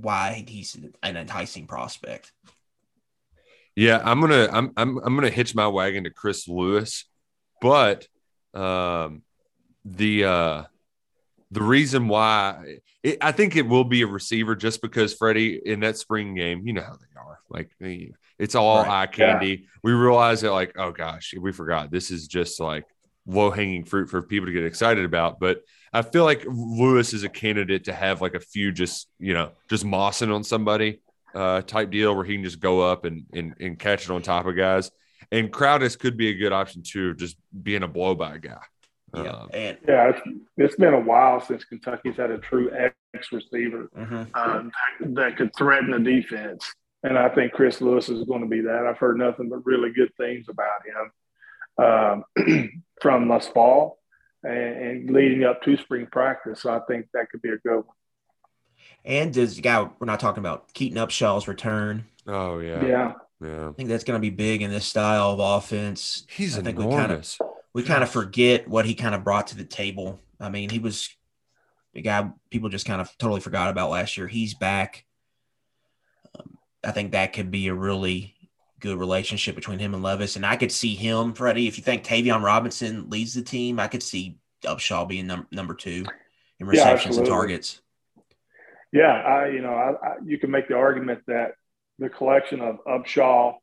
why 0.00 0.44
he's 0.46 0.76
an 1.02 1.16
enticing 1.16 1.66
prospect. 1.66 2.32
Yeah, 3.76 4.00
I'm 4.02 4.20
gonna 4.20 4.48
I'm 4.52 4.72
I'm 4.76 4.98
I'm 4.98 5.14
gonna 5.14 5.30
hitch 5.30 5.54
my 5.54 5.68
wagon 5.68 6.04
to 6.04 6.10
Chris 6.10 6.48
Lewis, 6.48 7.04
but 7.60 8.08
um, 8.54 9.22
the 9.84 10.24
uh, 10.24 10.62
the 11.50 11.62
reason 11.62 12.08
why 12.08 12.78
it, 13.02 13.18
I 13.20 13.32
think 13.32 13.56
it 13.56 13.66
will 13.66 13.84
be 13.84 14.02
a 14.02 14.06
receiver 14.06 14.56
just 14.56 14.82
because 14.82 15.14
Freddie 15.14 15.60
in 15.64 15.80
that 15.80 15.96
spring 15.96 16.34
game, 16.34 16.66
you 16.66 16.72
know 16.72 16.82
how 16.82 16.96
they 16.96 17.20
are, 17.20 17.38
like 17.48 17.70
it's 18.38 18.54
all 18.54 18.82
right. 18.82 19.02
eye 19.02 19.06
candy. 19.06 19.48
Yeah. 19.48 19.66
We 19.82 19.92
realize 19.92 20.40
that 20.40 20.52
like, 20.52 20.74
oh 20.76 20.90
gosh, 20.92 21.34
we 21.40 21.52
forgot 21.52 21.90
this 21.90 22.10
is 22.10 22.26
just 22.26 22.58
like 22.60 22.84
low 23.26 23.50
hanging 23.50 23.84
fruit 23.84 24.10
for 24.10 24.22
people 24.22 24.46
to 24.46 24.52
get 24.52 24.64
excited 24.64 25.04
about, 25.04 25.38
but 25.38 25.60
I 25.92 26.02
feel 26.02 26.24
like 26.24 26.44
Lewis 26.46 27.14
is 27.14 27.24
a 27.24 27.28
candidate 27.28 27.84
to 27.84 27.92
have 27.92 28.20
like 28.20 28.34
a 28.34 28.40
few 28.40 28.72
just 28.72 29.08
you 29.18 29.34
know 29.34 29.52
just 29.68 29.84
mossing 29.84 30.34
on 30.34 30.44
somebody 30.44 31.00
uh, 31.34 31.62
type 31.62 31.90
deal 31.90 32.14
where 32.14 32.24
he 32.24 32.34
can 32.34 32.44
just 32.44 32.60
go 32.60 32.80
up 32.80 33.04
and, 33.04 33.24
and 33.32 33.54
and 33.60 33.78
catch 33.78 34.04
it 34.04 34.10
on 34.10 34.22
top 34.22 34.46
of 34.46 34.56
guys. 34.56 34.90
And 35.30 35.52
Crowdus 35.52 35.98
could 35.98 36.16
be 36.16 36.30
a 36.30 36.34
good 36.34 36.52
option 36.52 36.82
too, 36.82 37.14
just 37.14 37.36
being 37.62 37.82
a 37.82 37.88
blow 37.88 38.14
by 38.14 38.38
guy. 38.38 38.60
Yeah, 39.14 39.22
um, 39.22 39.48
yeah, 39.52 40.10
it's, 40.10 40.20
it's 40.58 40.76
been 40.76 40.92
a 40.92 41.00
while 41.00 41.40
since 41.40 41.64
Kentucky's 41.64 42.16
had 42.16 42.30
a 42.30 42.38
true 42.38 42.70
X 42.72 43.32
receiver 43.32 43.88
mm-hmm. 43.96 44.24
um, 44.34 44.70
that 45.14 45.36
could 45.36 45.50
threaten 45.56 45.90
the 45.90 45.98
defense. 45.98 46.74
and 47.02 47.18
I 47.18 47.30
think 47.30 47.52
Chris 47.52 47.80
Lewis 47.80 48.10
is 48.10 48.24
going 48.24 48.42
to 48.42 48.46
be 48.48 48.60
that. 48.62 48.86
I've 48.86 48.98
heard 48.98 49.18
nothing 49.18 49.48
but 49.48 49.64
really 49.64 49.92
good 49.92 50.14
things 50.18 50.46
about 50.48 50.84
him 51.78 52.24
um, 52.36 52.82
from 53.00 53.30
last 53.30 53.54
fall 53.54 53.97
and, 54.48 54.76
and, 54.76 55.10
leading 55.10 55.44
up 55.44 55.62
to 55.62 55.76
spring 55.76 56.06
practice. 56.10 56.62
So 56.62 56.70
I 56.70 56.80
think 56.88 57.06
that 57.14 57.30
could 57.30 57.42
be 57.42 57.50
a 57.50 57.58
good 57.58 57.76
one. 57.76 57.84
And 59.04 59.32
does 59.32 59.60
guy 59.60 59.88
we're 59.98 60.06
not 60.06 60.20
talking 60.20 60.40
about 60.40 60.72
Keaton 60.74 60.98
Upshaw's 60.98 61.48
return? 61.48 62.06
Oh 62.26 62.58
yeah, 62.58 62.84
yeah, 62.84 63.12
yeah. 63.40 63.68
I 63.68 63.72
think 63.72 63.88
that's 63.88 64.04
going 64.04 64.20
to 64.20 64.20
be 64.20 64.30
big 64.30 64.62
in 64.62 64.70
this 64.70 64.86
style 64.86 65.30
of 65.30 65.40
offense. 65.40 66.26
He's 66.28 66.58
I 66.58 66.62
think 66.62 66.78
enormous. 66.78 66.94
we 66.94 67.00
kind 67.00 67.12
of 67.12 67.56
we 67.74 67.82
kind 67.82 68.02
of 68.02 68.10
forget 68.10 68.68
what 68.68 68.86
he 68.86 68.94
kind 68.94 69.14
of 69.14 69.24
brought 69.24 69.48
to 69.48 69.56
the 69.56 69.64
table. 69.64 70.20
I 70.40 70.50
mean, 70.50 70.70
he 70.70 70.78
was 70.78 71.10
a 71.94 72.00
guy 72.00 72.30
people 72.50 72.68
just 72.68 72.86
kind 72.86 73.00
of 73.00 73.16
totally 73.18 73.40
forgot 73.40 73.70
about 73.70 73.90
last 73.90 74.16
year. 74.16 74.26
He's 74.26 74.54
back. 74.54 75.04
Um, 76.38 76.58
I 76.84 76.92
think 76.92 77.12
that 77.12 77.32
could 77.32 77.50
be 77.50 77.68
a 77.68 77.74
really 77.74 78.34
good 78.80 78.98
relationship 78.98 79.54
between 79.54 79.78
him 79.78 79.94
and 79.94 80.02
Levis. 80.02 80.36
And 80.36 80.46
I 80.46 80.56
could 80.56 80.72
see 80.72 80.94
him, 80.94 81.34
Freddie, 81.34 81.68
if 81.68 81.78
you 81.78 81.84
think 81.84 82.04
Tayvion 82.04 82.42
Robinson 82.42 83.10
leads 83.10 83.34
the 83.34 83.42
team, 83.42 83.80
I 83.80 83.88
could 83.88 84.02
see 84.02 84.38
Upshaw 84.64 85.08
being 85.08 85.26
num- 85.26 85.46
number 85.50 85.74
two 85.74 86.04
in 86.60 86.66
receptions 86.66 87.16
yeah, 87.16 87.20
and 87.20 87.28
targets. 87.28 87.80
Yeah, 88.92 89.12
I 89.12 89.48
you 89.48 89.60
know 89.60 89.74
I, 89.74 90.06
I, 90.06 90.14
you 90.24 90.38
can 90.38 90.50
make 90.50 90.68
the 90.68 90.76
argument 90.76 91.20
that 91.26 91.52
the 91.98 92.08
collection 92.08 92.60
of 92.60 92.78
Upshaw, 92.86 93.54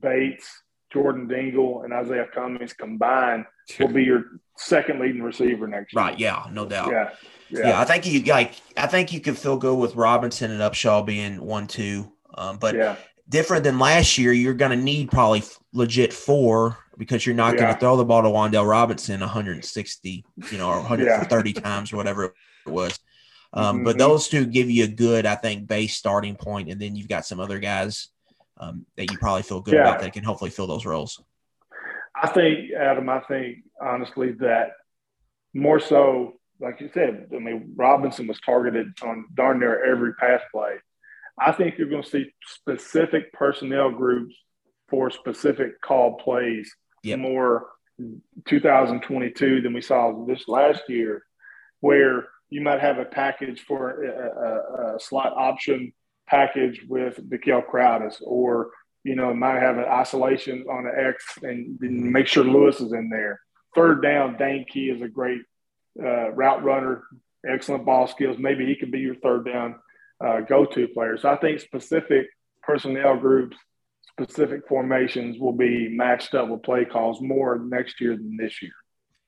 Bates, 0.00 0.48
Jordan 0.92 1.26
Dingle, 1.26 1.82
and 1.82 1.92
Izayah 1.92 2.30
Cummings 2.32 2.72
combined 2.72 3.44
will 3.80 3.88
be 3.88 4.04
your 4.04 4.24
second 4.56 5.00
leading 5.00 5.22
receiver 5.22 5.66
next 5.66 5.92
year. 5.92 6.02
Right? 6.02 6.18
Yeah, 6.18 6.46
no 6.50 6.66
doubt. 6.66 6.90
Yeah. 6.90 7.10
Yeah. 7.50 7.68
yeah, 7.68 7.80
I 7.80 7.84
think 7.84 8.06
you 8.06 8.20
like. 8.22 8.54
I 8.76 8.86
think 8.86 9.12
you 9.12 9.20
could 9.20 9.36
feel 9.36 9.58
good 9.58 9.76
with 9.76 9.94
Robinson 9.94 10.50
and 10.50 10.60
Upshaw 10.60 11.04
being 11.04 11.38
one, 11.42 11.66
two. 11.66 12.10
Um, 12.34 12.56
but 12.56 12.74
yeah. 12.74 12.96
Different 13.28 13.64
than 13.64 13.78
last 13.78 14.18
year, 14.18 14.32
you're 14.32 14.54
going 14.54 14.76
to 14.76 14.82
need 14.82 15.10
probably 15.10 15.42
legit 15.72 16.12
four 16.12 16.78
because 16.98 17.24
you're 17.24 17.34
not 17.34 17.54
yeah. 17.54 17.60
going 17.60 17.74
to 17.74 17.80
throw 17.80 17.96
the 17.96 18.04
ball 18.04 18.22
to 18.22 18.28
Wan'Dale 18.28 18.68
Robinson 18.68 19.20
160, 19.20 20.24
you 20.50 20.58
know, 20.58 20.68
or 20.68 20.78
130 20.80 21.52
times 21.54 21.92
or 21.92 21.96
whatever 21.96 22.24
it 22.24 22.70
was. 22.70 22.98
Um, 23.52 23.76
mm-hmm. 23.76 23.84
But 23.84 23.98
those 23.98 24.28
two 24.28 24.46
give 24.46 24.70
you 24.70 24.84
a 24.84 24.88
good, 24.88 25.26
I 25.26 25.34
think, 25.34 25.66
base 25.66 25.94
starting 25.94 26.36
point, 26.36 26.70
and 26.70 26.80
then 26.80 26.96
you've 26.96 27.08
got 27.08 27.26
some 27.26 27.40
other 27.40 27.58
guys 27.58 28.08
um, 28.58 28.86
that 28.96 29.10
you 29.10 29.18
probably 29.18 29.42
feel 29.42 29.60
good 29.60 29.74
yeah. 29.74 29.82
about 29.82 30.00
that 30.00 30.12
can 30.12 30.24
hopefully 30.24 30.50
fill 30.50 30.66
those 30.66 30.86
roles. 30.86 31.22
I 32.14 32.28
think, 32.28 32.72
Adam. 32.72 33.08
I 33.08 33.20
think 33.20 33.58
honestly 33.80 34.32
that 34.40 34.72
more 35.54 35.80
so, 35.80 36.34
like 36.60 36.80
you 36.80 36.90
said, 36.94 37.28
I 37.34 37.38
mean, 37.38 37.72
Robinson 37.76 38.26
was 38.26 38.40
targeted 38.40 38.92
on 39.02 39.26
darn 39.34 39.58
near 39.58 39.84
every 39.84 40.14
pass 40.14 40.40
play. 40.52 40.76
I 41.38 41.52
think 41.52 41.78
you're 41.78 41.88
going 41.88 42.02
to 42.02 42.08
see 42.08 42.32
specific 42.44 43.32
personnel 43.32 43.90
groups 43.90 44.34
for 44.88 45.10
specific 45.10 45.80
call 45.80 46.18
plays 46.18 46.74
yep. 47.02 47.18
more 47.18 47.68
2022 48.46 49.62
than 49.62 49.72
we 49.72 49.80
saw 49.80 50.24
this 50.26 50.46
last 50.48 50.82
year, 50.88 51.24
where 51.80 52.28
you 52.50 52.60
might 52.60 52.80
have 52.80 52.98
a 52.98 53.04
package 53.04 53.62
for 53.66 54.04
a, 54.04 54.92
a, 54.92 54.96
a 54.96 55.00
slot 55.00 55.32
option 55.36 55.92
package 56.26 56.84
with 56.88 57.18
Dekel 57.30 57.66
Crowdus, 57.66 58.16
or 58.22 58.70
you 59.04 59.16
know, 59.16 59.34
might 59.34 59.60
have 59.60 59.78
an 59.78 59.84
isolation 59.84 60.64
on 60.70 60.86
an 60.86 60.92
X 60.96 61.24
and 61.42 61.80
make 61.80 62.26
sure 62.26 62.44
Lewis 62.44 62.80
is 62.80 62.92
in 62.92 63.08
there. 63.08 63.40
Third 63.74 64.02
down, 64.02 64.36
Dane 64.36 64.64
Key 64.70 64.90
is 64.90 65.02
a 65.02 65.08
great 65.08 65.40
uh, 66.00 66.30
route 66.32 66.62
runner, 66.62 67.02
excellent 67.48 67.84
ball 67.84 68.06
skills. 68.06 68.36
Maybe 68.38 68.64
he 68.66 68.76
could 68.76 68.92
be 68.92 69.00
your 69.00 69.16
third 69.16 69.46
down 69.46 69.76
uh, 70.24 70.40
go-to 70.40 70.88
player. 70.88 71.16
So 71.16 71.28
I 71.28 71.36
think 71.36 71.60
specific 71.60 72.26
personnel 72.62 73.16
groups, 73.16 73.56
specific 74.08 74.68
formations 74.68 75.38
will 75.38 75.52
be 75.52 75.88
matched 75.88 76.34
up 76.34 76.48
with 76.48 76.62
play 76.62 76.84
calls 76.84 77.20
more 77.20 77.58
next 77.58 78.00
year 78.00 78.16
than 78.16 78.36
this 78.36 78.62
year. 78.62 78.72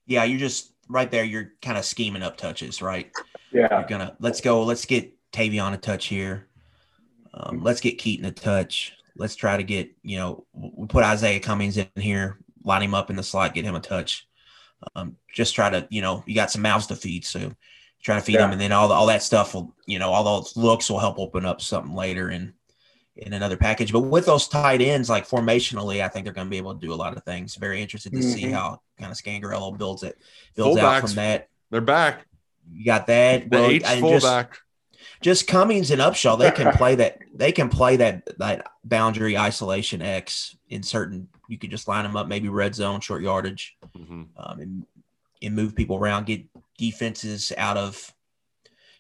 Yeah, 0.07 0.24
you're 0.24 0.38
just 0.38 0.72
right 0.88 1.11
there, 1.11 1.24
you're 1.24 1.53
kind 1.62 1.78
of 1.78 1.84
scheming 1.84 2.22
up 2.22 2.36
touches, 2.36 2.82
right? 2.82 3.11
Yeah. 3.53 3.68
You're 3.70 3.88
gonna 3.88 4.16
let's 4.20 4.40
go. 4.40 4.64
Let's 4.64 4.84
get 4.84 5.12
Tayvion 5.32 5.72
a 5.72 5.78
touch 5.78 6.07
here. 6.07 6.49
Um, 7.32 7.62
let's 7.62 7.80
get 7.80 7.99
Keaton 7.99 8.26
a 8.26 8.32
touch. 8.32 8.92
Let's 9.16 9.36
try 9.36 9.57
to 9.57 9.62
get 9.62 9.90
you 10.03 10.18
know 10.18 10.47
we 10.53 10.86
put 10.86 11.05
Izayah 11.05 11.42
Cummings 11.42 11.76
in 11.76 11.88
here, 11.97 12.38
line 12.62 12.82
him 12.82 12.95
up 12.95 13.11
in 13.11 13.16
the 13.16 13.22
slot, 13.22 13.55
get 13.55 13.64
him 13.64 13.74
a 13.74 13.80
touch. 13.80 14.28
Um, 14.95 15.16
just 15.32 15.55
try 15.55 15.70
to 15.70 15.86
you 15.90 16.03
know 16.03 16.22
you 16.26 16.34
got 16.34 16.51
some 16.51 16.62
mouths 16.62 16.88
to 16.88 16.97
feed, 16.97 17.24
so 17.24 17.53
try 18.05 18.16
to 18.16 18.20
feed 18.20 18.34
yeah. 18.34 18.42
them, 18.42 18.52
and 18.52 18.61
then 18.61 18.70
all 18.70 18.86
the, 18.86 18.94
all 18.94 19.07
that 19.07 19.22
stuff 19.22 19.55
will 19.55 19.74
you 19.86 19.98
know 19.98 20.12
all 20.12 20.22
those 20.22 20.57
looks 20.57 20.88
will 20.88 21.00
help 21.00 21.18
open 21.18 21.44
up 21.44 21.61
something 21.61 21.94
later 21.94 22.28
and 22.28 22.52
in 23.16 23.32
another 23.32 23.57
package. 23.57 23.92
But 23.92 24.00
with 24.00 24.26
those 24.26 24.48
tight 24.48 24.80
ends, 24.80 25.09
like 25.09 25.28
formationally, 25.28 26.02
I 26.02 26.09
think 26.09 26.24
they're 26.24 26.34
going 26.34 26.46
to 26.46 26.50
be 26.50 26.59
able 26.59 26.74
to 26.74 26.80
do 26.80 26.92
a 26.92 26.96
lot 26.96 27.16
of 27.16 27.24
things. 27.24 27.55
Very 27.57 27.80
interested 27.80 28.12
to 28.12 28.18
mm-hmm. 28.18 28.30
see 28.30 28.50
how 28.50 28.80
kind 28.98 29.11
of 29.11 29.18
Scangarello 29.18 29.76
builds 29.76 30.02
it, 30.02 30.18
builds 30.55 30.80
Fullbacks, 30.80 30.84
out 30.84 31.00
from 31.02 31.14
that. 31.14 31.48
They're 31.70 31.80
back. 31.80 32.26
You 32.72 32.84
got 32.84 33.07
that. 33.07 33.50
The 33.50 33.57
well, 33.57 33.70
H 33.70 33.84
fullback. 33.84 34.50
Just, 34.50 34.61
just 35.20 35.46
Cummings 35.46 35.90
and 35.90 36.00
Upshaw, 36.00 36.38
they 36.38 36.50
can 36.50 36.72
play 36.76 36.94
that. 36.96 37.18
They 37.34 37.52
can 37.52 37.68
play 37.68 37.96
that 37.96 38.28
that 38.38 38.66
boundary 38.84 39.38
isolation 39.38 40.02
X 40.02 40.57
in 40.68 40.82
certain. 40.82 41.28
You 41.48 41.59
could 41.59 41.70
just 41.70 41.88
line 41.88 42.05
them 42.05 42.16
up, 42.16 42.26
maybe 42.26 42.48
red 42.48 42.74
zone, 42.74 43.00
short 43.00 43.22
yardage, 43.22 43.76
mm-hmm. 43.96 44.22
um, 44.36 44.61
and 44.61 44.86
and 45.42 45.55
move 45.55 45.74
people 45.74 45.96
around, 45.96 46.26
get 46.26 46.42
defenses 46.79 47.53
out 47.57 47.77
of 47.77 48.12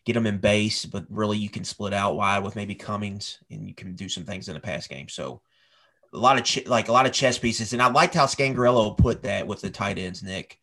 get 0.04 0.14
them 0.14 0.26
in 0.26 0.38
base, 0.38 0.84
but 0.84 1.06
really 1.08 1.38
you 1.38 1.48
can 1.48 1.64
split 1.64 1.94
out 1.94 2.16
wide 2.16 2.42
with 2.42 2.56
maybe 2.56 2.74
Cummings 2.74 3.38
and 3.50 3.66
you 3.66 3.74
can 3.74 3.94
do 3.94 4.08
some 4.08 4.24
things 4.24 4.48
in 4.48 4.54
the 4.54 4.60
pass 4.60 4.86
game. 4.86 5.08
So 5.08 5.40
a 6.12 6.18
lot 6.18 6.38
of 6.38 6.44
ch- 6.44 6.66
like 6.66 6.88
a 6.88 6.92
lot 6.92 7.06
of 7.06 7.12
chess 7.12 7.38
pieces. 7.38 7.72
And 7.72 7.82
I 7.82 7.90
liked 7.90 8.14
how 8.14 8.26
Scangarello 8.26 8.96
put 8.96 9.22
that 9.22 9.46
with 9.46 9.60
the 9.60 9.70
tight 9.70 9.98
ends, 9.98 10.22
Nick, 10.22 10.60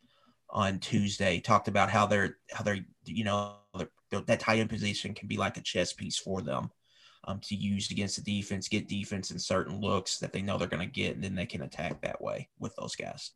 on 0.49 0.79
Tuesday. 0.79 1.39
Talked 1.39 1.67
about 1.67 1.89
how 1.89 2.05
they're 2.05 2.37
how 2.51 2.63
they're 2.63 2.79
you 3.05 3.23
know 3.23 3.55
they're, 3.77 4.21
that 4.21 4.39
tight 4.39 4.59
end 4.59 4.69
position 4.69 5.13
can 5.13 5.27
be 5.27 5.37
like 5.37 5.57
a 5.57 5.61
chess 5.61 5.93
piece 5.93 6.17
for 6.17 6.41
them. 6.41 6.71
Um, 7.25 7.39
to 7.41 7.55
use 7.55 7.91
against 7.91 8.15
the 8.15 8.23
defense, 8.23 8.67
get 8.67 8.87
defense 8.87 9.29
in 9.29 9.37
certain 9.37 9.79
looks 9.79 10.17
that 10.17 10.33
they 10.33 10.41
know 10.41 10.57
they're 10.57 10.67
going 10.67 10.87
to 10.87 10.91
get, 10.91 11.13
and 11.13 11.23
then 11.23 11.35
they 11.35 11.45
can 11.45 11.61
attack 11.61 12.01
that 12.01 12.19
way 12.19 12.49
with 12.57 12.75
those 12.75 12.95
guys. 12.95 13.31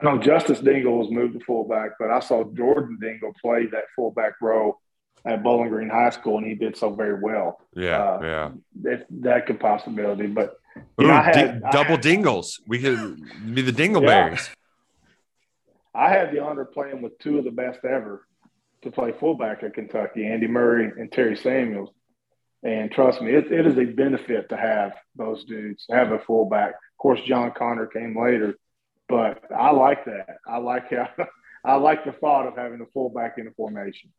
I 0.00 0.04
know 0.04 0.18
Justice 0.18 0.60
Dingle 0.60 0.98
was 0.98 1.10
moved 1.10 1.38
to 1.38 1.44
fullback, 1.44 1.92
but 1.98 2.10
I 2.10 2.20
saw 2.20 2.44
Jordan 2.44 2.98
Dingle 3.00 3.32
play 3.40 3.66
that 3.66 3.84
fullback 3.96 4.34
role 4.40 4.80
at 5.24 5.42
Bowling 5.42 5.70
Green 5.70 5.88
High 5.88 6.10
School, 6.10 6.38
and 6.38 6.46
he 6.46 6.54
did 6.54 6.76
so 6.76 6.94
very 6.94 7.20
well. 7.20 7.60
Yeah, 7.74 8.02
uh, 8.02 8.18
yeah. 8.22 8.50
If 8.92 9.02
that 9.22 9.46
could 9.46 9.58
possibility, 9.58 10.26
but 10.26 10.58
Ooh, 11.00 11.06
know, 11.06 11.20
had, 11.20 11.62
double 11.72 11.92
had, 11.92 12.00
dingles. 12.00 12.60
We 12.66 12.80
could 12.80 13.20
be 13.54 13.62
the 13.62 13.72
Dingleberries. 13.72 14.48
Yeah. 14.48 14.54
I 15.94 16.10
had 16.10 16.32
the 16.32 16.40
honor 16.40 16.62
of 16.62 16.72
playing 16.72 17.02
with 17.02 17.18
two 17.18 17.38
of 17.38 17.44
the 17.44 17.50
best 17.50 17.80
ever 17.84 18.26
to 18.82 18.90
play 18.90 19.12
fullback 19.18 19.64
at 19.64 19.74
Kentucky, 19.74 20.26
Andy 20.26 20.46
Murray 20.46 20.92
and 20.96 21.10
Terry 21.10 21.36
Samuels. 21.36 21.90
And 22.62 22.90
trust 22.90 23.20
me, 23.20 23.32
it, 23.32 23.50
it 23.50 23.66
is 23.66 23.78
a 23.78 23.84
benefit 23.84 24.48
to 24.48 24.56
have 24.56 24.92
those 25.16 25.44
dudes, 25.44 25.86
have 25.90 26.12
a 26.12 26.18
fullback. 26.20 26.70
Of 26.70 26.98
course, 26.98 27.20
John 27.26 27.52
Conner 27.56 27.86
came 27.86 28.20
later, 28.20 28.56
but 29.08 29.42
I 29.54 29.70
like 29.70 30.04
that. 30.04 30.38
I 30.46 30.58
like 30.58 30.90
how 30.90 31.08
I 31.64 31.74
like 31.74 32.04
the 32.04 32.12
thought 32.12 32.46
of 32.46 32.56
having 32.56 32.80
a 32.80 32.86
fullback 32.86 33.34
in 33.38 33.44
the 33.44 33.50
formation. 33.50 34.10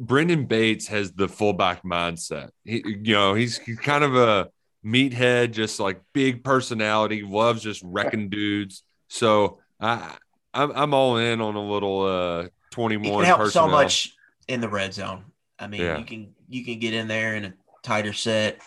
Brenden 0.00 0.46
Bates 0.46 0.86
has 0.88 1.12
the 1.12 1.28
fullback 1.28 1.82
mindset. 1.82 2.50
He, 2.64 2.82
you 2.86 3.14
know, 3.14 3.34
he's 3.34 3.58
kind 3.82 4.04
of 4.04 4.14
a 4.14 4.50
meathead, 4.84 5.52
just 5.52 5.80
like 5.80 6.00
big 6.12 6.44
personality, 6.44 7.22
loves 7.22 7.62
just 7.62 7.82
wrecking 7.84 8.28
dudes. 8.28 8.82
So 9.08 9.58
I, 9.80 10.16
I'm, 10.52 10.70
I'm 10.72 10.94
all 10.94 11.16
in 11.16 11.40
on 11.40 11.54
a 11.54 11.64
little 11.64 12.02
uh 12.02 12.48
21. 12.70 13.06
It 13.06 13.16
can 13.16 13.24
help 13.24 13.38
personnel. 13.40 13.68
so 13.68 13.70
much 13.70 14.14
in 14.48 14.60
the 14.60 14.68
red 14.68 14.92
zone. 14.92 15.24
I 15.58 15.66
mean, 15.68 15.80
yeah. 15.80 15.98
you 15.98 16.04
can 16.04 16.34
you 16.48 16.64
can 16.64 16.78
get 16.78 16.94
in 16.94 17.08
there 17.08 17.34
in 17.36 17.44
a 17.46 17.54
tighter 17.82 18.12
set. 18.12 18.60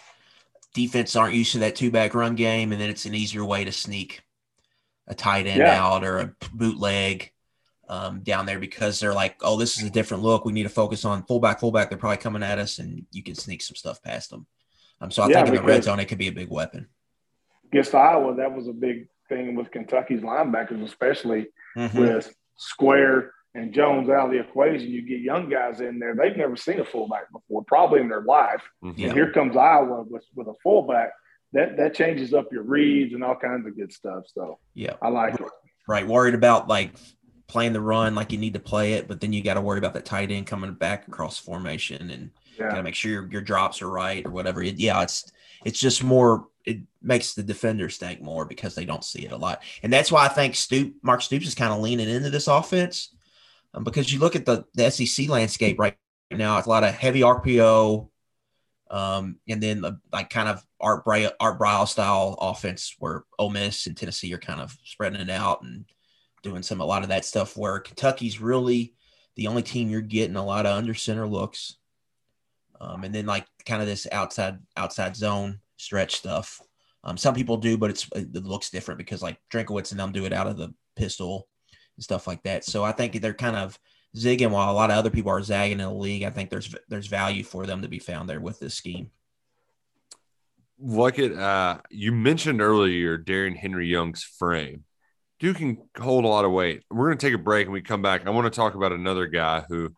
Defense 0.74 1.16
aren't 1.16 1.36
used 1.36 1.54
to 1.54 1.60
that 1.60 1.76
two 1.76 1.92
back 1.92 2.14
run 2.14 2.36
game, 2.36 2.72
and 2.72 2.82
then 2.82 2.90
it's 2.90 3.06
an 3.06 3.16
easier 3.16 3.46
way 3.46 3.64
to 3.64 3.72
sneak 3.72 4.25
a 5.08 5.16
tight 5.16 5.48
end 5.48 5.60
yeah. 5.60 5.84
out 5.84 6.04
or 6.04 6.20
a 6.20 6.36
bootleg 6.54 7.32
um, 7.88 8.22
down 8.22 8.46
there 8.46 8.60
because 8.60 9.00
they're 9.00 9.14
like, 9.14 9.38
oh, 9.42 9.58
this 9.58 9.78
is 9.78 9.88
a 9.88 9.90
different 9.90 10.24
look. 10.24 10.46
We 10.46 10.54
need 10.54 10.64
to 10.64 10.70
focus 10.70 11.06
on 11.06 11.24
fullback, 11.24 11.60
fullback. 11.60 11.90
They're 11.90 11.98
probably 11.98 12.18
coming 12.18 12.44
at 12.44 12.60
us, 12.60 12.80
and 12.80 13.06
you 13.12 13.24
can 13.24 13.36
sneak 13.36 13.62
some 13.62 13.76
stuff 13.76 14.02
past 14.02 14.30
them. 14.30 14.48
Um, 15.02 15.12
so 15.12 15.24
I 15.24 15.28
yeah, 15.28 15.44
think 15.44 15.50
in 15.50 15.56
the 15.56 15.64
red 15.64 15.84
zone, 15.84 16.00
it 16.00 16.06
could 16.06 16.18
be 16.18 16.28
a 16.28 16.34
big 16.34 16.50
weapon. 16.50 16.88
Against 17.66 17.94
Iowa, 17.94 18.36
that 18.36 18.54
was 18.54 18.68
a 18.68 18.74
big 18.74 19.08
thing 19.28 19.56
with 19.56 19.72
Kentucky's 19.72 20.22
linebackers, 20.22 20.84
especially 20.84 21.48
mm-hmm. 21.78 22.00
with 22.00 22.34
Square 22.58 23.34
and 23.54 23.74
Jones 23.74 24.10
out 24.10 24.28
of 24.28 24.32
the 24.32 24.40
equation. 24.40 24.90
You 24.90 25.02
get 25.02 25.20
young 25.20 25.50
guys 25.50 25.82
in 25.82 26.00
there; 26.00 26.16
they've 26.16 26.38
never 26.38 26.56
seen 26.56 26.80
a 26.80 26.86
fullback 26.86 27.32
before, 27.32 27.64
probably 27.66 28.02
in 28.02 28.10
their 28.10 28.24
life. 28.24 28.62
Mm-hmm. 28.84 29.04
And 29.04 29.14
here 29.14 29.32
comes 29.32 29.56
Iowa 29.56 30.04
with, 30.04 30.24
with 30.36 30.48
a 30.48 30.54
fullback. 30.64 31.12
That 31.54 31.78
that 31.78 31.94
changes 31.94 32.34
up 32.34 32.52
your 32.52 32.64
reads 32.64 33.14
and 33.14 33.24
all 33.24 33.36
kinds 33.36 33.66
of 33.66 33.78
good 33.78 33.94
stuff. 33.94 34.26
So 34.34 34.60
yeah, 34.74 34.96
I 35.02 35.10
like 35.10 35.40
it. 35.40 35.48
Right, 35.88 36.08
worried 36.08 36.34
about 36.34 36.68
like 36.68 36.96
playing 37.48 37.74
the 37.74 37.82
run 37.82 38.16
like 38.16 38.32
you 38.32 38.38
need 38.38 38.54
to 38.54 38.60
play 38.60 38.94
it, 38.94 39.08
but 39.08 39.22
then 39.22 39.32
you 39.32 39.44
got 39.44 39.54
to 39.54 39.62
worry 39.62 39.78
about 39.78 39.94
that 39.94 40.06
tight 40.06 40.32
end 40.32 40.48
coming 40.48 40.74
back 40.74 41.08
across 41.08 41.38
formation 41.38 42.10
and 42.10 42.32
yeah. 42.58 42.70
got 42.70 42.78
to 42.78 42.84
make 42.84 42.96
sure 42.96 43.12
your, 43.12 43.32
your 43.32 43.42
drops 43.42 43.82
are 43.82 43.90
right 43.90 44.26
or 44.26 44.32
whatever. 44.32 44.64
yeah, 44.64 45.02
it's 45.02 45.32
it's 45.64 45.80
just 45.80 46.04
more. 46.04 46.48
It 46.66 46.80
makes 47.02 47.36
the 47.36 47.44
defenders 47.44 47.98
think 47.98 48.22
more 48.22 48.46
because 48.46 48.74
they 48.74 48.86
don't 48.86 49.04
see 49.04 49.26
it 49.26 49.32
a 49.32 49.38
lot, 49.38 49.62
and 49.84 49.94
that's 49.94 50.12
why 50.12 50.26
I 50.26 50.30
think 50.30 50.56
Stoop 50.56 50.96
Mark 51.04 51.22
Stoops 51.22 51.48
is 51.48 51.56
kind 51.56 51.72
of 51.72 51.80
leaning 51.80 52.10
into 52.10 52.32
this 52.32 52.48
offense 52.48 53.16
um, 53.76 53.84
because 53.84 54.12
you 54.12 54.20
look 54.20 54.36
at 54.36 54.46
the 54.46 54.66
the 54.74 54.90
SEC 54.90 55.30
landscape 55.30 55.80
right 55.80 55.96
now. 56.32 56.58
It's 56.58 56.68
a 56.68 56.70
lot 56.70 56.84
of 56.84 56.94
heavy 56.96 57.22
RPO, 57.22 58.10
um, 58.92 59.40
and 59.48 59.62
then 59.62 59.82
the, 59.82 60.00
like 60.12 60.30
kind 60.30 60.48
of 60.48 60.64
Art 60.80 61.04
Bry 61.04 61.32
Art 61.40 61.60
Briles 61.60 61.90
style 61.90 62.38
offense 62.40 62.96
where 63.00 63.24
Ole 63.40 63.50
Miss 63.50 63.88
and 63.88 63.98
Tennessee 63.98 64.34
are 64.34 64.40
kind 64.40 64.62
of 64.62 64.78
spreading 64.84 65.22
it 65.22 65.30
out 65.30 65.64
and 65.64 65.86
doing 66.44 66.62
some 66.62 66.82
a 66.82 66.86
lot 66.86 67.04
of 67.04 67.10
that 67.10 67.26
stuff. 67.26 67.58
Where 67.58 67.80
Kentucky's 67.80 68.40
really 68.40 68.94
the 69.36 69.48
only 69.48 69.64
team 69.64 69.90
you're 69.90 70.02
getting 70.02 70.36
a 70.36 70.46
lot 70.46 70.66
of 70.66 70.78
under 70.78 70.94
center 70.94 71.28
looks, 71.28 71.78
um, 72.80 73.04
and 73.04 73.14
then 73.14 73.26
like 73.26 73.48
kind 73.66 73.82
of 73.82 73.88
this 73.88 74.08
outside 74.12 74.60
outside 74.78 75.16
zone 75.16 75.60
stretch 75.78 76.16
stuff. 76.16 76.62
Um, 77.04 77.18
some 77.18 77.36
people 77.36 77.58
do, 77.58 77.78
but 77.78 77.90
it's 77.90 78.08
it 78.16 78.34
looks 78.34 78.70
different 78.70 79.00
because 79.00 79.22
like 79.22 79.40
Drinkwitz 79.52 79.92
and 79.92 80.00
them 80.00 80.12
do 80.12 80.26
it 80.26 80.34
out 80.34 80.48
of 80.48 80.58
the 80.58 80.74
pistol 80.96 81.48
and 81.98 82.04
stuff 82.04 82.28
like 82.28 82.44
that. 82.44 82.64
So 82.64 82.84
I 82.84 82.92
think 82.92 83.20
they're 83.20 83.34
kind 83.34 83.56
of 83.56 83.80
zigging 84.16 84.52
while 84.52 84.72
a 84.72 84.74
lot 84.74 84.90
of 84.90 84.98
other 84.98 85.10
people 85.10 85.32
are 85.32 85.42
zagging 85.42 85.80
in 85.80 85.86
the 85.86 85.94
league. 85.94 86.24
I 86.24 86.30
think 86.30 86.50
there's 86.50 86.74
there's 86.88 87.08
value 87.08 87.44
for 87.44 87.66
them 87.66 87.82
to 87.82 87.88
be 87.88 88.00
found 88.00 88.30
there 88.30 88.40
with 88.40 88.60
this 88.60 88.74
scheme. 88.74 89.12
Look 90.80 91.20
at 91.20 91.34
uh, 91.34 91.80
you 91.90 92.12
mentioned 92.12 92.62
earlier 92.62 93.18
Darion 93.18 93.56
Henry-Young's 93.56 94.24
frame. 94.24 94.84
Dude 95.40 95.58
can 95.58 95.78
hold 96.00 96.26
a 96.26 96.30
lot 96.30 96.46
of 96.46 96.52
weight. 96.52 96.84
We're 96.90 97.08
going 97.08 97.18
to 97.18 97.26
take 97.26 97.36
a 97.36 97.44
break 97.44 97.66
and 97.66 97.74
we 97.74 97.82
come 97.82 98.02
back. 98.02 98.26
I 98.26 98.30
want 98.30 98.46
to 98.46 98.56
talk 98.56 98.74
about 98.74 98.94
another 98.94 99.28
guy 99.28 99.66
who 99.68 99.94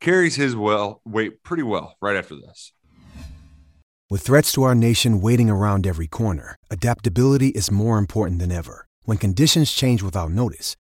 carries 0.00 0.34
his 0.34 0.56
well 0.56 1.00
weight 1.04 1.42
pretty 1.42 1.62
well 1.62 1.96
right 2.00 2.16
after 2.16 2.34
this. 2.34 2.72
With 4.08 4.22
threats 4.22 4.50
to 4.52 4.64
our 4.64 4.74
nation 4.74 5.20
waiting 5.20 5.48
around 5.48 5.86
every 5.86 6.08
corner, 6.08 6.56
adaptability 6.68 7.48
is 7.50 7.70
more 7.70 7.96
important 7.96 8.40
than 8.40 8.50
ever. 8.50 8.86
When 9.04 9.18
conditions 9.18 9.70
change 9.70 10.02
without 10.02 10.32
notice, 10.32 10.74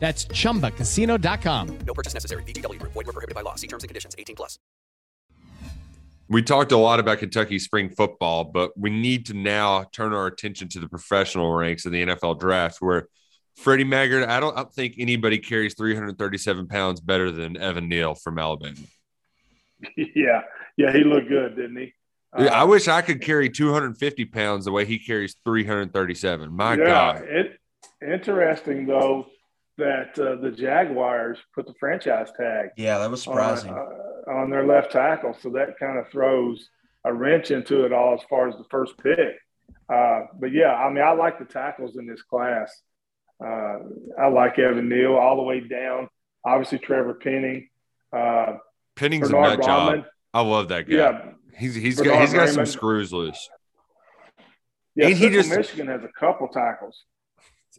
That's 0.00 0.24
chumbacasino.com. 0.24 1.78
No 1.86 1.94
purchase 1.94 2.14
necessary. 2.14 2.42
VGW, 2.44 2.82
void, 2.82 2.94
were 2.94 3.04
prohibited 3.04 3.34
by 3.34 3.42
law. 3.42 3.54
See 3.54 3.68
terms 3.68 3.84
and 3.84 3.88
conditions 3.88 4.16
18 4.18 4.34
plus. 4.34 4.58
We 6.28 6.42
talked 6.42 6.72
a 6.72 6.76
lot 6.76 7.00
about 7.00 7.18
Kentucky 7.18 7.58
spring 7.58 7.90
football, 7.90 8.44
but 8.44 8.76
we 8.78 8.88
need 8.88 9.26
to 9.26 9.34
now 9.34 9.84
turn 9.92 10.12
our 10.12 10.26
attention 10.26 10.68
to 10.70 10.80
the 10.80 10.88
professional 10.88 11.52
ranks 11.52 11.86
of 11.86 11.92
the 11.92 12.06
NFL 12.06 12.38
draft, 12.38 12.80
where 12.80 13.08
Freddie 13.56 13.84
Maggard, 13.84 14.24
I 14.24 14.38
don't, 14.38 14.56
I 14.56 14.62
don't 14.62 14.72
think 14.72 14.94
anybody 14.98 15.38
carries 15.38 15.74
337 15.74 16.68
pounds 16.68 17.00
better 17.00 17.32
than 17.32 17.56
Evan 17.56 17.88
Neal 17.88 18.14
from 18.14 18.38
Alabama. 18.38 18.76
Yeah, 19.96 20.42
yeah, 20.76 20.92
he 20.92 21.04
looked 21.04 21.30
good, 21.30 21.56
didn't 21.56 21.78
he? 21.78 21.94
Uh, 22.36 22.50
I 22.52 22.64
wish 22.64 22.86
I 22.86 23.00
could 23.00 23.22
carry 23.22 23.48
250 23.48 24.26
pounds 24.26 24.66
the 24.66 24.72
way 24.72 24.84
he 24.84 24.98
carries 24.98 25.36
337. 25.42 26.54
My 26.54 26.74
yeah, 26.74 26.84
God. 26.84 27.22
It, 27.22 27.58
interesting 28.02 28.86
though 28.86 29.26
that 29.80 30.18
uh, 30.18 30.36
the 30.40 30.50
Jaguars 30.50 31.38
put 31.54 31.66
the 31.66 31.74
franchise 31.80 32.28
tag. 32.36 32.68
Yeah, 32.76 32.98
that 32.98 33.10
was 33.10 33.22
surprising. 33.22 33.72
On, 33.72 33.78
uh, 34.28 34.30
on 34.30 34.50
their 34.50 34.66
left 34.66 34.92
tackle, 34.92 35.36
so 35.40 35.50
that 35.50 35.78
kind 35.78 35.98
of 35.98 36.08
throws 36.08 36.68
a 37.04 37.12
wrench 37.12 37.50
into 37.50 37.84
it 37.84 37.92
all 37.92 38.14
as 38.14 38.20
far 38.30 38.48
as 38.48 38.56
the 38.56 38.64
first 38.70 38.96
pick. 38.98 39.36
Uh, 39.92 40.20
but 40.38 40.52
yeah, 40.52 40.72
I 40.74 40.88
mean, 40.90 41.02
I 41.02 41.12
like 41.12 41.38
the 41.38 41.44
tackles 41.44 41.96
in 41.96 42.06
this 42.06 42.22
class. 42.22 42.70
Uh, 43.44 43.78
I 44.20 44.28
like 44.28 44.58
Evan 44.58 44.88
Neal 44.88 45.16
all 45.16 45.36
the 45.36 45.42
way 45.42 45.60
down. 45.60 46.08
Obviously, 46.44 46.78
Trevor 46.78 47.14
Penning. 47.14 47.68
Uh, 48.16 48.54
Penning's 48.96 49.30
Bernard 49.30 49.54
a 49.54 49.56
nut 49.56 49.66
job. 49.66 50.04
I 50.32 50.40
love 50.42 50.68
that 50.68 50.88
guy. 50.88 50.96
Yeah. 50.96 51.24
He's 51.56 51.74
he's 51.74 51.96
Bernard 51.98 52.12
got 52.14 52.20
he's 52.20 52.32
got 52.34 52.48
some 52.50 52.66
screws 52.66 53.12
loose. 53.12 53.48
Yeah, 54.94 55.06
And 55.08 55.16
he 55.16 55.30
just- 55.30 55.50
Michigan 55.50 55.86
has 55.88 56.02
a 56.04 56.08
couple 56.18 56.48
tackles. 56.48 57.04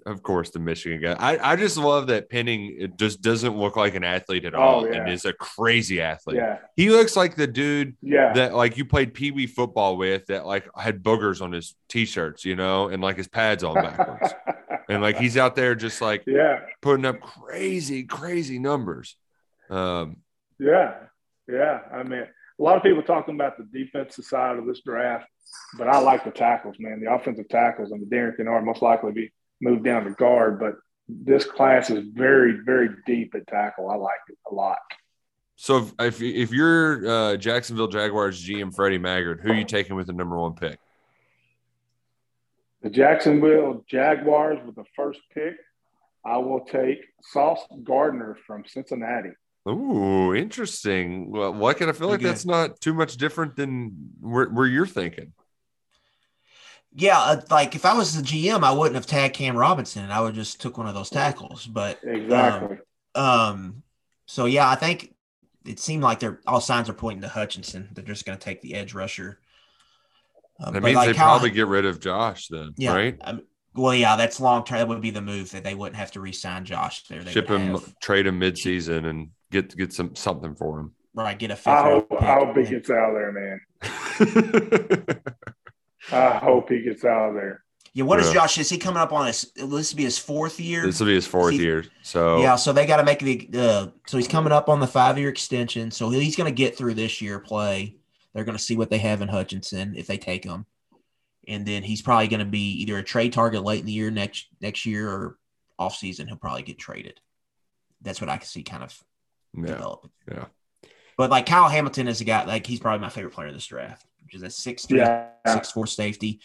Of 0.06 0.24
course, 0.24 0.50
the 0.50 0.60
Michigan 0.60 1.02
guy. 1.02 1.14
I, 1.14 1.52
I 1.52 1.56
just 1.56 1.78
love 1.78 2.08
that 2.08 2.30
Penning 2.30 2.76
it 2.80 2.98
just 2.98 3.22
doesn't 3.22 3.56
look 3.58 3.76
like 3.76 3.94
an 3.96 4.04
athlete 4.04 4.46
at 4.46 4.56
all, 4.56 4.82
Oh, 4.82 4.86
yeah. 4.86 5.02
and 5.02 5.12
is 5.12 5.26
a 5.26 5.34
crazy 5.34 6.02
athlete. 6.02 6.38
Yeah. 6.38 6.58
He 6.76 6.90
looks 6.90 7.16
like 7.16 7.36
the 7.36 7.46
dude 7.48 7.96
Yeah. 8.02 8.34
that 8.34 8.56
like 8.56 8.78
you 8.78 8.86
played 8.86 9.14
pee 9.14 9.32
wee 9.32 9.48
football 9.48 9.98
with 9.98 10.26
that 10.28 10.46
like 10.46 10.68
had 10.76 11.04
boogers 11.04 11.42
on 11.42 11.52
his 11.52 11.76
t-shirts, 11.90 12.46
you 12.46 12.56
know, 12.56 12.88
and 12.88 13.02
like 13.02 13.18
his 13.18 13.28
pads 13.28 13.64
on 13.64 13.76
backwards. 13.76 14.34
and 14.90 15.02
like 15.02 15.18
he's 15.18 15.38
out 15.38 15.56
there 15.56 15.76
just 15.76 16.02
like 16.02 16.24
Yeah. 16.26 16.62
putting 16.82 17.06
up 17.06 17.22
crazy, 17.22 18.04
crazy 18.04 18.58
numbers. 18.60 19.16
Um, 19.70 20.18
Yeah, 20.60 20.96
yeah. 21.48 21.80
I 21.94 22.04
mean, 22.04 22.24
a 22.60 22.64
lot 22.64 22.78
of 22.78 22.84
people 22.84 23.04
talking 23.04 23.36
about 23.36 23.58
the 23.58 23.64
defensive 23.72 24.26
side 24.26 24.58
of 24.58 24.66
this 24.66 24.82
draft, 24.86 25.28
but 25.78 25.88
I 25.88 26.00
like 26.00 26.24
the 26.24 26.32
tackles, 26.32 26.76
man. 26.80 27.02
The 27.04 27.12
offensive 27.12 27.50
tackles 27.50 27.92
and 27.92 28.02
the 28.02 28.06
Darian 28.06 28.36
Kinnard 28.40 28.64
most 28.64 28.82
likely 28.82 29.12
be 29.12 29.32
moved 29.62 29.84
down 29.84 30.06
to 30.06 30.12
guard, 30.12 30.60
but 30.60 30.76
this 31.08 31.46
class 31.46 31.90
is 31.90 32.06
very, 32.14 32.60
very 32.66 32.90
deep 33.06 33.36
at 33.36 33.48
tackle. 33.48 33.90
I 33.90 33.96
like 33.96 34.20
it 34.30 34.38
a 34.50 34.54
lot. 34.54 34.80
so 35.56 35.78
if 35.78 35.94
if, 36.00 36.22
if 36.22 36.52
you're 36.52 37.08
uh, 37.08 37.38
Jacksonville 37.38 37.88
Jaguars 37.88 38.44
GM 38.46 38.74
Freddie 38.74 38.98
Maggard, 38.98 39.42
who 39.42 39.52
are 39.52 39.56
you 39.56 39.66
taking 39.66 39.96
with 39.96 40.08
the 40.08 40.14
number 40.14 40.38
one 40.38 40.54
pick? 40.54 40.80
The 42.82 42.90
Jacksonville 42.90 43.84
Jaguars 43.88 44.58
with 44.66 44.76
the 44.76 44.86
first 44.96 45.20
pick, 45.34 45.54
I 46.26 46.38
will 46.38 46.62
take 46.62 47.00
Sauce 47.22 47.62
Gardner 47.84 48.38
from 48.48 48.64
Cincinnati. 48.66 49.30
Ooh, 49.70 50.34
interesting. 50.34 51.30
Well, 51.30 51.54
why 51.54 51.76
can 51.76 51.90
I 51.90 51.92
feel 51.92 52.08
like 52.08 52.22
Pretty 52.22 52.32
that's 52.32 52.46
not 52.46 52.82
too 52.82 52.96
much 52.96 53.18
different 53.18 53.56
than 53.56 54.10
where, 54.20 54.48
where 54.50 54.66
you're 54.66 54.88
thinking? 54.88 55.34
Yeah, 56.94 57.18
uh, 57.20 57.42
like 57.50 57.76
if 57.76 57.86
I 57.86 57.94
was 57.94 58.16
the 58.16 58.22
GM, 58.24 58.64
I 58.64 58.72
wouldn't 58.72 58.96
have 58.96 59.06
tagged 59.08 59.36
Cam 59.36 59.56
Robinson. 59.56 60.12
I 60.12 60.20
would 60.22 60.36
just 60.36 60.60
took 60.60 60.78
one 60.78 60.88
of 60.88 60.94
those 60.94 61.10
tackles. 61.10 61.66
But 61.66 62.00
Exactly. 62.04 62.78
Um, 63.16 63.24
um, 63.26 63.84
so 64.26 64.46
yeah, 64.46 64.70
I 64.70 64.76
think 64.76 65.14
it 65.66 65.80
seemed 65.80 66.04
like 66.04 66.20
they're 66.20 66.40
all 66.46 66.60
signs 66.62 66.90
are 66.90 66.94
pointing 66.94 67.22
to 67.22 67.28
Hutchinson. 67.30 67.90
They're 67.94 68.04
just 68.04 68.26
going 68.26 68.38
to 68.38 68.44
take 68.44 68.62
the 68.62 68.74
edge 68.76 68.94
rusher. 68.94 69.40
Uh, 70.60 70.72
That 70.72 70.84
means 70.84 70.96
like 70.96 71.08
they 71.12 71.14
how- 71.18 71.26
probably 71.26 71.52
get 71.52 71.68
rid 71.68 71.86
of 71.86 72.00
Josh 72.02 72.48
then, 72.50 72.74
yeah, 72.78 72.94
right? 72.94 73.18
um, 73.22 73.42
well, 73.74 73.96
yeah, 73.96 74.16
that's 74.18 74.40
long 74.42 74.64
term. 74.66 74.80
That 74.80 74.88
would 74.90 75.02
be 75.02 75.12
the 75.12 75.22
move 75.22 75.50
that 75.52 75.64
they 75.64 75.76
wouldn't 75.76 75.96
have 75.96 76.12
to 76.12 76.20
re-sign 76.20 76.66
Josh 76.66 77.04
there. 77.08 77.24
They 77.24 77.32
Ship 77.32 77.48
him, 77.48 77.72
have- 77.72 77.98
trade 78.00 78.28
him 78.28 78.38
mid-season, 78.38 79.06
and 79.06 79.30
get 79.50 79.76
get 79.78 79.94
some 79.94 80.14
something 80.16 80.56
for 80.56 80.80
him. 80.82 80.92
right. 81.14 81.38
Get 81.40 81.52
a 81.52 81.56
fifth. 81.56 81.68
I 81.70 81.90
round 81.90 82.06
hope. 82.10 82.22
I 82.22 82.34
hope 82.34 82.58
he 82.58 82.64
gets 82.66 82.90
out 82.90 83.10
of 83.10 83.16
there, 83.16 83.32
man. 83.32 85.22
I 86.12 86.38
hope 86.38 86.70
he 86.70 86.82
gets 86.82 87.04
out 87.06 87.30
of 87.30 87.36
there. 87.36 87.64
Yeah, 87.94 88.06
what 88.06 88.20
is 88.22 88.28
Yeah. 88.28 88.36
Josh? 88.36 88.58
Is 88.58 88.70
he 88.70 88.78
coming 88.78 89.02
up 89.02 89.12
on 89.12 89.28
his? 89.28 89.52
Will 89.58 89.68
this 89.68 89.94
be 89.94 90.04
his 90.04 90.18
fourth 90.18 90.60
year? 90.60 90.86
This 90.86 91.00
will 91.00 91.08
be 91.08 91.16
his 91.16 91.28
fourth 91.28 91.56
he- 91.56 91.62
year. 91.64 91.86
So 92.04 92.42
Yeah, 92.42 92.56
so 92.56 92.72
they 92.72 92.86
got 92.86 92.98
to 92.98 93.04
make 93.04 93.20
the. 93.20 93.50
Uh, 93.62 93.88
so 94.08 94.18
he's 94.18 94.28
coming 94.30 94.54
up 94.54 94.70
on 94.70 94.80
the 94.80 94.88
five 94.88 95.18
year 95.18 95.30
extension. 95.30 95.92
So 95.92 96.10
he's 96.10 96.36
going 96.38 96.50
to 96.50 96.56
get 96.56 96.78
through 96.78 96.94
this 96.94 97.22
year 97.22 97.40
play. 97.40 97.98
They're 98.34 98.46
going 98.46 98.58
to 98.58 98.64
see 98.64 98.78
what 98.78 98.90
they 98.90 99.00
have 99.00 99.22
in 99.22 99.28
Hutchinson 99.28 99.96
if 99.98 100.08
they 100.08 100.18
take 100.18 100.46
him, 100.46 100.66
and 101.50 101.66
then 101.66 101.84
he's 101.84 102.02
probably 102.02 102.30
going 102.30 102.40
to 102.40 102.46
be 102.46 102.72
either 102.82 102.98
a 102.98 103.04
trade 103.04 103.34
target 103.34 103.64
late 103.64 103.82
in 103.82 103.86
the 103.86 103.92
year 103.92 104.10
next 104.10 104.48
next 104.62 104.86
year 104.86 105.10
or 105.10 105.38
off 105.78 105.96
season. 105.98 106.28
He'll 106.28 106.38
probably 106.38 106.64
get 106.64 106.80
traded. 106.80 107.20
That's 108.02 108.22
what 108.22 108.30
I 108.30 108.38
can 108.38 108.48
see 108.48 108.64
kind 108.64 108.84
of 108.84 108.98
yeah, 109.54 109.66
developing. 109.66 110.12
yeah. 110.32 110.46
But 111.18 111.30
like 111.30 111.46
Kyle 111.46 111.68
Hamilton 111.68 112.08
is 112.08 112.22
a 112.22 112.24
guy 112.24 112.46
like 112.46 112.66
he's 112.66 112.80
probably 112.80 113.02
my 113.02 113.10
favorite 113.10 113.34
player 113.34 113.50
in 113.50 113.54
this 113.54 113.66
draft, 113.68 114.06
which 114.06 114.11
is 114.34 114.44
a 114.44 114.50
six 114.50 114.86
three, 114.86 115.00
Yeah. 115.00 115.30
six 115.48 115.72
four 115.72 115.88
safety, 115.88 116.40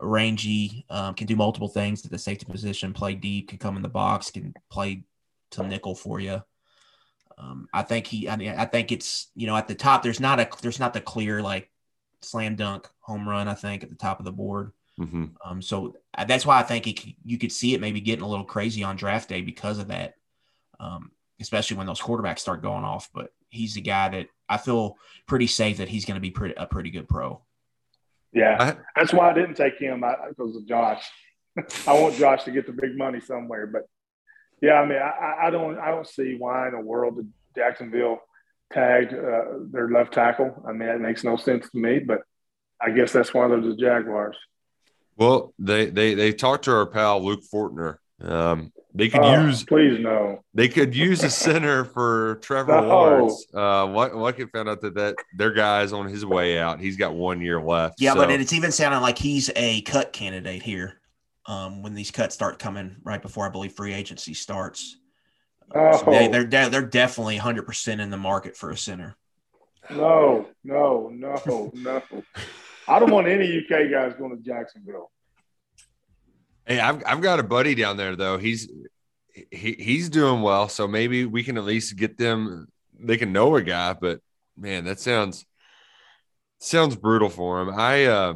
rangy, 0.00 0.84
um, 0.90 1.14
can 1.14 1.26
do 1.26 1.36
multiple 1.36 1.68
things 1.68 2.04
at 2.04 2.10
the 2.10 2.18
safety 2.18 2.46
position, 2.46 2.92
play 2.92 3.14
deep, 3.14 3.48
can 3.48 3.58
come 3.58 3.76
in 3.76 3.82
the 3.82 3.88
box, 3.88 4.30
can 4.30 4.54
play 4.70 5.04
some 5.52 5.68
nickel 5.68 5.94
for 5.94 6.20
you. 6.20 6.42
Um, 7.38 7.68
I 7.72 7.82
think 7.82 8.06
he, 8.06 8.28
I 8.28 8.36
mean, 8.36 8.54
I 8.56 8.64
think 8.64 8.92
it's 8.92 9.28
you 9.34 9.46
know 9.46 9.56
at 9.56 9.68
the 9.68 9.74
top. 9.74 10.02
There's 10.02 10.20
not 10.20 10.40
a 10.40 10.48
there's 10.62 10.80
not 10.80 10.94
the 10.94 11.00
clear 11.00 11.42
like 11.42 11.70
slam 12.22 12.56
dunk 12.56 12.88
home 13.00 13.28
run. 13.28 13.48
I 13.48 13.54
think 13.54 13.82
at 13.82 13.90
the 13.90 13.96
top 13.96 14.18
of 14.18 14.24
the 14.24 14.32
board. 14.32 14.72
hmm 14.98 15.26
Um, 15.44 15.60
so 15.60 15.96
uh, 16.16 16.24
that's 16.24 16.46
why 16.46 16.58
I 16.58 16.62
think 16.62 16.86
it, 16.86 17.14
you 17.24 17.38
could 17.38 17.52
see 17.52 17.74
it 17.74 17.80
maybe 17.80 18.00
getting 18.00 18.24
a 18.24 18.28
little 18.28 18.44
crazy 18.44 18.82
on 18.82 18.96
draft 18.96 19.28
day 19.28 19.42
because 19.42 19.78
of 19.78 19.88
that, 19.88 20.14
um, 20.80 21.10
especially 21.40 21.76
when 21.76 21.86
those 21.86 22.00
quarterbacks 22.00 22.38
start 22.38 22.62
going 22.62 22.84
off. 22.84 23.10
But 23.12 23.32
he's 23.50 23.76
a 23.76 23.82
guy 23.82 24.08
that 24.08 24.28
I 24.48 24.58
feel 24.58 24.96
pretty 25.26 25.46
safe 25.46 25.78
that 25.78 25.88
he's 25.88 26.04
going 26.04 26.16
to 26.16 26.20
be 26.20 26.30
pretty, 26.30 26.54
a 26.56 26.66
pretty 26.66 26.90
good 26.90 27.08
pro. 27.08 27.42
Yeah, 28.32 28.74
that's 28.94 29.12
why 29.12 29.30
I 29.30 29.32
didn't 29.32 29.54
take 29.54 29.78
him 29.78 30.04
I- 30.04 30.16
because 30.28 30.56
of 30.56 30.66
Josh. 30.66 31.02
I 31.86 31.98
want 31.98 32.16
Josh 32.16 32.44
to 32.44 32.50
get 32.50 32.66
the 32.66 32.72
big 32.72 32.96
money 32.96 33.20
somewhere, 33.20 33.66
but 33.66 33.82
yeah, 34.60 34.74
I 34.74 34.86
mean, 34.86 34.98
I- 34.98 35.02
I, 35.42 35.46
I 35.46 35.50
don't, 35.50 35.78
I 35.78 35.90
don't 35.90 36.06
see 36.06 36.36
why 36.38 36.68
in 36.68 36.74
the 36.74 36.80
world 36.80 37.16
that 37.16 37.26
Jacksonville 37.54 38.20
tagged 38.72 39.14
uh, 39.14 39.44
their 39.70 39.88
left 39.88 40.12
tackle. 40.12 40.62
I 40.68 40.72
mean, 40.72 40.88
that 40.88 41.00
makes 41.00 41.24
no 41.24 41.36
sense 41.36 41.70
to 41.70 41.78
me, 41.78 41.98
but 42.00 42.22
I 42.80 42.90
guess 42.90 43.12
that's 43.12 43.32
why 43.32 43.48
they're 43.48 43.60
the 43.60 43.74
Jaguars. 43.76 44.36
Well, 45.16 45.54
they 45.58 45.86
they 45.86 46.12
they 46.12 46.32
talked 46.32 46.64
to 46.64 46.72
our 46.72 46.84
pal 46.86 47.24
Luke 47.24 47.40
Fortner. 47.50 47.96
Um, 48.20 48.70
they 48.96 49.08
could 49.10 49.20
Oh, 49.22 49.44
use 49.46 49.62
please 49.64 50.00
no. 50.00 50.42
they 50.54 50.68
could 50.68 50.94
use 50.96 51.22
a 51.22 51.30
center 51.30 51.84
for 51.84 52.36
Trevor 52.42 52.80
No. 52.80 52.88
Lawrence. 52.88 53.46
Uh, 53.52 53.86
what 53.88 54.12
Luckett 54.12 54.50
found 54.52 54.68
out 54.68 54.80
that 54.80 54.94
that 54.94 55.16
their 55.36 55.52
guy's 55.52 55.92
on 55.92 56.08
his 56.08 56.24
way 56.24 56.58
out. 56.58 56.80
He's 56.80 56.96
got 56.96 57.14
one 57.14 57.40
year 57.40 57.60
left. 57.60 58.00
Yeah, 58.00 58.14
so- 58.14 58.20
but 58.20 58.30
it's 58.30 58.52
even 58.52 58.72
sounding 58.72 59.00
like 59.02 59.18
he's 59.18 59.50
a 59.54 59.82
cut 59.82 60.12
candidate 60.12 60.62
here 60.62 61.00
um, 61.46 61.82
when 61.82 61.94
these 61.94 62.10
cuts 62.10 62.34
start 62.34 62.58
coming 62.58 62.96
right 63.04 63.20
before 63.20 63.46
I 63.46 63.50
believe 63.50 63.72
free 63.72 63.92
agency 63.92 64.34
starts. 64.34 64.96
Oh, 65.74 65.98
So 66.04 66.10
they, 66.10 66.28
they're 66.28 66.46
de- 66.46 66.70
they're 66.70 66.82
definitely 66.86 67.36
100 67.36 67.66
percent 67.66 68.00
in 68.00 68.08
the 68.10 68.16
market 68.16 68.56
for 68.56 68.70
a 68.70 68.76
center. 68.76 69.16
no, 69.90 70.46
no, 70.64 71.10
no, 71.12 71.70
no. 71.74 72.02
I 72.88 72.98
don't 72.98 73.10
want 73.10 73.26
any 73.26 73.58
UK 73.58 73.90
guys 73.90 74.14
going 74.18 74.30
to 74.36 74.42
Jacksonville. 74.42 75.10
Hey, 76.66 76.80
I've 76.80 77.02
I've 77.06 77.20
got 77.20 77.38
a 77.40 77.44
buddy 77.44 77.74
down 77.74 77.96
there 77.96 78.16
though. 78.16 78.38
He's 78.38 78.68
he 79.50 79.72
he's 79.78 80.08
doing 80.08 80.42
well, 80.42 80.68
so 80.68 80.88
maybe 80.88 81.24
we 81.24 81.42
can 81.42 81.56
at 81.58 81.64
least 81.64 81.96
get 81.96 82.18
them. 82.18 82.68
They 82.98 83.16
can 83.16 83.32
know 83.32 83.54
a 83.56 83.62
guy, 83.62 83.92
but 83.92 84.20
man, 84.56 84.84
that 84.84 84.98
sounds 85.00 85.44
sounds 86.58 86.96
brutal 86.96 87.28
for 87.28 87.60
him. 87.60 87.70
I 87.70 88.04
uh, 88.06 88.34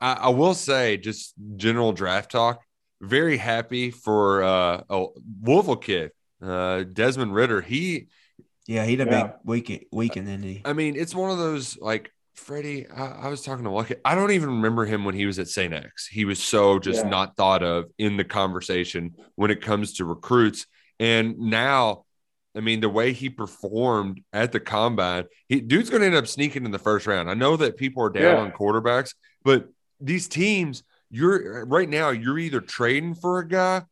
I, 0.00 0.12
I 0.14 0.28
will 0.30 0.54
say, 0.54 0.96
just 0.96 1.34
general 1.56 1.92
draft 1.92 2.30
talk. 2.30 2.62
Very 3.00 3.36
happy 3.36 3.90
for 3.90 4.42
uh, 4.42 4.82
a 4.88 5.06
Louisville 5.42 5.76
kid, 5.76 6.12
uh, 6.42 6.84
Desmond 6.84 7.34
Ridder. 7.34 7.60
He 7.60 8.08
Yeah, 8.66 8.84
he 8.84 8.96
had 8.96 9.08
a 9.08 9.10
Yeah. 9.10 9.22
big 9.24 9.32
week 9.44 9.88
week 9.92 10.16
in 10.16 10.28
Indy. 10.28 10.62
I 10.64 10.72
mean, 10.72 10.96
it's 10.96 11.14
one 11.14 11.30
of 11.30 11.38
those 11.38 11.78
like 11.78 12.12
Freddie. 12.34 12.86
I, 12.88 13.26
I 13.26 13.28
was 13.28 13.42
talking 13.42 13.64
to 13.64 13.70
Lucky. 13.70 13.94
I 14.04 14.14
don't 14.14 14.30
even 14.32 14.48
remember 14.50 14.84
him 14.84 15.04
when 15.04 15.14
he 15.14 15.26
was 15.26 15.38
at 15.38 15.48
St. 15.48 15.72
X. 15.72 16.06
He 16.06 16.24
was 16.24 16.42
so 16.42 16.78
just 16.78 17.04
Yeah. 17.04 17.10
not 17.10 17.36
thought 17.36 17.62
of 17.62 17.86
in 17.98 18.16
the 18.16 18.24
conversation 18.24 19.14
when 19.36 19.50
it 19.50 19.60
comes 19.60 19.94
to 19.94 20.04
recruits. 20.04 20.66
And 20.98 21.38
now, 21.38 22.04
I 22.56 22.60
mean, 22.60 22.80
the 22.80 22.88
way 22.88 23.12
he 23.12 23.28
performed 23.30 24.22
at 24.32 24.52
the 24.52 24.60
combine, 24.60 25.24
he 25.48 25.60
dude's 25.60 25.90
going 25.90 26.00
to 26.00 26.06
end 26.06 26.16
up 26.16 26.26
sneaking 26.26 26.64
in 26.64 26.70
the 26.70 26.78
first 26.78 27.06
round. 27.06 27.30
I 27.30 27.34
know 27.34 27.56
that 27.56 27.76
people 27.76 28.02
are 28.02 28.10
down 28.10 28.36
Yeah. 28.36 28.42
on 28.42 28.52
quarterbacks, 28.52 29.14
but 29.44 29.68
these 30.00 30.28
teams, 30.28 30.82
you're 31.10 31.64
right 31.66 31.88
now, 31.88 32.10
you're 32.10 32.38
either 32.38 32.60
trading 32.60 33.14
for 33.14 33.38
a 33.38 33.46
guy 33.48 33.82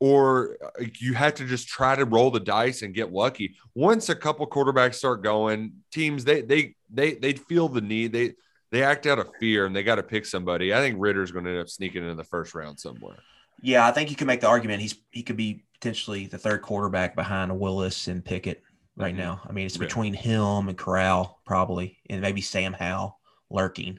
or 0.00 0.56
uh, 0.64 0.84
you 0.98 1.12
have 1.12 1.34
to 1.34 1.44
just 1.44 1.68
try 1.68 1.94
to 1.94 2.04
roll 2.06 2.30
the 2.30 2.40
dice 2.40 2.80
and 2.82 2.94
get 2.94 3.12
lucky. 3.12 3.56
Once 3.74 4.08
a 4.08 4.14
couple 4.14 4.46
quarterbacks 4.48 4.94
start 4.94 5.22
going, 5.22 5.72
teams 5.92 6.24
they 6.24 6.40
they 6.40 6.74
they 6.92 7.14
they 7.14 7.32
feel 7.32 7.68
the 7.68 7.80
need. 7.80 8.12
They 8.12 8.34
they 8.70 8.82
act 8.82 9.06
out 9.06 9.18
of 9.18 9.28
fear 9.40 9.66
and 9.66 9.74
they 9.74 9.82
got 9.82 9.96
to 9.96 10.02
pick 10.02 10.24
somebody. 10.26 10.72
I 10.72 10.78
think 10.78 10.96
Ridder's 10.98 11.32
going 11.32 11.44
to 11.44 11.50
end 11.50 11.60
up 11.60 11.68
sneaking 11.68 12.08
in 12.08 12.16
the 12.16 12.24
first 12.24 12.54
round 12.54 12.78
somewhere. 12.78 13.16
Yeah, 13.62 13.86
I 13.86 13.90
think 13.92 14.10
you 14.10 14.16
can 14.16 14.26
make 14.26 14.40
the 14.40 14.48
argument 14.48 14.80
he's 14.80 14.96
he 15.10 15.22
could 15.22 15.36
be 15.36 15.64
potentially 15.74 16.26
the 16.26 16.38
third 16.38 16.62
quarterback 16.62 17.14
behind 17.16 17.58
Willis 17.58 18.06
and 18.08 18.24
Pickett 18.24 18.62
right 18.96 19.14
Mhm. 19.14 19.18
now. 19.18 19.40
I 19.48 19.52
mean, 19.52 19.66
it's 19.66 19.76
Yeah. 19.76 19.80
between 19.80 20.14
him 20.14 20.68
and 20.68 20.76
Corral 20.78 21.40
probably, 21.44 21.98
and 22.08 22.20
maybe 22.20 22.40
Sam 22.40 22.72
Howell 22.72 23.18
lurking. 23.50 23.98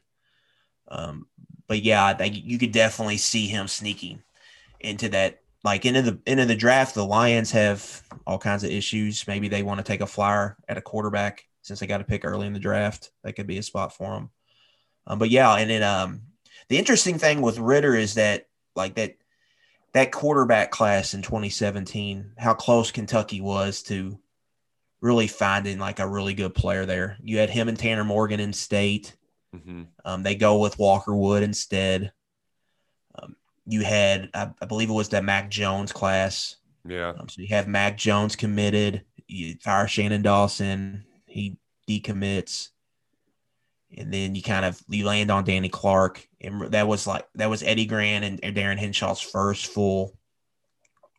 Um, 0.88 1.28
but 1.68 1.82
yeah, 1.84 2.06
I 2.06 2.14
think 2.14 2.36
you 2.38 2.58
could 2.58 2.72
definitely 2.72 3.18
see 3.18 3.48
him 3.48 3.68
sneaking 3.68 4.22
into 4.80 5.10
that, 5.10 5.42
like 5.64 5.86
into 5.86 6.02
the 6.02 6.20
into 6.26 6.46
the 6.46 6.56
draft. 6.56 6.96
The 6.96 7.06
Lions 7.06 7.52
have 7.52 8.02
all 8.28 8.38
kinds 8.38 8.64
of 8.64 8.72
issues. 8.72 9.28
Maybe 9.28 9.48
they 9.48 9.64
want 9.64 9.80
to 9.80 9.84
take 9.84 10.02
a 10.02 10.08
flyer 10.08 10.58
at 10.68 10.78
a 10.78 10.82
quarterback 10.82 11.46
since 11.62 11.80
they 11.80 11.88
got 11.88 12.01
a 12.01 12.05
pick 12.05 12.26
early 12.26 12.47
in 12.47 12.53
the 12.53 12.59
draft. 12.59 13.12
That 13.24 13.34
could 13.34 13.47
be 13.47 13.57
a 13.57 13.64
spot 13.64 13.93
for 13.95 14.14
him. 14.16 14.30
Um, 15.07 15.20
but 15.20 15.30
yeah, 15.30 15.53
and 15.55 15.70
then 15.70 15.84
um, 15.84 16.22
the 16.70 16.78
interesting 16.78 17.18
thing 17.18 17.41
with 17.41 17.59
Ridder 17.59 17.95
is 17.95 18.16
that 18.16 18.47
like 18.76 18.95
that 18.95 19.16
that 19.93 20.12
quarterback 20.12 20.72
class 20.72 21.14
in 21.14 21.22
2017, 21.22 22.34
how 22.38 22.53
close 22.53 22.91
Kentucky 22.91 23.41
was 23.41 23.84
to 23.84 24.18
really 25.01 25.28
finding 25.28 25.80
like 25.80 25.99
a 25.99 26.07
really 26.07 26.34
good 26.34 26.55
player 26.55 26.86
there. 26.86 27.18
You 27.22 27.39
had 27.39 27.49
him 27.49 27.68
and 27.68 27.78
Tanner 27.78 28.03
Morgan 28.03 28.39
in 28.39 28.53
state. 28.53 29.16
Mm-hmm. 29.55 29.84
Um, 30.05 30.24
they 30.24 30.36
go 30.36 30.59
with 30.59 30.80
Walker 30.80 31.14
Wood 31.14 31.43
instead. 31.43 32.14
Um, 33.16 33.36
you 33.66 33.82
had, 33.82 34.30
I, 34.34 34.51
I 34.62 34.66
believe 34.66 34.89
it 34.89 34.93
was 34.93 35.09
that 35.09 35.26
Mac 35.26 35.49
Jones 35.49 35.91
class. 35.91 36.55
Yeah. 36.88 37.09
Um, 37.09 37.28
so 37.28 37.41
you 37.41 37.49
have 37.49 37.68
Mac 37.68 37.97
Jones 37.97 38.36
committed. 38.36 39.03
You 39.28 39.55
fire 39.62 39.88
Shannon 39.88 40.22
Dawson. 40.22 41.03
He 41.32 41.57
decommits. 41.89 42.69
And 43.97 44.13
then 44.13 44.36
you 44.36 44.41
kind 44.41 44.65
of 44.65 44.82
you 44.88 45.05
land 45.05 45.32
on 45.32 45.43
Danny 45.43 45.67
Clark, 45.67 46.25
and 46.39 46.71
that 46.71 46.88
was 46.88 47.05
like 47.05 47.27
that 47.36 47.49
was 47.49 47.61
Eddie 47.61 47.86
Gran 47.86 48.23
and, 48.23 48.55
Darin 48.55 48.77
Hinshaw's 48.77 49.19
first 49.19 49.67
full 49.67 50.17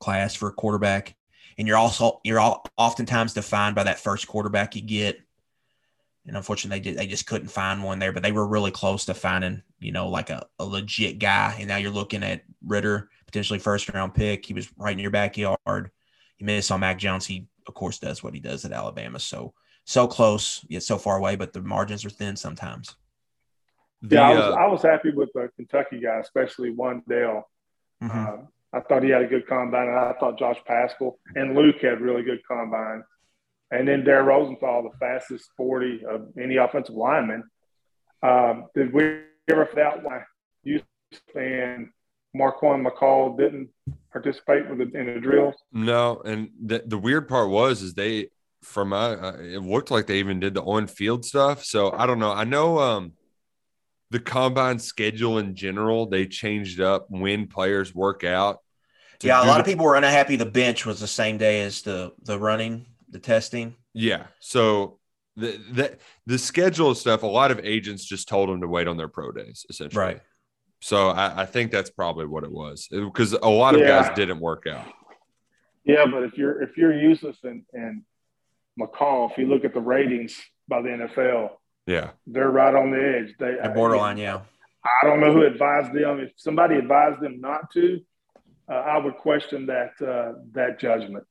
class 0.00 0.34
for 0.34 0.48
a 0.48 0.52
quarterback. 0.52 1.14
And 1.58 1.68
you're 1.68 1.76
also 1.76 2.20
you're 2.24 2.40
all 2.40 2.64
oftentimes 2.78 3.34
defined 3.34 3.74
by 3.74 3.84
that 3.84 4.00
first 4.00 4.26
quarterback 4.26 4.74
you 4.74 4.80
get. 4.80 5.20
And 6.26 6.36
unfortunately, 6.36 6.78
they 6.78 6.90
did, 6.90 6.98
they 6.98 7.06
just 7.06 7.26
couldn't 7.26 7.48
find 7.48 7.82
one 7.82 7.98
there, 7.98 8.12
but 8.12 8.22
they 8.22 8.32
were 8.32 8.46
really 8.46 8.70
close 8.70 9.04
to 9.04 9.14
finding 9.14 9.62
you 9.78 9.92
know 9.92 10.08
like 10.08 10.30
a, 10.30 10.46
a 10.58 10.64
legit 10.64 11.18
guy. 11.18 11.56
And 11.58 11.68
now 11.68 11.76
you're 11.76 11.90
looking 11.90 12.22
at 12.22 12.42
Ridder, 12.64 13.10
potentially 13.26 13.58
first 13.58 13.92
round 13.92 14.14
pick. 14.14 14.46
He 14.46 14.54
was 14.54 14.70
right 14.78 14.92
in 14.92 14.98
your 14.98 15.10
backyard. 15.10 15.90
You 16.38 16.46
miss 16.46 16.70
on 16.70 16.80
Mac 16.80 16.98
Jones. 16.98 17.26
He 17.26 17.48
of 17.66 17.74
course 17.74 17.98
does 17.98 18.22
what 18.22 18.32
he 18.32 18.40
does 18.40 18.64
at 18.64 18.72
Alabama. 18.72 19.18
So 19.18 19.52
so 19.84 20.06
close 20.06 20.64
yet 20.68 20.82
so 20.82 20.98
far 20.98 21.16
away, 21.16 21.36
but 21.36 21.52
the 21.52 21.60
margins 21.60 22.04
are 22.04 22.10
thin 22.10 22.36
sometimes. 22.36 22.96
The, 24.02 24.16
Yeah, 24.16 24.28
I 24.28 24.34
was 24.34 24.44
uh, 24.44 24.52
I 24.52 24.66
was 24.66 24.82
happy 24.82 25.10
with 25.10 25.30
the 25.34 25.48
Kentucky 25.56 26.00
guy, 26.00 26.18
especially 26.18 26.74
Wan'Dale. 26.74 27.42
Mhm. 28.02 28.10
Uh, 28.10 28.46
I 28.74 28.80
thought 28.80 29.02
he 29.02 29.10
had 29.10 29.22
a 29.22 29.26
good 29.26 29.46
combine, 29.46 29.88
and 29.88 29.98
I 29.98 30.14
thought 30.14 30.38
Josh 30.38 30.58
Paschal 30.66 31.18
and 31.36 31.54
Luke 31.54 31.80
had 31.82 32.00
really 32.00 32.22
good 32.22 32.40
combine. 32.46 33.04
And 33.70 33.86
then 33.86 34.02
Darren 34.02 34.26
Rosenthal, 34.26 34.82
the 34.82 34.98
fastest 34.98 35.50
40 35.56 36.04
of 36.06 36.28
any 36.38 36.56
offensive 36.56 36.94
lineman. 36.94 37.44
Um, 38.22 38.66
did 38.74 38.92
we 38.92 39.22
ever 39.50 39.66
find 39.66 39.78
out 39.80 40.02
why 40.02 40.22
you 40.62 40.80
and 41.34 41.90
Marquan 42.36 42.86
McCall 42.86 43.36
didn't 43.36 43.68
participate 44.10 44.68
with 44.68 44.78
the, 44.78 44.98
in 44.98 45.14
the 45.14 45.20
drills? 45.20 45.54
No, 45.72 46.22
and 46.24 46.50
the 46.62 46.82
the 46.86 46.98
weird 46.98 47.28
part 47.28 47.50
was 47.50 47.82
is 47.82 47.94
they 47.94 48.28
from 48.62 48.90
my 48.90 49.10
uh, 49.10 49.36
it 49.38 49.62
looked 49.62 49.90
like 49.90 50.06
they 50.06 50.18
even 50.18 50.40
did 50.40 50.54
the 50.54 50.62
on 50.62 50.86
field 50.86 51.24
stuff. 51.24 51.64
So 51.64 51.92
I 51.92 52.06
don't 52.06 52.18
know. 52.18 52.32
I 52.32 52.44
know 52.44 52.78
um 52.78 53.12
the 54.10 54.20
combine 54.20 54.78
schedule 54.78 55.38
in 55.38 55.54
general 55.54 56.06
they 56.06 56.26
changed 56.26 56.80
up 56.80 57.06
when 57.08 57.46
players 57.46 57.94
work 57.94 58.24
out. 58.24 58.58
Yeah, 59.22 59.40
a 59.40 59.44
do 59.44 59.48
lot 59.48 59.60
of 59.60 59.66
people 59.66 59.84
were 59.84 59.96
unhappy. 59.96 60.36
The 60.36 60.46
bench 60.46 60.84
was 60.84 60.98
the 61.00 61.06
same 61.06 61.38
day 61.38 61.62
as 61.62 61.82
the 61.82 62.12
the 62.22 62.38
running, 62.38 62.86
the 63.08 63.18
testing. 63.18 63.76
Yeah. 63.94 64.26
So 64.40 64.98
the 65.36 65.58
the 65.72 65.98
the 66.26 66.38
schedule 66.38 66.94
stuff. 66.94 67.22
A 67.22 67.26
lot 67.26 67.50
of 67.50 67.60
agents 67.62 68.04
just 68.04 68.28
told 68.28 68.48
them 68.48 68.60
to 68.60 68.68
wait 68.68 68.88
on 68.88 68.96
their 68.96 69.08
pro 69.08 69.32
days, 69.32 69.64
essentially. 69.70 70.04
Right. 70.04 70.20
So 70.80 71.10
I, 71.10 71.42
I 71.42 71.46
think 71.46 71.70
that's 71.70 71.90
probably 71.90 72.26
what 72.26 72.42
it 72.42 72.50
was 72.50 72.88
because 72.90 73.32
a 73.32 73.48
lot 73.48 73.74
of 73.74 73.80
Yeah. 73.80 74.02
guys 74.02 74.16
didn't 74.16 74.40
work 74.40 74.66
out. 74.66 74.86
Yeah, 75.84 76.06
but 76.06 76.24
if 76.24 76.36
you're 76.36 76.60
if 76.62 76.76
you're 76.76 76.92
useless 76.96 77.36
and 77.44 77.62
and 77.72 78.02
McCall, 78.80 79.30
if 79.30 79.38
you 79.38 79.46
look 79.46 79.64
at 79.64 79.74
the 79.74 79.80
ratings 79.80 80.40
by 80.68 80.80
the 80.82 80.88
NFL, 80.88 81.50
Yeah. 81.86 82.10
they're 82.26 82.50
right 82.50 82.74
on 82.74 82.90
the 82.90 82.98
edge. 83.18 83.34
They 83.38 83.56
They're 83.60 83.74
borderline, 83.74 84.18
yeah. 84.18 84.40
I 84.84 85.06
don't 85.06 85.20
know 85.20 85.32
who 85.32 85.42
advised 85.42 85.92
them. 85.92 86.20
If 86.20 86.32
somebody 86.36 86.76
advised 86.76 87.20
them 87.20 87.40
not 87.40 87.70
to, 87.72 88.00
uh, 88.68 88.74
I 88.74 88.98
would 88.98 89.16
question 89.16 89.66
that 89.66 89.92
uh, 90.00 90.38
that 90.52 90.80
judgment. 90.80 91.24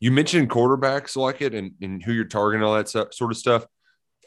You 0.00 0.10
mentioned 0.10 0.50
quarterbacks 0.50 1.16
like 1.16 1.40
it 1.42 1.54
and, 1.54 1.72
and 1.80 2.02
who 2.02 2.12
you're 2.12 2.24
targeting, 2.24 2.64
all 2.64 2.74
that 2.74 2.88
so- 2.88 3.08
sort 3.12 3.30
of 3.30 3.36
stuff. 3.36 3.64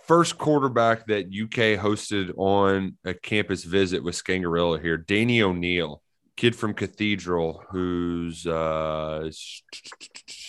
First 0.07 0.37
quarterback 0.37 1.07
that 1.07 1.25
UK 1.25 1.77
hosted 1.83 2.31
on 2.37 2.97
a 3.03 3.13
campus 3.15 3.63
visit 3.63 4.03
with 4.03 4.15
Scangarello 4.15 4.79
here, 4.81 4.97
Danny 4.97 5.41
O'Neill, 5.41 6.01
kid 6.37 6.55
from 6.55 6.73
Cathedral, 6.73 7.63
who's 7.71 8.45
uh, 8.47 9.29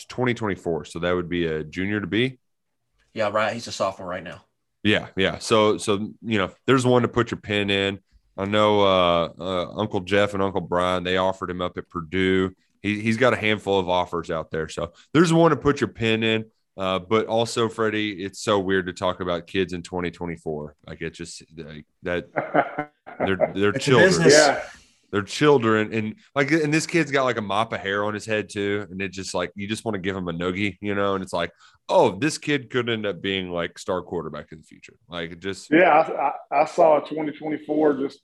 2024. 0.09 0.85
So 0.87 0.99
that 1.01 1.13
would 1.13 1.29
be 1.29 1.47
a 1.47 1.65
junior 1.65 2.01
to 2.01 2.07
be. 2.07 2.39
Yeah, 3.15 3.31
right. 3.31 3.53
He's 3.53 3.67
a 3.67 3.73
sophomore 3.73 4.09
right 4.09 4.23
now. 4.23 4.43
Yeah, 4.83 5.09
yeah. 5.17 5.39
So, 5.39 5.79
so 5.79 6.13
you 6.23 6.39
know, 6.39 6.51
there's 6.67 6.87
one 6.87 7.03
to 7.03 7.09
put 7.09 7.31
your 7.31 7.41
pin 7.41 7.71
in. 7.71 7.99
I 8.37 8.45
know 8.45 8.83
uh, 8.83 9.29
uh, 9.39 9.71
Uncle 9.75 10.01
Jeff 10.01 10.35
and 10.35 10.43
Uncle 10.43 10.61
Brian. 10.61 11.03
They 11.03 11.17
offered 11.17 11.51
him 11.51 11.63
up 11.63 11.79
at 11.79 11.89
Purdue. 11.89 12.53
He, 12.83 13.01
he's 13.01 13.17
got 13.17 13.33
a 13.33 13.37
handful 13.37 13.81
of 13.81 13.89
offers 13.89 14.31
out 14.31 14.51
there. 14.51 14.69
So 14.69 14.93
there's 15.15 15.33
one 15.33 15.51
to 15.51 15.57
put 15.57 15.81
your 15.81 15.89
pin 15.89 16.23
in. 16.23 16.45
Uh, 16.77 16.99
but 16.99 17.27
also, 17.27 17.71
Freddie, 17.71 18.23
it's 18.23 18.39
so 18.41 18.59
weird 18.61 18.87
to 18.87 18.93
talk 18.93 19.21
about 19.21 19.47
kids 19.47 19.73
in 19.73 19.83
2024. 19.83 20.77
Like 20.87 21.01
it 21.01 21.15
just 21.15 21.43
like 21.57 21.87
that 22.03 22.27
they're 23.19 23.53
they're 23.55 23.71
It's 23.71 23.79
a 23.87 23.91
children. 23.91 24.09
business. 24.09 24.35
Yeah, 24.35 24.63
They're 25.13 25.23
children, 25.23 25.93
and 25.93 26.17
like, 26.35 26.51
and 26.51 26.75
this 26.75 26.87
kid's 26.87 27.11
got 27.11 27.25
like 27.25 27.37
a 27.37 27.43
mop 27.43 27.73
of 27.73 27.81
hair 27.81 28.05
on 28.05 28.15
his 28.15 28.27
head 28.27 28.49
too, 28.49 28.87
and 28.91 29.01
it 29.01 29.13
just 29.13 29.35
like 29.35 29.53
you 29.55 29.69
just 29.69 29.85
want 29.85 29.95
to 29.95 30.01
give 30.01 30.17
him 30.17 30.29
a 30.29 30.33
noogie, 30.33 30.77
you 30.81 30.95
know. 30.95 31.15
And 31.15 31.23
it's 31.23 31.33
like, 31.33 31.53
oh, 31.89 32.19
this 32.19 32.39
kid 32.39 32.71
could 32.71 32.89
end 32.89 33.07
up 33.07 33.23
being 33.23 33.51
like 33.51 33.79
star 33.79 34.03
quarterback 34.03 34.53
in 34.53 34.59
the 34.59 34.65
future. 34.65 34.95
Like 35.09 35.39
just 35.39 35.71
yeah. 35.71 35.91
I, 35.91 36.57
I, 36.57 36.63
I 36.63 36.65
saw 36.65 36.99
a 36.99 37.09
2024 37.09 37.99
just 37.99 38.21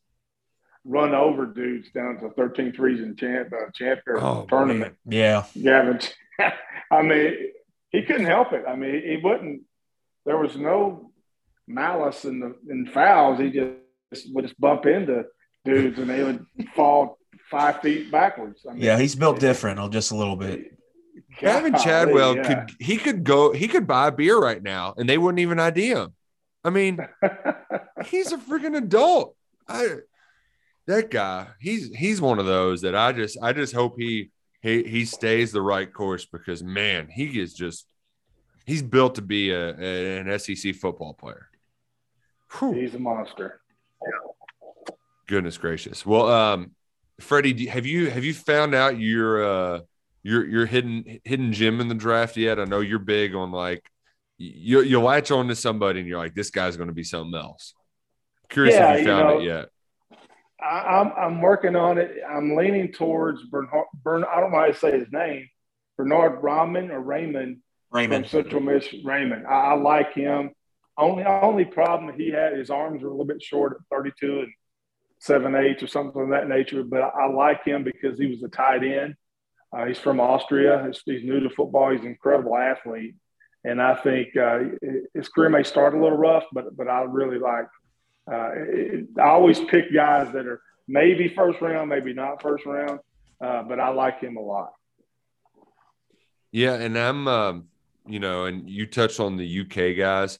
run 0.85 1.15
over 1.15 1.47
dudes 1.47 1.91
down 1.93 2.19
to 2.19 2.31
13 2.31 2.73
threes 2.73 3.01
in 3.01 3.15
champ 3.17 3.53
uh, 3.53 3.71
champ 3.75 4.01
Oh, 4.17 4.47
tournament. 4.49 4.97
Yeah. 5.07 5.45
Gavin, 5.61 6.01
I 6.91 7.03
mean, 7.03 7.35
he 7.91 8.03
couldn't 8.03 8.27
help 8.27 8.53
it. 8.53 8.65
I 8.69 8.75
mean, 8.77 9.03
he 9.07 9.19
wouldn't. 9.23 9.63
There 10.25 10.39
was 10.39 10.57
no 10.57 11.13
malice 11.67 12.25
in 12.25 12.41
the 12.41 12.57
in 12.69 12.87
fouls. 12.87 13.39
He 13.39 13.51
just 13.51 14.35
would 14.35 14.45
just 14.45 14.61
bump 14.61 14.87
into 14.87 15.25
dudes, 15.65 15.99
and 15.99 16.09
they 16.09 16.23
would 16.23 16.45
fall 16.75 17.19
five 17.51 17.81
feet 17.81 18.11
backwards. 18.11 18.65
I 18.69 18.73
mean, 18.73 18.83
Yeah, 18.83 18.99
he's 18.99 19.15
built 19.15 19.39
different, 19.39 19.79
oh, 19.79 19.89
just 19.89 20.11
a 20.11 20.17
little 20.17 20.37
bit. 20.37 20.79
Gavin 21.39 21.75
Chadwell 21.75 22.37
yeah. 22.37 22.43
could 22.67 22.77
he 22.79 22.97
could 22.99 23.25
go 23.25 23.53
he 23.53 23.67
could 23.69 23.87
buy 23.87 24.09
a 24.09 24.13
beer 24.13 24.39
right 24.39 24.63
now 24.63 24.95
and 24.97 25.09
they 25.09 25.17
wouldn't 25.19 25.41
even 25.41 25.59
ID 25.59 25.89
him. 25.89 26.15
I 26.65 26.71
mean, 26.71 26.99
he's 28.07 28.33
a 28.33 28.37
freaking 28.39 28.77
adult. 28.77 29.35
I 29.67 29.97
that 30.87 31.11
guy, 31.11 31.49
he's 31.59 31.89
he's 31.95 32.21
one 32.21 32.39
of 32.39 32.47
those 32.47 32.83
that 32.83 32.95
I 32.95 33.13
just 33.13 33.39
I 33.43 33.53
just 33.55 33.75
hope 33.75 33.95
he 33.99 34.31
he 34.61 34.83
he 34.83 35.05
stays 35.07 35.53
the 35.53 35.63
right 35.63 35.91
course 35.93 36.27
because 36.27 36.63
man, 36.63 37.09
he 37.09 37.41
is 37.41 37.55
just 37.55 37.87
he's 38.67 38.83
built 38.83 39.15
to 39.15 39.23
be 39.23 39.51
a, 39.51 39.71
a- 39.79 40.19
an 40.19 40.39
SEC 40.39 40.75
football 40.75 41.15
player. 41.15 41.49
Whew. 42.59 42.73
He's 42.73 42.95
a 42.95 42.99
monster. 42.99 43.62
Goodness 45.27 45.59
gracious. 45.59 46.05
Well, 46.05 46.29
um, 46.31 46.73
Freddie, 47.21 47.53
do- 47.53 47.69
have 47.69 47.87
you 47.87 48.11
have 48.11 48.25
you 48.25 48.35
found 48.35 48.75
out 48.75 48.99
your 48.99 49.45
uh 49.45 49.81
your 50.23 50.45
your 50.47 50.67
hidden 50.67 51.21
hidden 51.25 51.53
gem 51.53 51.81
in 51.81 51.89
the 51.89 51.95
draft 51.95 52.37
yet? 52.37 52.59
I 52.59 52.65
know 52.65 52.81
you're 52.81 52.99
big 52.99 53.35
on 53.35 53.53
like 53.53 53.89
you 54.39 54.83
you 54.83 55.01
latch 55.01 55.31
on 55.31 55.49
to 55.49 55.55
somebody 55.55 56.01
and 56.01 56.09
you're 56.09 56.19
like, 56.19 56.35
this 56.35 56.51
guy's 56.51 56.77
going 56.77 56.89
to 56.89 56.95
be 56.95 57.05
something 57.05 57.39
else. 57.39 57.75
Curious 58.49 58.75
Yeah, 58.75 58.93
if 58.93 58.95
you 58.95 59.01
you 59.03 59.07
found 59.17 59.29
know, 59.29 59.39
it 59.41 59.45
yet. 59.45 59.69
I, 60.61 61.01
I'm 61.01 61.13
I'm 61.17 61.41
working 61.41 61.77
on 61.77 61.99
it. 61.99 62.17
I'm 62.29 62.57
leaning 62.57 62.93
towards 62.93 63.43
Bernard. 63.45 63.87
Bern, 64.03 64.25
I 64.25 64.41
don't 64.41 64.53
know 64.53 64.59
how 64.59 64.67
to 64.67 64.75
say 64.75 64.99
his 64.99 65.11
name. 65.13 65.49
Bernard 65.97 66.43
Rahman 66.43 66.91
or 66.91 67.01
Raymond 67.01 67.59
Raymond. 67.91 68.27
from 68.29 68.43
Central 68.43 68.61
Miss. 68.63 68.87
Raymond. 69.05 69.47
I, 69.47 69.53
I 69.53 69.75
like 69.75 70.15
him. 70.15 70.51
Only 70.99 71.25
only 71.25 71.65
problem 71.65 72.15
he 72.19 72.31
had 72.31 72.57
his 72.57 72.71
arms 72.71 73.03
were 73.03 73.09
a 73.09 73.13
little 73.13 73.25
bit 73.27 73.43
short 73.43 73.73
at 73.73 73.97
32 73.97 74.41
and 74.41 74.53
seven 75.23 75.55
eighths 75.55 75.83
or 75.83 75.87
something 75.87 76.21
of 76.21 76.31
that 76.31 76.49
nature. 76.49 76.83
But 76.83 77.03
I, 77.03 77.09
I 77.09 77.33
like 77.33 77.65
him 77.65 77.85
because 77.85 78.19
he 78.19 78.27
was 78.27 78.43
a 78.43 78.49
tight 78.49 78.83
end. 78.83 79.15
Uh, 79.73 79.87
he's 79.87 79.99
from 79.99 80.21
Austria. 80.21 80.85
He's, 80.87 81.01
he's 81.07 81.25
new 81.25 81.41
to 81.41 81.51
football. 81.51 81.91
He's 81.93 82.01
an 82.01 82.09
incredible 82.09 82.57
athlete, 82.57 83.15
and 83.65 83.81
I 83.81 83.95
think 83.95 84.37
uh, 84.37 84.59
his 85.15 85.29
career 85.29 85.49
may 85.49 85.63
start 85.63 85.95
a 85.95 85.99
little 86.03 86.19
rough, 86.19 86.45
but 86.53 86.77
but 86.77 86.89
I 86.89 87.03
really 87.03 87.39
like. 87.39 87.67
Uh, 88.31 88.51
it, 88.55 89.07
I 89.19 89.29
always 89.29 89.61
pick 89.61 89.93
guys 89.93 90.33
that 90.33 90.47
are 90.47 90.61
maybe 90.87 91.29
first 91.29 91.61
round, 91.61 91.89
maybe 91.89 92.13
not 92.13 92.43
first 92.43 92.67
round, 92.67 93.01
uh, 93.41 93.63
but 93.63 93.81
I 93.81 93.89
like 93.89 94.21
him 94.21 94.37
a 94.37 94.41
lot. 94.43 94.73
Yeah, 96.51 96.75
and 96.75 96.99
I'm, 96.99 97.27
um, 97.29 97.69
you 98.07 98.21
know, 98.21 98.45
and 98.45 98.69
you 98.69 98.87
touched 98.87 99.21
on 99.21 99.37
the 99.37 99.61
UK 99.61 99.97
guys. 99.97 100.39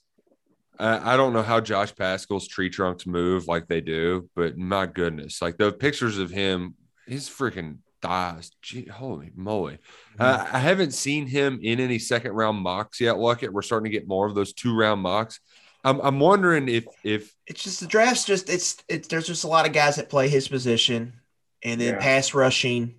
I, 0.83 1.15
I 1.15 1.17
don't 1.17 1.33
know 1.33 1.43
how 1.43 1.61
Josh 1.61 1.95
Paschal's 1.95 2.49
tree 2.49 2.69
trunks 2.69 3.07
move 3.07 3.47
like 3.47 3.69
they 3.69 3.81
do, 3.81 4.29
but 4.35 4.59
my 4.59 4.87
goodness, 4.87 5.41
like 5.41 5.57
the 5.57 5.73
pictures 5.73 6.19
of 6.19 6.31
him, 6.31 6.75
his 7.07 7.29
freaking 7.29 7.79
thighs, 8.01 8.51
gee, 8.63 8.87
holy 8.87 9.31
moly! 9.37 9.79
Uh, 10.19 10.45
I 10.53 10.59
haven't 10.59 10.93
seen 10.93 11.27
him 11.27 11.61
in 11.63 11.79
any 11.79 11.99
second 11.99 12.33
round 12.33 12.59
mocks 12.59 13.01
yet. 13.01 13.17
Luckett, 13.17 13.51
we're 13.51 13.63
starting 13.63 13.91
to 13.91 13.97
get 13.97 14.09
more 14.09 14.27
of 14.27 14.35
those 14.35 14.53
two 14.53 14.77
round 14.77 15.01
mocks. 15.01 15.41
I'm, 15.85 16.01
I'm 16.01 16.21
wondering 16.21 16.69
if 16.69 16.85
if 17.05 17.33
It's 17.47 17.63
just 17.63 17.81
the 17.81 17.87
draft's 17.87 18.25
just 18.25 18.49
it's 18.49 18.83
it's 18.89 19.09
there's 19.09 19.27
just 19.27 19.45
a 19.45 19.49
lot 19.49 19.67
of 19.67 19.73
guys 19.73 19.97
that 19.97 20.09
play 20.11 20.29
his 20.29 20.49
position, 20.49 21.15
and 21.63 21.81
then 21.81 21.95
Yeah. 21.95 22.01
pass 22.01 22.35
rushing 22.35 22.97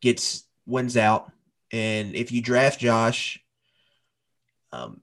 gets 0.00 0.44
wins 0.66 0.96
out. 0.96 1.32
And 1.72 2.14
if 2.14 2.32
you 2.32 2.40
draft 2.40 2.80
Josh, 2.80 3.40
um, 4.72 5.02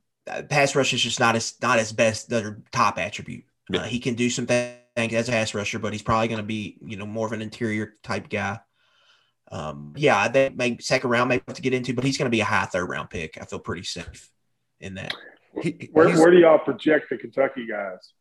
pass 0.50 0.76
rush 0.76 0.94
is 0.94 1.02
just 1.02 1.20
not 1.20 1.36
as 1.36 1.56
not 1.62 1.80
his 1.80 1.92
best 1.92 2.30
the 2.30 2.62
top 2.72 2.98
attribute. 2.98 3.44
Uh, 3.74 3.84
he 3.84 4.00
can 4.00 4.14
do 4.14 4.30
some 4.30 4.46
things 4.46 5.14
as 5.14 5.28
a 5.28 5.32
pass 5.32 5.54
rusher, 5.54 5.80
but 5.80 5.92
he's 5.92 6.02
probably 6.04 6.28
going 6.28 6.38
to 6.40 6.44
be 6.44 6.78
you 6.86 6.98
know 6.98 7.06
more 7.06 7.26
of 7.28 7.34
an 7.34 7.42
interior 7.42 7.94
type 8.04 8.30
guy. 8.30 8.60
Um, 9.52 9.94
yeah, 9.96 10.20
I 10.20 10.28
think 10.28 10.56
maybe 10.56 10.82
second 10.84 11.10
round 11.10 11.30
maybe 11.30 11.44
have 11.48 11.56
to 11.56 11.62
get 11.62 11.74
into, 11.74 11.94
but 11.94 12.04
he's 12.04 12.18
going 12.18 12.26
to 12.30 12.36
be 12.36 12.42
a 12.42 12.46
high 12.46 12.66
third 12.66 12.90
round 12.90 13.10
pick. 13.10 13.38
I 13.40 13.46
feel 13.46 13.60
pretty 13.60 13.84
safe 13.84 14.30
in 14.80 14.96
that. 14.96 15.14
he, 15.62 15.90
Where, 15.94 16.10
where 16.18 16.32
do 16.32 16.38
y'all 16.38 16.58
project 16.60 17.08
the 17.10 17.18
Kentucky 17.18 17.68
guys 17.68 18.12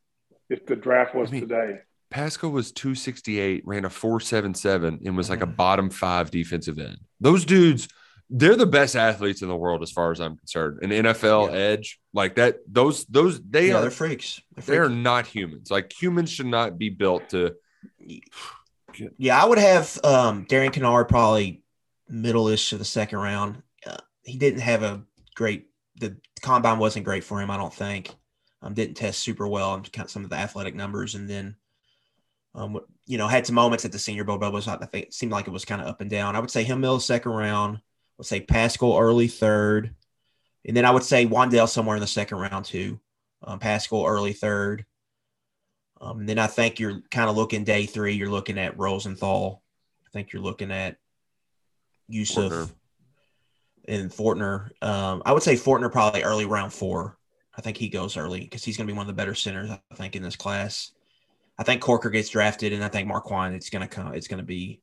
if 0.51 0.67
the 0.67 0.77
draft 0.77 1.15
was 1.15 1.31
I 1.31 1.33
mean, 1.33 1.41
today? 1.49 1.79
Paschal 2.11 2.51
was 2.51 2.71
268, 2.73 3.67
ran 3.67 3.85
a 3.85 3.91
477, 3.91 5.01
and 5.05 5.17
was 5.17 5.29
like 5.31 5.41
a 5.43 5.47
Mhm. 5.47 5.57
bottom 5.57 5.91
five 5.91 6.31
defensive 6.31 6.79
end. 6.79 6.99
Those 7.21 7.45
dudes, 7.45 7.89
they're 8.37 8.57
the 8.57 8.67
best 8.67 8.97
athletes 8.97 9.43
in 9.43 9.49
the 9.49 9.57
world 9.57 9.83
as 9.83 9.93
far 9.93 10.11
as 10.11 10.21
I'm 10.21 10.37
concerned. 10.37 10.81
An 10.83 10.91
NFL 10.91 11.53
Yeah. 11.53 11.57
edge, 11.57 12.01
like 12.13 12.35
that, 12.35 12.59
those, 12.67 13.05
those, 13.07 13.41
they 13.41 13.69
yeah, 13.69 13.77
are 13.77 13.83
they're 13.83 13.91
freaks. 13.93 14.41
They're 14.57 14.89
they're 14.89 14.89
not 14.89 15.27
humans. 15.27 15.71
Like 15.71 15.93
humans 15.93 16.31
should 16.31 16.47
not 16.47 16.77
be 16.77 16.91
built 16.91 17.29
to 17.31 17.55
Yeah, 19.19 19.43
I 19.43 19.47
would 19.47 19.59
have 19.59 19.99
um, 20.05 20.45
Darian 20.49 20.73
Kinnard 20.73 21.09
probably 21.09 21.63
middle-ish 22.09 22.71
to 22.71 22.79
the 22.79 22.85
second 22.85 23.19
round. 23.19 23.63
Uh, 23.87 23.97
he 24.25 24.39
didn't 24.39 24.61
have 24.61 24.83
a 24.83 25.03
great. 25.35 25.67
The 26.01 26.17
combine 26.43 26.79
wasn't 26.79 27.05
great 27.05 27.25
for 27.25 27.41
him. 27.41 27.51
I 27.51 27.57
don't 27.57 27.75
think. 27.75 28.15
Um, 28.63 28.75
didn't 28.75 28.97
test 28.97 29.21
super 29.21 29.47
well 29.47 29.71
on 29.71 29.83
kind 29.83 30.07
of 30.07 30.11
some 30.11 30.25
of 30.25 30.31
the 30.31 30.37
athletic 30.37 30.75
numbers, 30.75 31.15
and 31.15 31.29
then, 31.29 31.57
um, 32.55 32.81
you 33.07 33.19
know, 33.19 33.29
had 33.29 33.47
some 33.47 33.55
moments 33.55 33.85
at 33.85 33.93
the 33.93 33.99
Senior 33.99 34.25
Bowl. 34.25 34.39
But 34.39 34.53
was 34.53 34.67
I 34.67 34.77
think 34.87 35.07
it 35.07 35.15
seemed 35.15 35.33
like 35.33 35.47
it 35.47 35.53
was 35.53 35.65
kind 35.65 35.83
of 35.83 35.87
up 35.89 36.01
and 36.01 36.11
down. 36.11 36.35
I 36.35 36.41
would 36.41 36.51
say 36.51 36.65
him 36.65 36.81
middle 36.81 37.01
second 37.01 37.33
round. 37.33 37.79
I 38.15 38.19
would 38.19 38.27
say 38.27 38.41
Paschal 38.41 38.97
early 38.97 39.29
third, 39.29 39.95
and 40.65 40.77
then 40.77 40.85
I 40.85 40.91
would 40.91 41.03
say 41.03 41.27
Wan'Dale 41.27 41.69
somewhere 41.69 41.97
in 41.97 42.01
the 42.01 42.07
second 42.07 42.39
round 42.39 42.65
too. 42.65 43.01
Um, 43.43 43.59
Paschal 43.59 44.07
early 44.07 44.33
third. 44.33 44.87
Um, 46.01 46.21
and 46.21 46.29
then 46.29 46.39
I 46.39 46.47
think 46.47 46.79
you're 46.79 47.03
kind 47.11 47.29
of 47.29 47.37
looking 47.37 47.65
day 47.65 47.87
three. 47.87 48.15
You're 48.15 48.31
looking 48.31 48.59
at 48.59 48.79
Rosenthal. 48.79 49.63
I 50.07 50.11
think 50.11 50.33
you're 50.33 50.43
looking 50.43 50.71
at 50.71 50.97
Yusuf 52.09 52.53
Fortner. 52.53 52.71
and 53.89 54.11
Fortner. 54.11 54.71
Um, 54.83 55.23
I 55.25 55.33
would 55.33 55.43
say 55.43 55.55
Fortner 55.55 55.91
probably 55.91 56.23
early 56.23 56.45
round 56.45 56.73
four. 56.73 57.19
I 57.57 57.61
think 57.61 57.77
he 57.77 57.89
goes 57.89 58.17
early 58.17 58.41
because 58.41 58.65
he's 58.65 58.77
going 58.77 58.87
to 58.87 58.93
be 58.93 58.97
one 58.97 59.05
of 59.05 59.09
the 59.09 59.21
better 59.21 59.35
centers. 59.35 59.71
I 59.71 59.95
think 59.95 60.17
in 60.17 60.23
this 60.23 60.37
class. 60.37 60.93
I 61.59 61.63
think 61.63 61.81
Corker 61.81 62.11
gets 62.11 62.29
drafted, 62.29 62.73
and 62.73 62.83
I 62.83 62.89
think 62.89 63.09
Marquan. 63.09 63.55
It's 63.55 63.71
going 63.71 63.83
to 63.83 63.89
come. 63.89 64.13
It's 64.15 64.29
going 64.29 64.39
to 64.41 64.45
be 64.45 64.81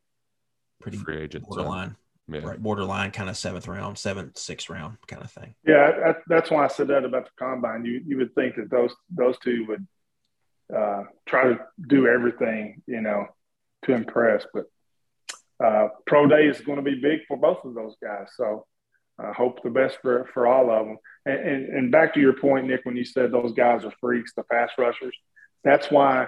pretty 0.82 0.98
free 0.98 1.18
agent. 1.22 1.44
so, 1.44 1.56
borderline, 1.56 1.96
yeah. 2.34 2.48
right? 2.48 2.62
Borderline 2.62 3.12
kind 3.12 3.30
of 3.30 3.38
seventh 3.38 3.68
round, 3.68 3.98
seventh, 3.98 4.38
sixth 4.38 4.70
round 4.70 4.98
kind 5.08 5.24
of 5.24 5.32
thing. 5.32 5.56
Yeah, 5.66 5.92
that, 6.06 6.18
that's 6.28 6.52
why 6.52 6.66
I 6.66 6.68
said 6.68 6.88
that 6.88 7.04
about 7.06 7.26
the 7.26 7.32
combine. 7.38 7.86
You 7.86 8.02
you 8.06 8.18
would 8.18 8.34
think 8.36 8.56
that 8.56 8.70
those 8.70 8.94
those 9.10 9.38
two 9.40 9.66
would 9.68 9.88
uh, 10.76 11.04
try 11.28 11.50
to 11.50 11.60
do 11.88 12.08
everything, 12.08 12.82
you 12.88 13.02
know, 13.02 13.28
to 13.86 13.94
impress. 13.94 14.46
But 14.54 14.66
uh, 15.64 15.90
pro 16.08 16.28
day 16.28 16.48
is 16.48 16.62
going 16.62 16.78
to 16.78 16.84
be 16.84 17.00
big 17.00 17.22
for 17.28 17.38
both 17.38 17.64
of 17.66 17.74
those 17.74 17.96
guys. 18.02 18.28
So 18.36 18.66
I 19.20 19.34
hope 19.34 19.62
the 19.62 19.70
best 19.70 20.00
for, 20.02 20.28
for 20.34 20.48
all 20.48 20.72
of 20.72 20.88
them. 20.88 20.98
And, 21.26 21.40
and, 21.40 21.70
and 21.70 21.92
back 21.92 22.14
to 22.14 22.20
your 22.20 22.34
point, 22.34 22.68
Nick, 22.68 22.82
when 22.84 22.96
you 22.96 23.06
said 23.06 23.32
those 23.32 23.54
guys 23.54 23.86
are 23.86 23.94
freaks, 24.00 24.34
the 24.36 24.44
pass 24.44 24.70
rushers, 24.78 25.16
that's 25.64 25.92
why 25.92 26.28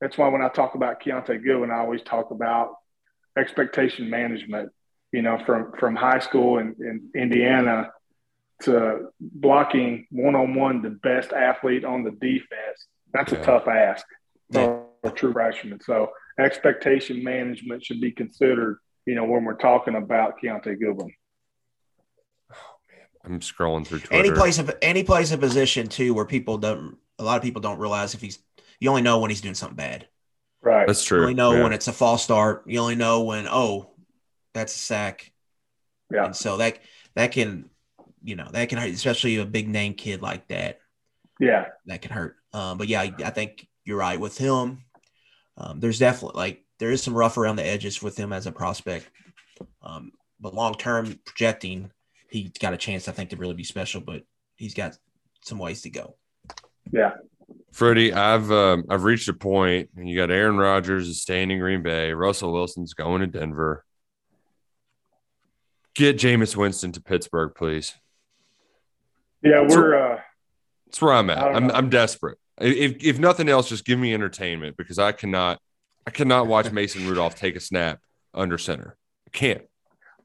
that's 0.00 0.16
why 0.16 0.28
when 0.28 0.40
I 0.40 0.48
talk 0.48 0.74
about 0.76 1.02
Kiyaunta 1.02 1.44
Goodwin, 1.44 1.70
I 1.70 1.80
always 1.80 2.02
talk 2.02 2.30
about 2.30 2.76
expectation 3.36 4.08
management. 4.08 4.70
You 5.12 5.22
know, 5.22 5.42
from 5.44 5.72
from 5.78 5.96
high 5.96 6.20
school 6.20 6.58
in, 6.58 6.76
in 6.80 7.10
Indiana 7.20 7.90
to 8.62 9.08
blocking 9.20 10.06
one 10.10 10.34
on 10.34 10.54
one 10.54 10.82
the 10.82 10.90
best 10.90 11.32
athlete 11.32 11.84
on 11.84 12.04
the 12.04 12.10
defense. 12.10 12.86
That's 13.12 13.32
a 13.32 13.42
tough 13.42 13.66
ask 13.66 14.06
for 14.52 14.86
a 15.02 15.10
true 15.10 15.32
freshman. 15.32 15.80
So 15.80 16.10
expectation 16.38 17.24
management 17.24 17.84
should 17.84 18.00
be 18.00 18.12
considered. 18.12 18.78
You 19.06 19.14
know, 19.14 19.24
when 19.24 19.44
we're 19.44 19.54
talking 19.54 19.96
about 19.96 20.34
Kiyaunta 20.40 20.78
Goodwin. 20.78 21.12
I'm 23.24 23.40
scrolling 23.40 23.86
through 23.86 24.00
Twitter. 24.00 24.14
Any 24.14 24.30
place 24.30 24.58
of 24.58 24.70
any 24.80 25.02
place 25.02 25.32
of 25.32 25.40
position 25.40 25.88
too 25.88 26.14
where 26.14 26.24
people 26.24 26.58
don't 26.58 26.96
a 27.18 27.24
lot 27.24 27.36
of 27.36 27.42
people 27.42 27.60
don't 27.60 27.78
realize 27.78 28.14
if 28.14 28.20
he's 28.20 28.38
you 28.78 28.88
only 28.88 29.02
know 29.02 29.18
when 29.18 29.30
he's 29.30 29.40
doing 29.40 29.54
something 29.54 29.76
bad. 29.76 30.08
Right. 30.62 30.86
That's 30.86 31.04
true. 31.04 31.18
You 31.18 31.24
only 31.24 31.34
know 31.34 31.52
Yeah. 31.52 31.62
when 31.62 31.72
it's 31.72 31.88
a 31.88 31.92
false 31.92 32.22
start. 32.22 32.64
You 32.66 32.80
only 32.80 32.94
know 32.94 33.22
when 33.22 33.46
oh, 33.48 33.89
that's 34.54 34.74
a 34.74 34.78
sack. 34.78 35.32
Yeah. 36.12 36.26
And 36.26 36.36
so 36.36 36.56
that 36.58 36.78
that 37.14 37.32
can 37.32 37.70
you 38.22 38.36
know 38.36 38.48
that 38.52 38.68
can 38.68 38.78
hurt, 38.78 38.90
especially 38.90 39.36
a 39.36 39.44
big 39.44 39.68
name 39.68 39.94
kid 39.94 40.22
like 40.22 40.48
that. 40.48 40.80
Yeah. 41.38 41.66
That 41.86 42.02
can 42.02 42.12
hurt. 42.12 42.36
Um, 42.52 42.78
but 42.78 42.88
yeah, 42.88 43.00
I, 43.00 43.14
I 43.24 43.30
think 43.30 43.66
you're 43.84 43.98
right 43.98 44.20
with 44.20 44.36
him. 44.36 44.84
Um, 45.56 45.80
there's 45.80 45.98
definitely 45.98 46.38
like 46.38 46.64
there 46.78 46.90
is 46.90 47.02
some 47.02 47.14
rough 47.14 47.38
around 47.38 47.56
the 47.56 47.66
edges 47.66 48.02
with 48.02 48.16
him 48.16 48.32
as 48.32 48.46
a 48.46 48.52
prospect. 48.52 49.08
Um, 49.82 50.12
but 50.40 50.54
long 50.54 50.74
term 50.74 51.18
projecting, 51.24 51.90
he's 52.30 52.50
got 52.52 52.72
a 52.72 52.78
chance, 52.78 53.08
I 53.08 53.12
think, 53.12 53.30
to 53.30 53.36
really 53.36 53.54
be 53.54 53.64
special. 53.64 54.00
But 54.00 54.24
he's 54.56 54.74
got 54.74 54.98
some 55.42 55.58
ways 55.58 55.82
to 55.82 55.90
go. 55.90 56.16
Yeah. 56.92 57.12
Freddie, 57.72 58.12
I've 58.12 58.50
um, 58.50 58.84
I've 58.90 59.04
reached 59.04 59.28
a 59.28 59.34
point, 59.34 59.90
and 59.96 60.08
you 60.08 60.16
got 60.16 60.30
Aaron 60.30 60.56
Rodgers 60.56 61.08
is 61.08 61.22
staying 61.22 61.50
in 61.50 61.58
Green 61.58 61.82
Bay. 61.82 62.12
Russell 62.12 62.52
Wilson's 62.52 62.94
going 62.94 63.20
to 63.20 63.26
Denver. 63.26 63.84
Get 65.94 66.16
Jameis 66.16 66.56
Winston 66.56 66.92
to 66.92 67.00
Pittsburgh, 67.00 67.52
please. 67.54 67.94
Yeah, 69.42 69.66
we're 69.68 70.14
uh, 70.14 70.20
That's 70.86 71.02
where 71.02 71.12
I'm 71.12 71.30
at. 71.30 71.38
I'm 71.38 71.66
know. 71.68 71.74
I'm 71.74 71.88
desperate. 71.88 72.38
If 72.60 73.02
if 73.02 73.18
nothing 73.18 73.48
else, 73.48 73.68
just 73.68 73.84
give 73.84 73.98
me 73.98 74.12
entertainment 74.12 74.76
because 74.76 74.98
I 74.98 75.12
cannot 75.12 75.60
I 76.06 76.10
cannot 76.10 76.46
watch 76.46 76.70
Mason 76.72 77.06
Rudolph 77.06 77.34
take 77.34 77.56
a 77.56 77.60
snap 77.60 78.00
under 78.34 78.58
center. 78.58 78.96
I 79.26 79.30
can't. 79.30 79.62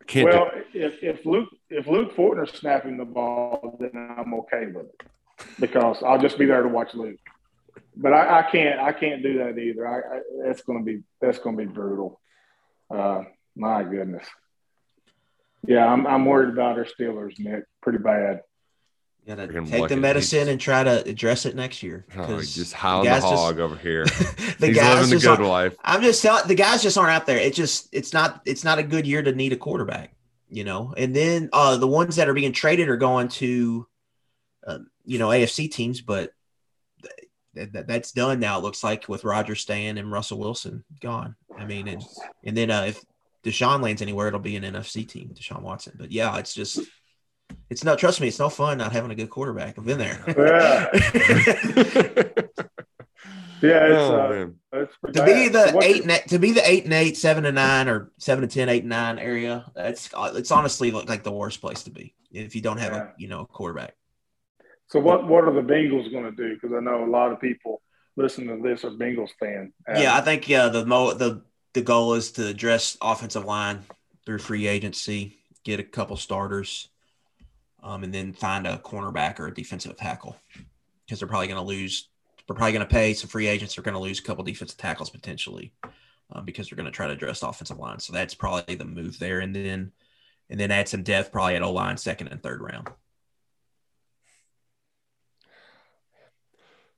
I 0.01 0.03
can't. 0.05 0.30
well. 0.30 0.51
If, 0.74 1.01
if 1.01 1.26
Luke 1.26 1.49
if 1.70 1.88
Luke 1.88 2.16
Fortner's 2.16 2.51
snapping 2.51 2.97
the 2.97 3.05
ball, 3.05 3.78
then 3.80 3.91
I'm 4.18 4.34
okay 4.36 4.68
with 4.68 4.88
it 4.88 5.01
because 5.59 6.03
I'll 6.03 6.20
just 6.20 6.38
be 6.38 6.45
there 6.45 6.61
to 6.61 6.68
watch 6.68 6.93
Luke. 6.93 7.20
But 7.95 8.13
I, 8.13 8.39
I 8.39 8.51
can't 8.51 8.80
I 8.80 8.91
can't 8.91 9.24
do 9.24 9.39
that 9.39 9.57
either. 9.57 9.88
I, 9.88 10.18
I 10.18 10.22
that's 10.45 10.61
going 10.61 10.80
to 10.80 10.86
be 10.86 11.03
that's 11.22 11.39
going 11.39 11.57
to 11.57 11.66
be 11.66 11.72
brutal. 11.72 12.20
Uh, 12.93 13.24
my 13.55 13.84
goodness. 13.84 14.26
Yeah, 15.68 15.86
I'm 15.86 16.05
I'm 16.07 16.26
worried 16.26 16.49
about 16.49 16.78
our 16.78 16.86
Steelers, 16.86 17.39
Nick. 17.39 17.63
Pretty 17.82 17.99
bad. 17.99 18.41
You 19.26 19.36
gotta 19.36 19.47
Freaking 19.51 19.70
take 19.70 19.88
the 19.89 19.97
medicine 19.97 20.49
and 20.49 20.61
try 20.61 20.84
to 20.84 21.03
address 21.07 21.45
it 21.47 21.55
next 21.55 21.82
year. 21.82 22.05
Oh, 22.16 22.26
'cause 22.26 22.53
just 22.53 22.74
howling 22.74 23.05
the 23.09 23.16
the 23.16 23.20
guys 23.22 23.30
just- 23.32 23.43
hog 23.43 23.59
over 23.59 23.76
here. 23.76 24.05
the 24.59 24.68
He's 24.68 24.76
guys 24.76 24.95
living 24.95 25.09
the 25.09 25.16
just 25.16 25.24
good 25.26 25.30
aren't- 25.39 25.43
life. 25.49 25.76
I'm 25.84 26.01
just 26.03 26.22
telling 26.22 26.47
the 26.47 26.53
guys 26.55 26.84
just 26.84 26.97
aren't 26.97 27.11
out 27.11 27.26
there. 27.26 27.38
It 27.39 27.53
just 27.55 27.89
it's 27.91 28.13
not 28.13 28.41
it's 28.45 28.63
not 28.63 28.78
a 28.80 28.84
good 28.84 29.07
year 29.07 29.24
to 29.24 29.34
need 29.34 29.51
a 29.53 29.57
quarterback, 29.57 30.13
you 30.49 30.63
know. 30.63 30.93
And 30.95 31.16
then 31.16 31.49
uh 31.53 31.78
the 31.78 31.88
ones 31.88 32.18
that 32.18 32.30
are 32.30 32.34
being 32.36 32.51
traded 32.53 32.88
are 32.89 32.97
going 32.97 33.30
to, 33.30 33.88
um, 34.68 34.88
you 35.05 35.18
know, 35.18 35.30
AFC 35.30 35.72
teams, 35.72 36.01
but 36.01 36.32
th- 37.55 37.72
th- 37.74 37.86
that's 37.88 38.11
done 38.11 38.39
now. 38.39 38.59
It 38.59 38.61
looks 38.63 38.84
like 38.84 39.09
with 39.09 39.24
Roger 39.24 39.55
staying 39.55 39.97
and 39.97 40.11
Russell 40.11 40.38
Wilson 40.38 40.84
gone. 41.01 41.36
I 41.57 41.66
mean, 41.66 41.88
and 41.88 42.03
and 42.43 42.55
then 42.55 42.70
uh, 42.70 42.84
if 42.89 43.03
Deshaun 43.45 43.81
lands 43.81 44.01
anywhere, 44.01 44.27
it'll 44.27 44.39
be 44.39 44.55
an 44.55 44.63
NFC 44.63 45.07
team, 45.07 45.29
Deshaun 45.33 45.61
Watson. 45.61 45.93
But 45.97 46.11
yeah, 46.11 46.37
it's 46.37 46.53
just. 46.53 46.79
It's 47.69 47.83
not. 47.83 47.99
Trust 47.99 48.19
me, 48.21 48.27
it's 48.27 48.39
no 48.39 48.49
fun 48.49 48.79
not 48.79 48.91
having 48.91 49.11
a 49.11 49.15
good 49.15 49.29
quarterback. 49.29 49.77
I've 49.77 49.85
been 49.85 49.99
there. 49.99 50.23
Yeah, 50.27 50.87
it's, 53.87 53.99
Oh, 54.11 54.51
uh, 54.73 54.79
it's 54.81 54.93
pretty 54.97 55.19
to 55.19 55.25
be 55.25 55.47
the 55.47 55.67
So 55.69 55.75
what's 55.75 55.85
eight 55.87 56.03
your- 56.05 56.11
and 56.11 56.29
to 56.29 56.39
be 56.39 56.51
the 56.51 56.69
eight 56.69 56.83
and 56.83 56.93
eight, 56.93 57.15
seven 57.17 57.45
and 57.45 57.55
nine, 57.55 57.87
or 57.87 58.11
seven 58.17 58.43
and 58.43 58.51
ten, 58.51 58.67
eight 58.67 58.81
and 58.83 58.89
nine 58.89 59.17
area. 59.17 59.65
That's 59.75 60.09
it's 60.33 60.51
honestly 60.51 60.91
like 60.91 61.07
like 61.07 61.23
the 61.23 61.31
worst 61.31 61.61
place 61.61 61.83
to 61.83 61.91
be 61.91 62.13
if 62.31 62.55
you 62.55 62.61
don't 62.61 62.77
have 62.77 62.93
Yeah. 62.93 63.03
a 63.03 63.07
you 63.17 63.27
know 63.27 63.41
a 63.41 63.45
quarterback. 63.45 63.93
So 64.87 64.99
what 64.99 65.27
what 65.27 65.45
are 65.45 65.53
the 65.53 65.61
Bengals 65.61 66.11
going 66.11 66.25
to 66.25 66.31
do? 66.31 66.53
Because 66.55 66.73
I 66.75 66.79
know 66.81 67.03
a 67.05 67.09
lot 67.09 67.31
of 67.31 67.39
people 67.39 67.81
listening 68.17 68.61
to 68.61 68.67
this 68.67 68.83
are 68.83 68.91
Bengals 68.91 69.29
fans. 69.39 69.71
Yeah, 69.87 70.15
I 70.15 70.21
think 70.21 70.49
yeah 70.49 70.67
the 70.67 70.85
mo 70.85 71.13
the 71.13 71.43
the 71.76 71.82
goal 71.82 72.13
is 72.13 72.32
to 72.32 72.47
address 72.47 72.97
offensive 73.01 73.43
line 73.43 73.84
through 74.26 74.39
free 74.39 74.65
agency, 74.65 75.38
get 75.65 75.80
a 75.80 75.84
couple 75.84 76.15
starters, 76.15 76.88
um, 77.84 78.03
and 78.03 78.13
then 78.13 78.32
find 78.32 78.65
a 78.65 78.78
cornerback 78.78 79.39
or 79.39 79.47
a 79.47 79.53
defensive 79.53 79.95
tackle 79.97 80.38
because 81.05 81.19
they're 81.19 81.28
probably 81.28 81.47
going 81.47 81.59
to 81.59 81.67
lose. 81.67 82.07
They're 82.47 82.55
probably 82.55 82.71
going 82.71 82.88
to 82.88 82.93
pay 82.93 83.13
some 83.13 83.30
free 83.30 83.47
agents. 83.47 83.76
They're 83.76 83.84
going 83.84 83.93
to 83.93 83.99
lose 83.99 84.19
a 84.19 84.23
couple 84.23 84.43
defensive 84.43 84.78
tackles 84.78 85.09
potentially 85.09 85.73
um, 86.32 86.45
because 86.45 86.69
they're 86.69 86.78
going 86.78 86.86
to 86.86 86.91
try 86.91 87.07
to 87.07 87.13
address 87.13 87.43
offensive 87.43 87.78
line. 87.78 87.99
So 87.99 88.13
that's 88.13 88.34
probably 88.34 88.76
the 88.76 88.86
move 88.86 89.19
there, 89.19 89.41
and 89.41 89.53
then 89.53 89.91
and 90.49 90.57
then 90.57 90.71
add 90.71 90.88
some 90.88 91.03
depth 91.03 91.34
probably 91.34 91.55
at 91.55 91.61
O 91.61 91.73
line 91.73 91.97
second 91.97 92.30
and 92.30 92.41
third 92.41 92.61
round. 92.61 92.88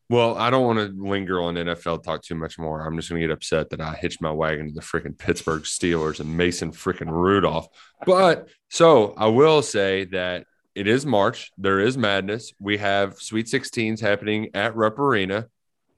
Well, 0.09 0.37
I 0.37 0.49
don't 0.49 0.65
want 0.65 0.79
to 0.79 1.03
linger 1.03 1.41
on 1.41 1.55
NFL 1.55 2.01
talk 2.03 2.21
too 2.23 2.35
much 2.35 2.57
more. 2.57 2.85
I'm 2.85 2.95
just 2.95 3.09
going 3.09 3.21
to 3.21 3.27
get 3.27 3.33
upset 3.33 3.69
that 3.71 3.81
I 3.81 3.93
hitched 3.93 4.21
my 4.21 4.31
wagon 4.31 4.67
to 4.67 4.73
the 4.73 4.79
freaking 4.81 5.17
Pittsburgh 5.17 5.63
Steelers 5.63 6.21
and 6.21 6.37
Mason 6.37 6.71
freaking 6.71 7.11
Rudolph. 7.11 7.67
But 8.05 8.47
so 8.69 9.13
I 9.17 9.27
will 9.27 9.61
say 9.61 10.05
that 10.05 10.45
it 10.75 10.87
is 10.87 11.05
March. 11.05 11.51
There 11.57 11.79
is 11.81 11.97
madness. 11.97 12.53
We 12.59 12.77
have 12.77 13.15
Sweet 13.17 13.47
16s 13.47 13.99
happening 13.99 14.49
at 14.53 14.75
Rupp 14.77 14.97
Arena. 14.97 15.47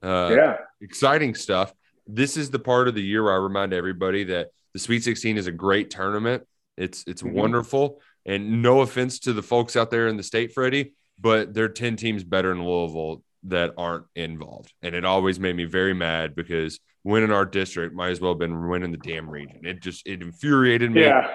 Uh, 0.02 0.32
Yeah. 0.34 0.56
exciting 0.80 1.34
stuff. 1.36 1.72
This 2.06 2.36
is 2.36 2.50
the 2.50 2.58
part 2.58 2.88
of 2.88 2.94
the 2.96 3.02
year 3.02 3.22
where 3.22 3.34
I 3.34 3.36
remind 3.36 3.72
everybody 3.72 4.24
that 4.24 4.48
the 4.72 4.80
Sweet 4.80 5.04
16 5.04 5.36
is 5.38 5.46
a 5.46 5.52
great 5.52 5.88
tournament. 5.90 6.42
It's 6.76 7.04
it's 7.06 7.22
Mhm. 7.22 7.32
wonderful. 7.34 8.00
And 8.26 8.60
no 8.62 8.80
offense 8.80 9.20
to 9.20 9.32
the 9.32 9.42
folks 9.42 9.76
out 9.76 9.90
there 9.92 10.08
in 10.08 10.16
the 10.16 10.22
state, 10.24 10.52
Freddie, 10.52 10.94
but 11.20 11.54
there 11.54 11.66
are 11.66 11.68
10 11.68 11.94
teams 11.96 12.24
better 12.24 12.50
in 12.50 12.64
Louisville 12.64 13.22
that 13.44 13.72
aren't 13.78 14.04
involved. 14.14 14.72
And 14.82 14.94
it 14.94 15.04
always 15.04 15.40
made 15.40 15.56
me 15.56 15.64
very 15.64 15.94
mad 15.94 16.34
because 16.34 16.78
winning 17.04 17.30
our 17.32 17.44
district 17.46 17.94
might 17.94 18.10
as 18.10 18.20
well 18.20 18.32
have 18.32 18.38
been 18.38 18.68
winning 18.68 18.92
the 18.92 18.98
damn 18.98 19.28
region. 19.28 19.60
It 19.64 19.80
just 19.80 20.06
it 20.06 20.20
infuriated 20.22 20.90
me. 20.92 21.02
Yeah. 21.02 21.34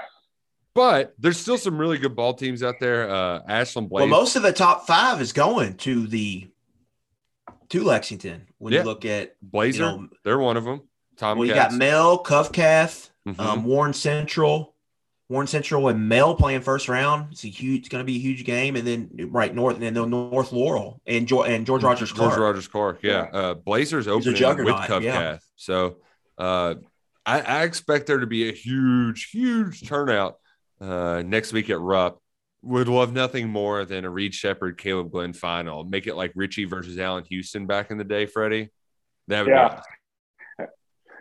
But 0.76 1.14
there's 1.18 1.40
still 1.40 1.58
some 1.58 1.78
really 1.78 1.98
good 1.98 2.16
ball 2.16 2.34
teams 2.34 2.62
out 2.62 2.76
there. 2.80 3.10
Uh 3.10 3.42
Ashland 3.48 3.90
Blaze. 3.90 4.02
Well, 4.10 4.20
most 4.20 4.36
of 4.36 4.44
the 4.44 4.54
top 4.54 4.86
five 4.86 5.22
is 5.22 5.34
going 5.34 5.76
to 5.78 6.06
the 6.08 6.48
to 7.70 7.84
Lexington. 7.84 8.48
When 8.60 8.74
Yeah. 8.74 8.80
you 8.80 8.86
look 8.86 9.06
at 9.06 9.36
Blazer, 9.42 9.84
you 9.86 9.90
know, 9.90 10.08
they're 10.24 10.38
one 10.40 10.58
of 10.58 10.66
them. 10.66 10.82
Tom 11.18 11.38
well, 11.40 11.48
you 11.48 11.54
got 11.54 11.74
Male, 11.74 12.22
CovCath, 12.24 13.10
Mhm. 13.28 13.40
um, 13.40 13.64
Warren 13.64 13.94
Central, 13.94 14.75
Warren 15.28 15.48
Central, 15.48 15.88
and 15.88 16.08
Male 16.08 16.36
playing 16.36 16.62
first 16.62 16.88
round. 16.88 17.32
It's 17.32 17.44
a 17.44 17.48
huge. 17.48 17.80
It's 17.82 17.90
going 17.90 18.02
to 18.02 18.06
be 18.06 18.16
a 18.18 18.20
huge 18.20 18.44
game, 18.46 18.76
and 18.76 18.86
then 18.86 19.10
right 19.32 19.54
north, 19.54 19.76
and 19.76 19.84
then 19.84 19.94
the 19.96 20.06
North 20.06 20.52
Laurel 20.52 21.02
and 21.08 21.28
George 21.28 21.50
and 21.50 21.66
George 21.66 21.84
Rogers 21.84 22.10
George 22.12 22.30
Clark. 22.34 22.40
Rogers 22.40 22.68
Clark, 22.68 23.00
yeah. 23.02 23.28
Uh, 23.34 23.54
Blazers 23.56 24.06
He's 24.06 24.12
opening 24.12 24.34
with 24.34 24.40
juggernaut, 24.40 24.82
CovCath. 24.82 25.02
yeah. 25.04 25.38
So 25.56 25.98
uh, 26.38 26.76
I, 27.26 27.42
I 27.42 27.64
expect 27.64 28.06
there 28.06 28.20
to 28.20 28.28
be 28.28 28.50
a 28.50 28.52
huge, 28.54 29.30
huge 29.32 29.88
turnout 29.88 30.36
uh, 30.80 31.24
next 31.26 31.54
week 31.54 31.70
at 31.72 31.80
Rupp. 31.80 32.20
Would 32.62 32.88
love 32.88 33.12
nothing 33.14 33.50
more 33.50 33.86
than 33.86 34.06
a 34.06 34.10
Reed 34.10 34.34
Sheppard, 34.34 34.78
Caleb 34.78 35.12
Glenn 35.12 35.34
final. 35.34 35.84
Make 35.84 36.08
it 36.08 36.16
like 36.16 36.32
Richie 36.36 36.66
versus 36.66 36.98
Allan 37.00 37.24
Houston 37.30 37.66
back 37.68 37.90
in 37.92 37.98
the 37.98 38.04
day, 38.04 38.26
Freddie. 38.26 38.70
That 39.28 39.42
would 39.46 39.50
Yeah. 39.52 39.68
be 39.70 39.74
awesome. 39.76 40.72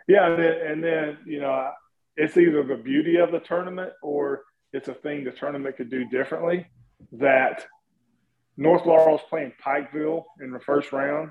Yeah, 0.08 0.26
and 0.32 0.42
then, 0.42 0.52
and 0.66 0.84
then 0.84 1.18
you 1.26 1.40
know, 1.40 1.70
it's 2.16 2.36
either 2.36 2.62
the 2.62 2.76
beauty 2.76 3.16
of 3.16 3.32
the 3.32 3.40
tournament 3.40 3.92
or 4.02 4.42
it's 4.72 4.88
a 4.88 4.94
thing 4.94 5.24
the 5.24 5.30
tournament 5.32 5.76
could 5.76 5.90
do 5.90 6.04
differently. 6.08 6.66
That 7.12 7.64
North 8.56 8.86
Laurel's 8.86 9.20
playing 9.28 9.52
Pikeville 9.64 10.24
in 10.40 10.50
the 10.52 10.60
first 10.60 10.92
round, 10.92 11.30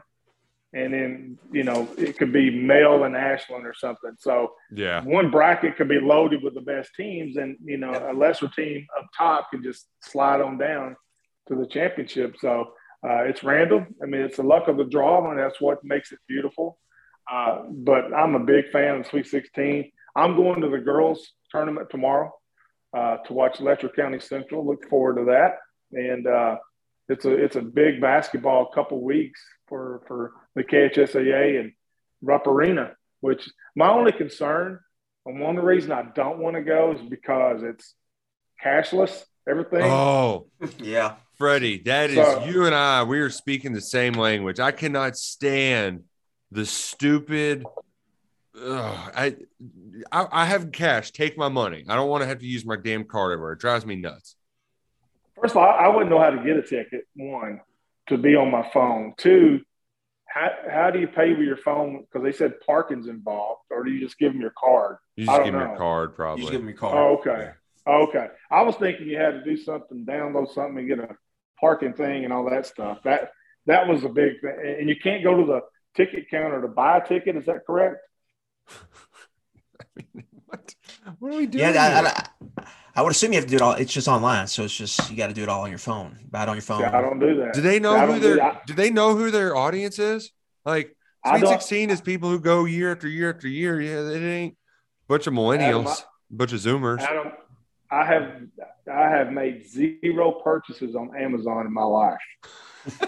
and 0.74 0.94
then 0.94 1.38
you 1.52 1.64
know 1.64 1.88
it 1.98 2.18
could 2.18 2.34
be 2.34 2.50
Male 2.50 3.04
and 3.06 3.16
Ashland 3.16 3.66
or 3.66 3.74
something. 3.74 4.12
So 4.20 4.54
Yeah. 4.72 5.04
one 5.04 5.32
bracket 5.32 5.78
could 5.78 5.88
be 5.90 6.00
loaded 6.00 6.44
with 6.44 6.54
the 6.54 6.62
best 6.62 6.94
teams, 6.96 7.38
and 7.38 7.58
you 7.64 7.78
know 7.78 7.92
a 7.92 8.14
lesser 8.14 8.50
team 8.50 8.86
up 8.98 9.06
top 9.18 9.52
can 9.52 9.64
just 9.64 9.88
slide 10.02 10.42
on 10.42 10.58
down 10.58 10.96
to 11.48 11.56
the 11.56 11.68
championship. 11.68 12.36
So 12.40 12.74
Uh, 13.06 13.24
it's 13.26 13.44
random. 13.44 13.94
I 14.02 14.06
mean, 14.06 14.22
it's 14.22 14.38
the 14.38 14.44
luck 14.44 14.70
of 14.70 14.78
the 14.78 14.86
draw, 14.86 15.30
and 15.30 15.38
that's 15.38 15.60
what 15.60 15.84
makes 15.84 16.14
it 16.14 16.20
beautiful. 16.26 16.80
Uh, 17.30 17.64
but 17.70 18.14
I'm 18.14 18.34
a 18.36 18.40
big 18.40 18.70
fan 18.72 19.02
of 19.02 19.08
Sweet 19.08 19.28
16. 19.28 19.92
I'm 20.16 20.36
going 20.36 20.62
to 20.62 20.70
the 20.70 20.78
girls' 20.80 21.32
tournament 21.52 21.90
tomorrow 21.90 22.32
uh, 22.96 23.18
to 23.18 23.34
watch 23.34 23.60
Letcher 23.60 23.90
County 23.90 24.20
Central. 24.20 24.66
Look 24.66 24.88
forward 24.90 25.18
to 25.18 25.26
that. 25.26 25.58
And 25.92 26.28
uh, 26.28 26.58
it's 27.10 27.26
a 27.26 27.32
it's 27.32 27.56
a 27.56 27.62
big 27.62 28.02
basketball 28.02 28.72
couple 28.74 29.02
weeks 29.04 29.40
for 29.68 30.02
for 30.08 30.34
the 30.56 30.64
KHSAA 30.64 31.60
and 31.60 31.74
Rupp 32.22 32.48
Arena. 32.48 32.94
Which 33.22 33.50
my 33.76 33.90
only 33.90 34.12
concern, 34.12 34.80
and 35.26 35.40
one 35.40 35.56
of 35.56 35.62
the 35.62 35.68
reasons 35.68 35.92
I 35.94 36.04
don't 36.14 36.40
want 36.40 36.56
to 36.56 36.62
go 36.62 36.94
is 36.94 37.02
because 37.10 37.64
it's 37.64 37.94
cashless. 38.64 39.24
Everything. 39.48 39.82
Oh, 39.84 40.48
yeah. 40.80 41.16
Freddie, 41.38 41.80
that 41.86 42.10
is 42.10 42.16
So- 42.16 42.46
you 42.46 42.66
and 42.66 42.76
I. 42.76 43.04
We 43.04 43.20
are 43.20 43.30
speaking 43.30 43.74
the 43.74 43.82
same 43.82 44.14
language. 44.14 44.60
I 44.60 44.72
cannot 44.72 45.18
stand 45.18 46.04
the 46.52 46.66
stupid. 46.66 47.66
Ugh, 48.56 49.12
I, 49.16 49.36
I 50.12 50.28
I 50.32 50.46
have 50.46 50.72
cash. 50.72 51.12
Take 51.12 51.38
my 51.38 51.50
money. 51.50 51.86
I 51.88 51.96
don't 51.96 52.10
want 52.10 52.22
to 52.22 52.28
have 52.28 52.40
to 52.40 52.46
use 52.46 52.66
my 52.66 52.76
damn 52.76 53.04
card 53.04 53.34
everywhere. 53.34 53.54
It 53.54 53.60
drives 53.60 53.86
me 53.86 53.96
nuts. 53.96 54.36
First 55.40 55.56
of 55.56 55.58
all, 55.58 55.70
I 55.70 55.88
wouldn't 55.88 56.12
know 56.12 56.20
how 56.20 56.30
to 56.30 56.44
get 56.44 56.58
a 56.58 56.62
ticket. 56.62 57.06
One, 57.16 57.62
to 58.08 58.18
be 58.18 58.36
on 58.36 58.52
my 58.52 58.70
phone. 58.72 59.14
Two, 59.18 59.62
how, 60.28 60.50
how 60.70 60.92
do 60.92 61.00
you 61.00 61.08
pay 61.08 61.32
with 61.32 61.48
your 61.48 61.58
phone? 61.58 62.02
Because 62.02 62.24
they 62.24 62.32
said 62.32 62.54
parking's 62.66 63.08
involved, 63.08 63.62
or 63.72 63.84
do 63.84 63.92
you 63.92 64.00
just 64.00 64.18
give 64.20 64.32
them 64.32 64.42
your 64.42 64.54
card? 64.58 64.98
You 65.16 65.26
just 65.26 65.44
give 65.44 65.54
me 65.54 65.60
know. 65.60 65.68
your 65.68 65.78
card, 65.78 66.16
probably. 66.16 66.42
You 66.42 66.46
just 66.46 66.52
give 66.52 66.62
them 66.62 66.70
your 66.70 66.78
card. 66.78 66.96
Oh, 66.96 67.18
okay. 67.20 67.52
Okay. 67.86 68.28
I 68.50 68.62
was 68.62 68.76
thinking 68.76 69.08
you 69.08 69.18
had 69.18 69.32
to 69.32 69.44
do 69.44 69.58
something, 69.58 70.06
download 70.06 70.54
something, 70.54 70.78
and 70.78 70.88
get 70.88 71.00
a 71.00 71.16
parking 71.60 71.94
thing 71.94 72.24
and 72.24 72.32
all 72.32 72.50
that 72.50 72.66
stuff. 72.66 73.00
That 73.04 73.32
that 73.66 73.88
was 73.88 74.04
a 74.04 74.10
big 74.10 74.42
thing. 74.42 74.78
And 74.80 74.90
you 74.90 74.96
can't 75.02 75.24
go 75.24 75.38
to 75.38 75.46
the 75.46 75.62
ticket 75.96 76.30
counter 76.30 76.62
to 76.62 76.68
buy 76.68 76.98
a 76.98 77.08
ticket. 77.08 77.36
Is 77.36 77.46
that 77.46 77.66
correct? 77.66 77.98
What 81.20 81.34
are 81.34 81.38
we 81.38 81.48
doing? 81.48 81.64
Yeah, 81.64 81.72
here? 81.72 82.12
I, 82.58 82.62
I, 82.62 82.66
I 82.96 83.02
would 83.02 83.12
assume 83.12 83.34
you 83.34 83.38
have 83.38 83.46
to 83.46 83.50
do 83.50 83.56
it 83.58 83.62
all. 83.62 83.74
It's 83.74 83.92
just 83.92 84.08
online, 84.08 84.48
so 84.48 84.64
it's 84.64 84.76
just 84.76 85.10
you 85.10 85.18
got 85.18 85.28
to 85.28 85.34
do 85.34 85.44
it 85.44 85.50
all 85.50 85.64
on 85.64 85.70
your 85.70 85.80
phone. 85.80 86.18
Buy 86.30 86.44
it 86.44 86.50
on 86.50 86.56
your 86.56 86.62
phone. 86.62 86.82
Yeah, 86.82 86.98
I 86.98 87.02
don't 87.02 87.20
do 87.20 87.36
that. 87.38 87.54
Do 87.54 87.62
they 87.62 87.80
know 87.80 87.94
I 87.94 88.02
who 88.02 88.08
don't 88.08 88.22
do 88.22 88.36
their 88.36 88.62
do 88.68 88.74
they 88.74 88.90
know 88.90 89.16
who 89.16 89.32
their 89.32 89.56
audience 89.56 90.00
is? 90.00 90.32
Like 90.66 90.96
Sweet 91.26 91.48
16 91.48 91.90
is 91.90 92.02
people 92.02 92.30
who 92.30 92.40
go 92.40 92.66
year 92.66 92.92
after 92.92 93.08
year 93.08 93.34
after 93.34 93.48
year. 93.48 93.82
Yeah, 93.82 94.12
it 94.12 94.22
ain't 94.22 94.54
a 94.54 95.08
bunch 95.08 95.28
of 95.28 95.34
millennials, 95.34 95.88
Adam, 95.88 96.04
bunch 96.32 96.54
of 96.54 96.60
zoomers. 96.60 97.00
Adam, 97.00 97.32
I 97.90 98.06
have 98.06 98.42
I 98.92 99.10
have 99.10 99.32
made 99.32 99.66
zero 99.68 100.32
purchases 100.44 100.96
on 100.96 101.16
Amazon 101.18 101.66
in 101.66 101.74
my 101.74 101.84
life. 101.84 102.18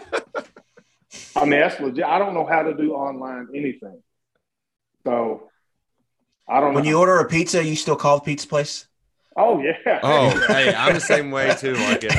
I 1.36 1.41
mean, 1.45 1.60
that's 1.60 1.80
legit. 1.80 2.06
I 2.06 2.18
don't 2.18 2.34
know 2.34 2.45
how 2.45 2.64
to 2.64 2.74
do 2.74 2.93
online 2.93 3.49
anything. 3.53 4.01
So 5.06 5.49
I 6.49 6.60
don't 6.60 6.74
When 6.74 6.84
know. 6.84 6.89
you 6.89 6.99
order 6.99 7.20
a 7.20 7.28
pizza, 7.28 7.64
you 7.64 7.76
still 7.76 7.95
call 7.95 8.18
the 8.20 8.26
pizza 8.26 8.47
place. 8.47 8.88
oh 9.38 9.62
yeah. 9.62 9.99
Oh, 10.03 10.30
hey, 10.47 10.74
I'm 10.74 10.93
the 10.93 10.99
same 10.99 11.32
way 11.32 11.53
too. 11.58 11.74
Like 11.76 12.03
it. 12.03 12.14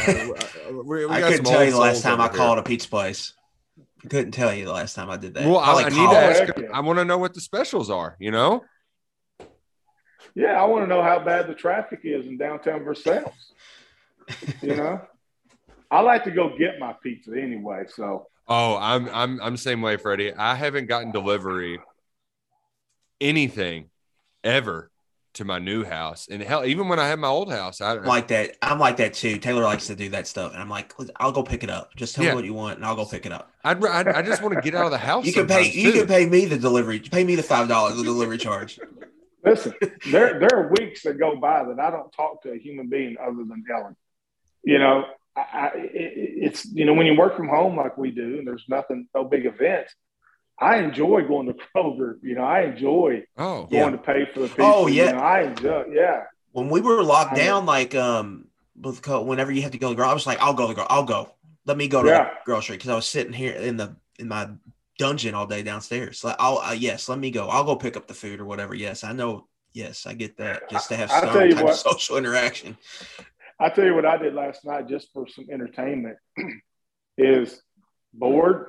We, 0.84 1.05
uh, 1.05 1.09
we 1.09 1.14
I 1.14 1.20
couldn't 1.20 1.45
some 1.45 1.53
tell 1.53 1.64
you 1.64 1.70
the 1.72 1.78
last 1.78 2.03
time 2.03 2.20
I 2.20 2.28
here. 2.28 2.37
called 2.37 2.59
a 2.59 2.62
pizza 2.62 2.89
place. 2.89 3.32
I 4.05 4.09
couldn't 4.09 4.32
tell 4.32 4.55
you 4.55 4.64
the 4.64 4.72
last 4.72 4.95
time 4.95 5.11
I 5.11 5.16
did 5.16 5.34
that. 5.34 5.45
Well, 5.47 5.59
I, 5.59 5.64
Probably 5.64 5.84
I 5.84 5.89
need 5.89 5.97
call 5.97 6.12
to 6.12 6.18
ask. 6.18 6.53
Oh, 6.57 6.61
yeah. 6.62 6.68
I 6.72 6.80
want 6.80 6.99
to 7.01 7.05
know 7.05 7.18
what 7.18 7.34
the 7.34 7.41
specials 7.41 7.91
are. 7.91 8.16
You 8.20 8.30
know, 8.30 8.62
Yeah, 10.34 10.61
I 10.61 10.64
want 10.66 10.84
to 10.84 10.87
know 10.89 11.03
how 11.03 11.18
bad 11.24 11.49
the 11.49 11.55
traffic 11.55 12.01
is 12.05 12.26
in 12.26 12.37
downtown 12.37 12.84
Versailles. 12.84 13.32
you 14.62 14.76
know, 14.76 15.01
I 15.91 16.01
like 16.01 16.24
to 16.24 16.30
go 16.30 16.57
get 16.59 16.78
my 16.78 16.95
pizza 17.03 17.32
anyway. 17.32 17.84
So 17.89 18.26
Oh, 18.49 18.76
I'm 18.76 19.09
I'm 19.09 19.41
I'm 19.41 19.53
the 19.53 19.59
same 19.59 19.82
way, 19.82 19.97
Freddie. 19.97 20.32
I 20.34 20.55
haven't 20.55 20.87
gotten 20.87 21.11
delivery 21.11 21.80
anything 23.21 23.91
ever 24.45 24.91
to 25.35 25.45
my 25.45 25.59
new 25.59 25.85
house, 25.85 26.29
and 26.31 26.43
hell, 26.43 26.64
even 26.64 26.89
when 26.89 26.99
I 26.99 27.09
had 27.09 27.19
my 27.19 27.29
old 27.29 27.51
house, 27.53 27.83
I 27.83 27.97
I'm 27.97 28.05
like 28.05 28.29
that. 28.29 28.57
I'm 28.62 28.79
like 28.79 28.97
that 28.97 29.12
too. 29.12 29.37
Taylor 29.39 29.62
likes 29.64 29.87
to 29.89 29.95
do 29.95 30.09
that 30.11 30.27
stuff, 30.27 30.53
and 30.53 30.62
I'm 30.62 30.71
like, 30.71 30.95
I'll 31.17 31.33
go 31.33 31.43
pick 31.43 31.62
it 31.62 31.69
up. 31.69 31.95
Just 31.95 32.14
tell 32.14 32.25
Yeah. 32.25 32.31
me 32.31 32.37
what 32.37 32.45
you 32.47 32.55
want, 32.55 32.77
and 32.79 32.87
I'll 32.87 32.97
go 32.97 33.05
pick 33.05 33.27
it 33.27 33.33
up. 33.33 33.51
I'd, 33.62 33.85
I'd 33.85 34.09
I 34.09 34.23
just 34.23 34.43
want 34.43 34.55
to 34.55 34.61
get 34.62 34.75
out 34.75 34.87
of 34.87 34.93
the 34.93 34.99
house. 35.11 35.27
You 35.27 35.35
can 35.35 35.47
pay. 35.47 35.64
sometimes, 35.64 35.77
You 35.77 35.93
too. 35.93 35.99
can 36.01 36.09
pay 36.09 36.27
me 36.27 36.47
the 36.47 36.59
delivery. 36.59 37.01
Pay 37.01 37.25
me 37.25 37.35
the 37.35 37.43
five 37.43 37.69
dollars 37.69 37.97
the 37.99 38.03
delivery 38.05 38.39
charge. 38.39 38.79
listen, 39.45 39.75
there 40.11 40.41
there 40.41 40.55
are 40.55 40.69
weeks 40.81 41.03
that 41.03 41.19
go 41.19 41.37
by 41.37 41.64
that 41.64 41.79
I 41.79 41.91
don't 41.91 42.11
talk 42.12 42.43
to 42.45 42.53
a 42.53 42.57
human 42.59 42.89
being 42.89 43.17
other 43.21 43.45
than 43.45 43.62
Helen. 43.71 43.95
You 44.64 44.79
know, 44.79 45.05
I, 45.37 45.41
I, 45.41 45.67
it, 45.77 45.91
it's 45.95 46.64
you 46.73 46.87
know 46.87 46.95
when 46.95 47.05
you 47.07 47.14
work 47.14 47.37
from 47.37 47.49
home 47.49 47.77
like 47.77 47.99
we 47.99 48.11
do, 48.11 48.39
and 48.39 48.47
there's 48.47 48.64
nothing, 48.71 49.07
no 49.14 49.23
big 49.25 49.45
events. 49.45 49.95
I 50.59 50.79
enjoy 50.79 51.27
going 51.27 51.47
to 51.49 51.55
Kroger. 51.75 52.15
You 52.23 52.35
know, 52.35 52.45
I 52.45 52.63
enjoy 52.63 53.25
Oh, 53.37 53.67
going 53.67 53.93
to 53.93 53.99
pay 53.99 54.27
for 54.33 54.41
the 54.41 54.49
pizza. 54.49 54.63
Oh, 54.63 54.87
yeah. 54.87 55.07
You 55.07 55.13
know, 55.13 55.19
I 55.19 55.41
enjoy. 55.43 55.85
Yeah. 55.93 56.23
When 56.53 56.71
we 56.71 56.81
were 56.81 57.03
locked 57.03 57.33
I 57.33 57.37
know. 57.37 57.45
down, 57.45 57.67
like 57.67 57.95
um, 57.95 58.47
with 58.81 59.03
co- 59.03 59.23
whenever 59.23 59.53
you 59.53 59.63
have 59.63 59.73
to 59.73 59.79
go 59.79 59.89
to 59.89 59.91
the 59.91 59.97
grocery, 59.97 60.11
I 60.11 60.15
was 60.15 60.27
like, 60.27 60.41
I'll 60.41 60.55
go 60.55 60.65
to 60.65 60.69
the 60.69 60.75
gro- 60.75 60.87
I'll 60.89 61.05
go. 61.05 61.31
Let 61.67 61.77
me 61.77 61.89
go 61.89 62.03
to 62.03 62.09
Yeah. 62.09 62.25
the 62.25 62.31
grocery 62.47 62.77
because 62.77 62.91
I 62.91 62.95
was 62.95 63.07
sitting 63.07 63.33
here 63.35 63.53
in 63.53 63.77
the 63.77 63.97
in 64.19 64.29
my 64.29 64.49
dungeon 64.99 65.35
all 65.35 65.47
day 65.47 65.63
downstairs. 65.63 66.25
Like, 66.25 66.37
I'll 66.39 66.59
uh, 66.59 66.73
yes, 66.73 67.09
let 67.09 67.19
me 67.19 67.31
go. 67.31 67.49
I'll 67.49 67.65
go 67.65 67.77
pick 67.77 67.97
up 67.97 68.07
the 68.07 68.15
food 68.15 68.41
or 68.41 68.47
whatever. 68.47 68.75
Yes, 68.75 69.05
I 69.05 69.13
know. 69.13 69.49
Yes, 69.75 70.07
I 70.07 70.15
get 70.15 70.39
that. 70.39 70.71
Just 70.71 70.89
to 70.89 70.97
have 70.97 71.11
some 71.11 71.29
type 71.29 71.55
what. 71.57 71.71
of 71.73 71.77
social 71.77 72.17
interaction. 72.17 72.79
I 73.61 73.69
tell 73.69 73.85
you 73.85 73.95
what 73.95 74.07
I 74.07 74.17
did 74.17 74.33
last 74.33 74.65
night 74.65 74.89
just 74.89 75.13
for 75.13 75.27
some 75.29 75.47
entertainment 75.53 76.17
is 77.19 77.61
bored, 78.15 78.37
you 78.47 78.63
know, 78.63 78.66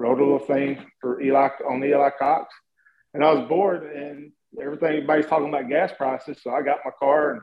wrote 0.00 0.18
a 0.18 0.22
little 0.24 0.38
thing 0.38 0.78
for 1.00 1.20
Eli 1.20 1.48
on 1.68 1.84
Eli 1.84 2.08
Cox. 2.18 2.54
And 3.12 3.22
I 3.22 3.32
was 3.32 3.46
bored 3.48 3.82
and 3.94 4.32
everything 4.60 4.88
everybody's 4.94 5.26
talking 5.26 5.48
about 5.50 5.68
gas 5.68 5.92
prices. 5.96 6.38
So 6.42 6.50
I 6.52 6.62
got 6.62 6.78
my 6.84 6.90
car 6.98 7.32
and 7.32 7.42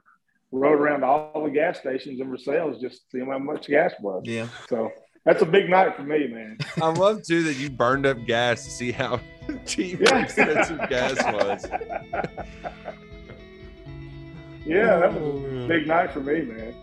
rode 0.52 0.80
around 0.80 1.02
to 1.02 1.06
all 1.06 1.44
the 1.44 1.52
gas 1.52 1.80
stations 1.80 2.20
in 2.20 2.30
Versailles 2.30 2.76
just 2.82 3.12
seeing 3.12 3.28
how 3.28 3.38
much 3.38 3.68
gas 3.68 3.94
was. 4.02 4.24
Yeah. 4.26 4.48
So 4.70 4.90
that's 5.24 5.42
a 5.44 5.46
big 5.46 5.70
night 5.70 5.96
for 5.96 6.04
me, 6.04 6.28
man. 6.28 6.58
I 6.82 6.90
love 6.90 7.22
too 7.24 7.44
that 7.44 7.58
you 7.58 7.70
burned 7.70 8.06
up 8.08 8.18
gas 8.26 8.64
to 8.66 8.72
see 8.72 8.92
how 8.92 9.20
cheap 9.66 10.00
Yeah. 10.00 10.24
expensive 10.24 10.80
gas 10.90 11.18
was. 11.34 11.66
Yeah, 14.68 14.98
that 14.98 15.14
was 15.14 15.44
a 15.44 15.68
big 15.68 15.88
night 15.88 16.12
for 16.12 16.20
me, 16.20 16.42
man. 16.42 16.74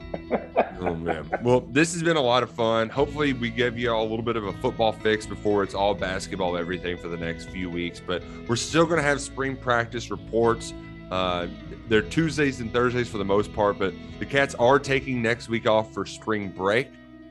Oh 0.81 0.95
man. 0.95 1.31
Well, 1.43 1.61
this 1.61 1.93
has 1.93 2.03
been 2.03 2.17
a 2.17 2.23
lot 2.23 2.43
of 2.43 2.51
fun. 2.51 2.89
Hopefully, 2.89 3.35
we 3.35 3.51
give 3.51 3.79
you 3.79 3.93
all 3.93 4.03
a 4.03 4.09
little 4.09 4.25
bit 4.25 4.37
of 4.37 4.45
a 4.45 4.53
football 4.55 4.93
fix 4.93 5.27
before 5.27 5.63
it's 5.63 5.75
all 5.75 5.95
basketball, 5.95 6.57
everything 6.57 6.97
for 6.97 7.09
the 7.09 7.17
next 7.17 7.51
few 7.51 7.69
weeks. 7.69 8.01
But 8.01 8.23
we're 8.49 8.57
still 8.57 8.87
going 8.87 8.97
to 8.97 9.03
have 9.03 9.21
spring 9.21 9.55
practice 9.55 10.11
reports. 10.11 10.73
Uh, 11.11 11.47
they're 11.89 12.01
Tuesdays 12.01 12.61
and 12.61 12.73
Thursdays 12.73 13.09
for 13.09 13.19
the 13.19 13.25
most 13.25 13.53
part, 13.53 13.79
but 13.79 13.93
the 14.19 14.27
Cats 14.27 14.55
are 14.55 14.79
taking 14.79 15.21
next 15.21 15.51
week 15.51 15.69
off 15.69 15.93
for 15.93 16.07
spring 16.07 16.49
break. 16.49 16.89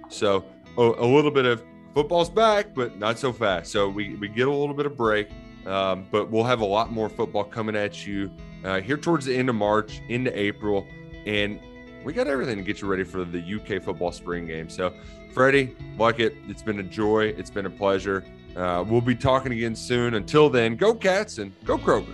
So 0.10 0.46
a, 0.78 0.82
a 0.82 1.08
little 1.08 1.32
bit 1.32 1.46
of 1.46 1.64
football's 1.96 2.30
back, 2.30 2.76
but 2.76 3.00
not 3.00 3.18
so 3.18 3.34
fast. 3.34 3.72
So 3.72 3.90
we, 3.90 4.16
we 4.16 4.28
get 4.28 4.48
a 4.48 4.52
little 4.52 4.76
bit 4.76 4.86
of 4.86 4.96
break, 4.96 5.30
um, 5.66 6.08
but 6.12 6.30
we'll 6.30 6.44
have 6.44 6.62
a 6.62 6.66
lot 6.66 6.92
more 6.92 7.10
football 7.10 7.44
coming 7.44 7.76
at 7.76 8.06
you 8.06 8.32
uh, 8.64 8.82
here 8.82 8.98
towards 8.98 9.26
the 9.26 9.36
end 9.36 9.50
of 9.50 9.56
March 9.56 10.02
into 10.10 10.38
April. 10.38 10.88
And 11.26 11.60
we 12.04 12.14
got 12.14 12.28
everything 12.28 12.58
to 12.58 12.64
get 12.64 12.82
you 12.82 12.88
ready 12.88 13.04
for 13.04 13.24
the 13.24 13.40
UK 13.40 13.82
football 13.82 14.12
spring 14.12 14.48
game. 14.48 14.70
So, 14.70 14.94
Freddie, 15.34 15.76
like 15.98 16.20
it. 16.20 16.36
It's 16.48 16.62
been 16.62 16.80
a 16.80 16.84
joy. 16.84 17.28
It's 17.38 17.50
been 17.50 17.66
a 17.66 17.70
pleasure. 17.70 18.24
Uh, 18.56 18.84
we'll 18.88 19.02
be 19.02 19.16
talking 19.16 19.52
again 19.52 19.76
soon. 19.76 20.14
Until 20.14 20.50
then, 20.50 20.76
go 20.76 20.94
Cats 20.94 21.40
and 21.40 21.52
go 21.66 21.78
Kroger. 21.78 22.14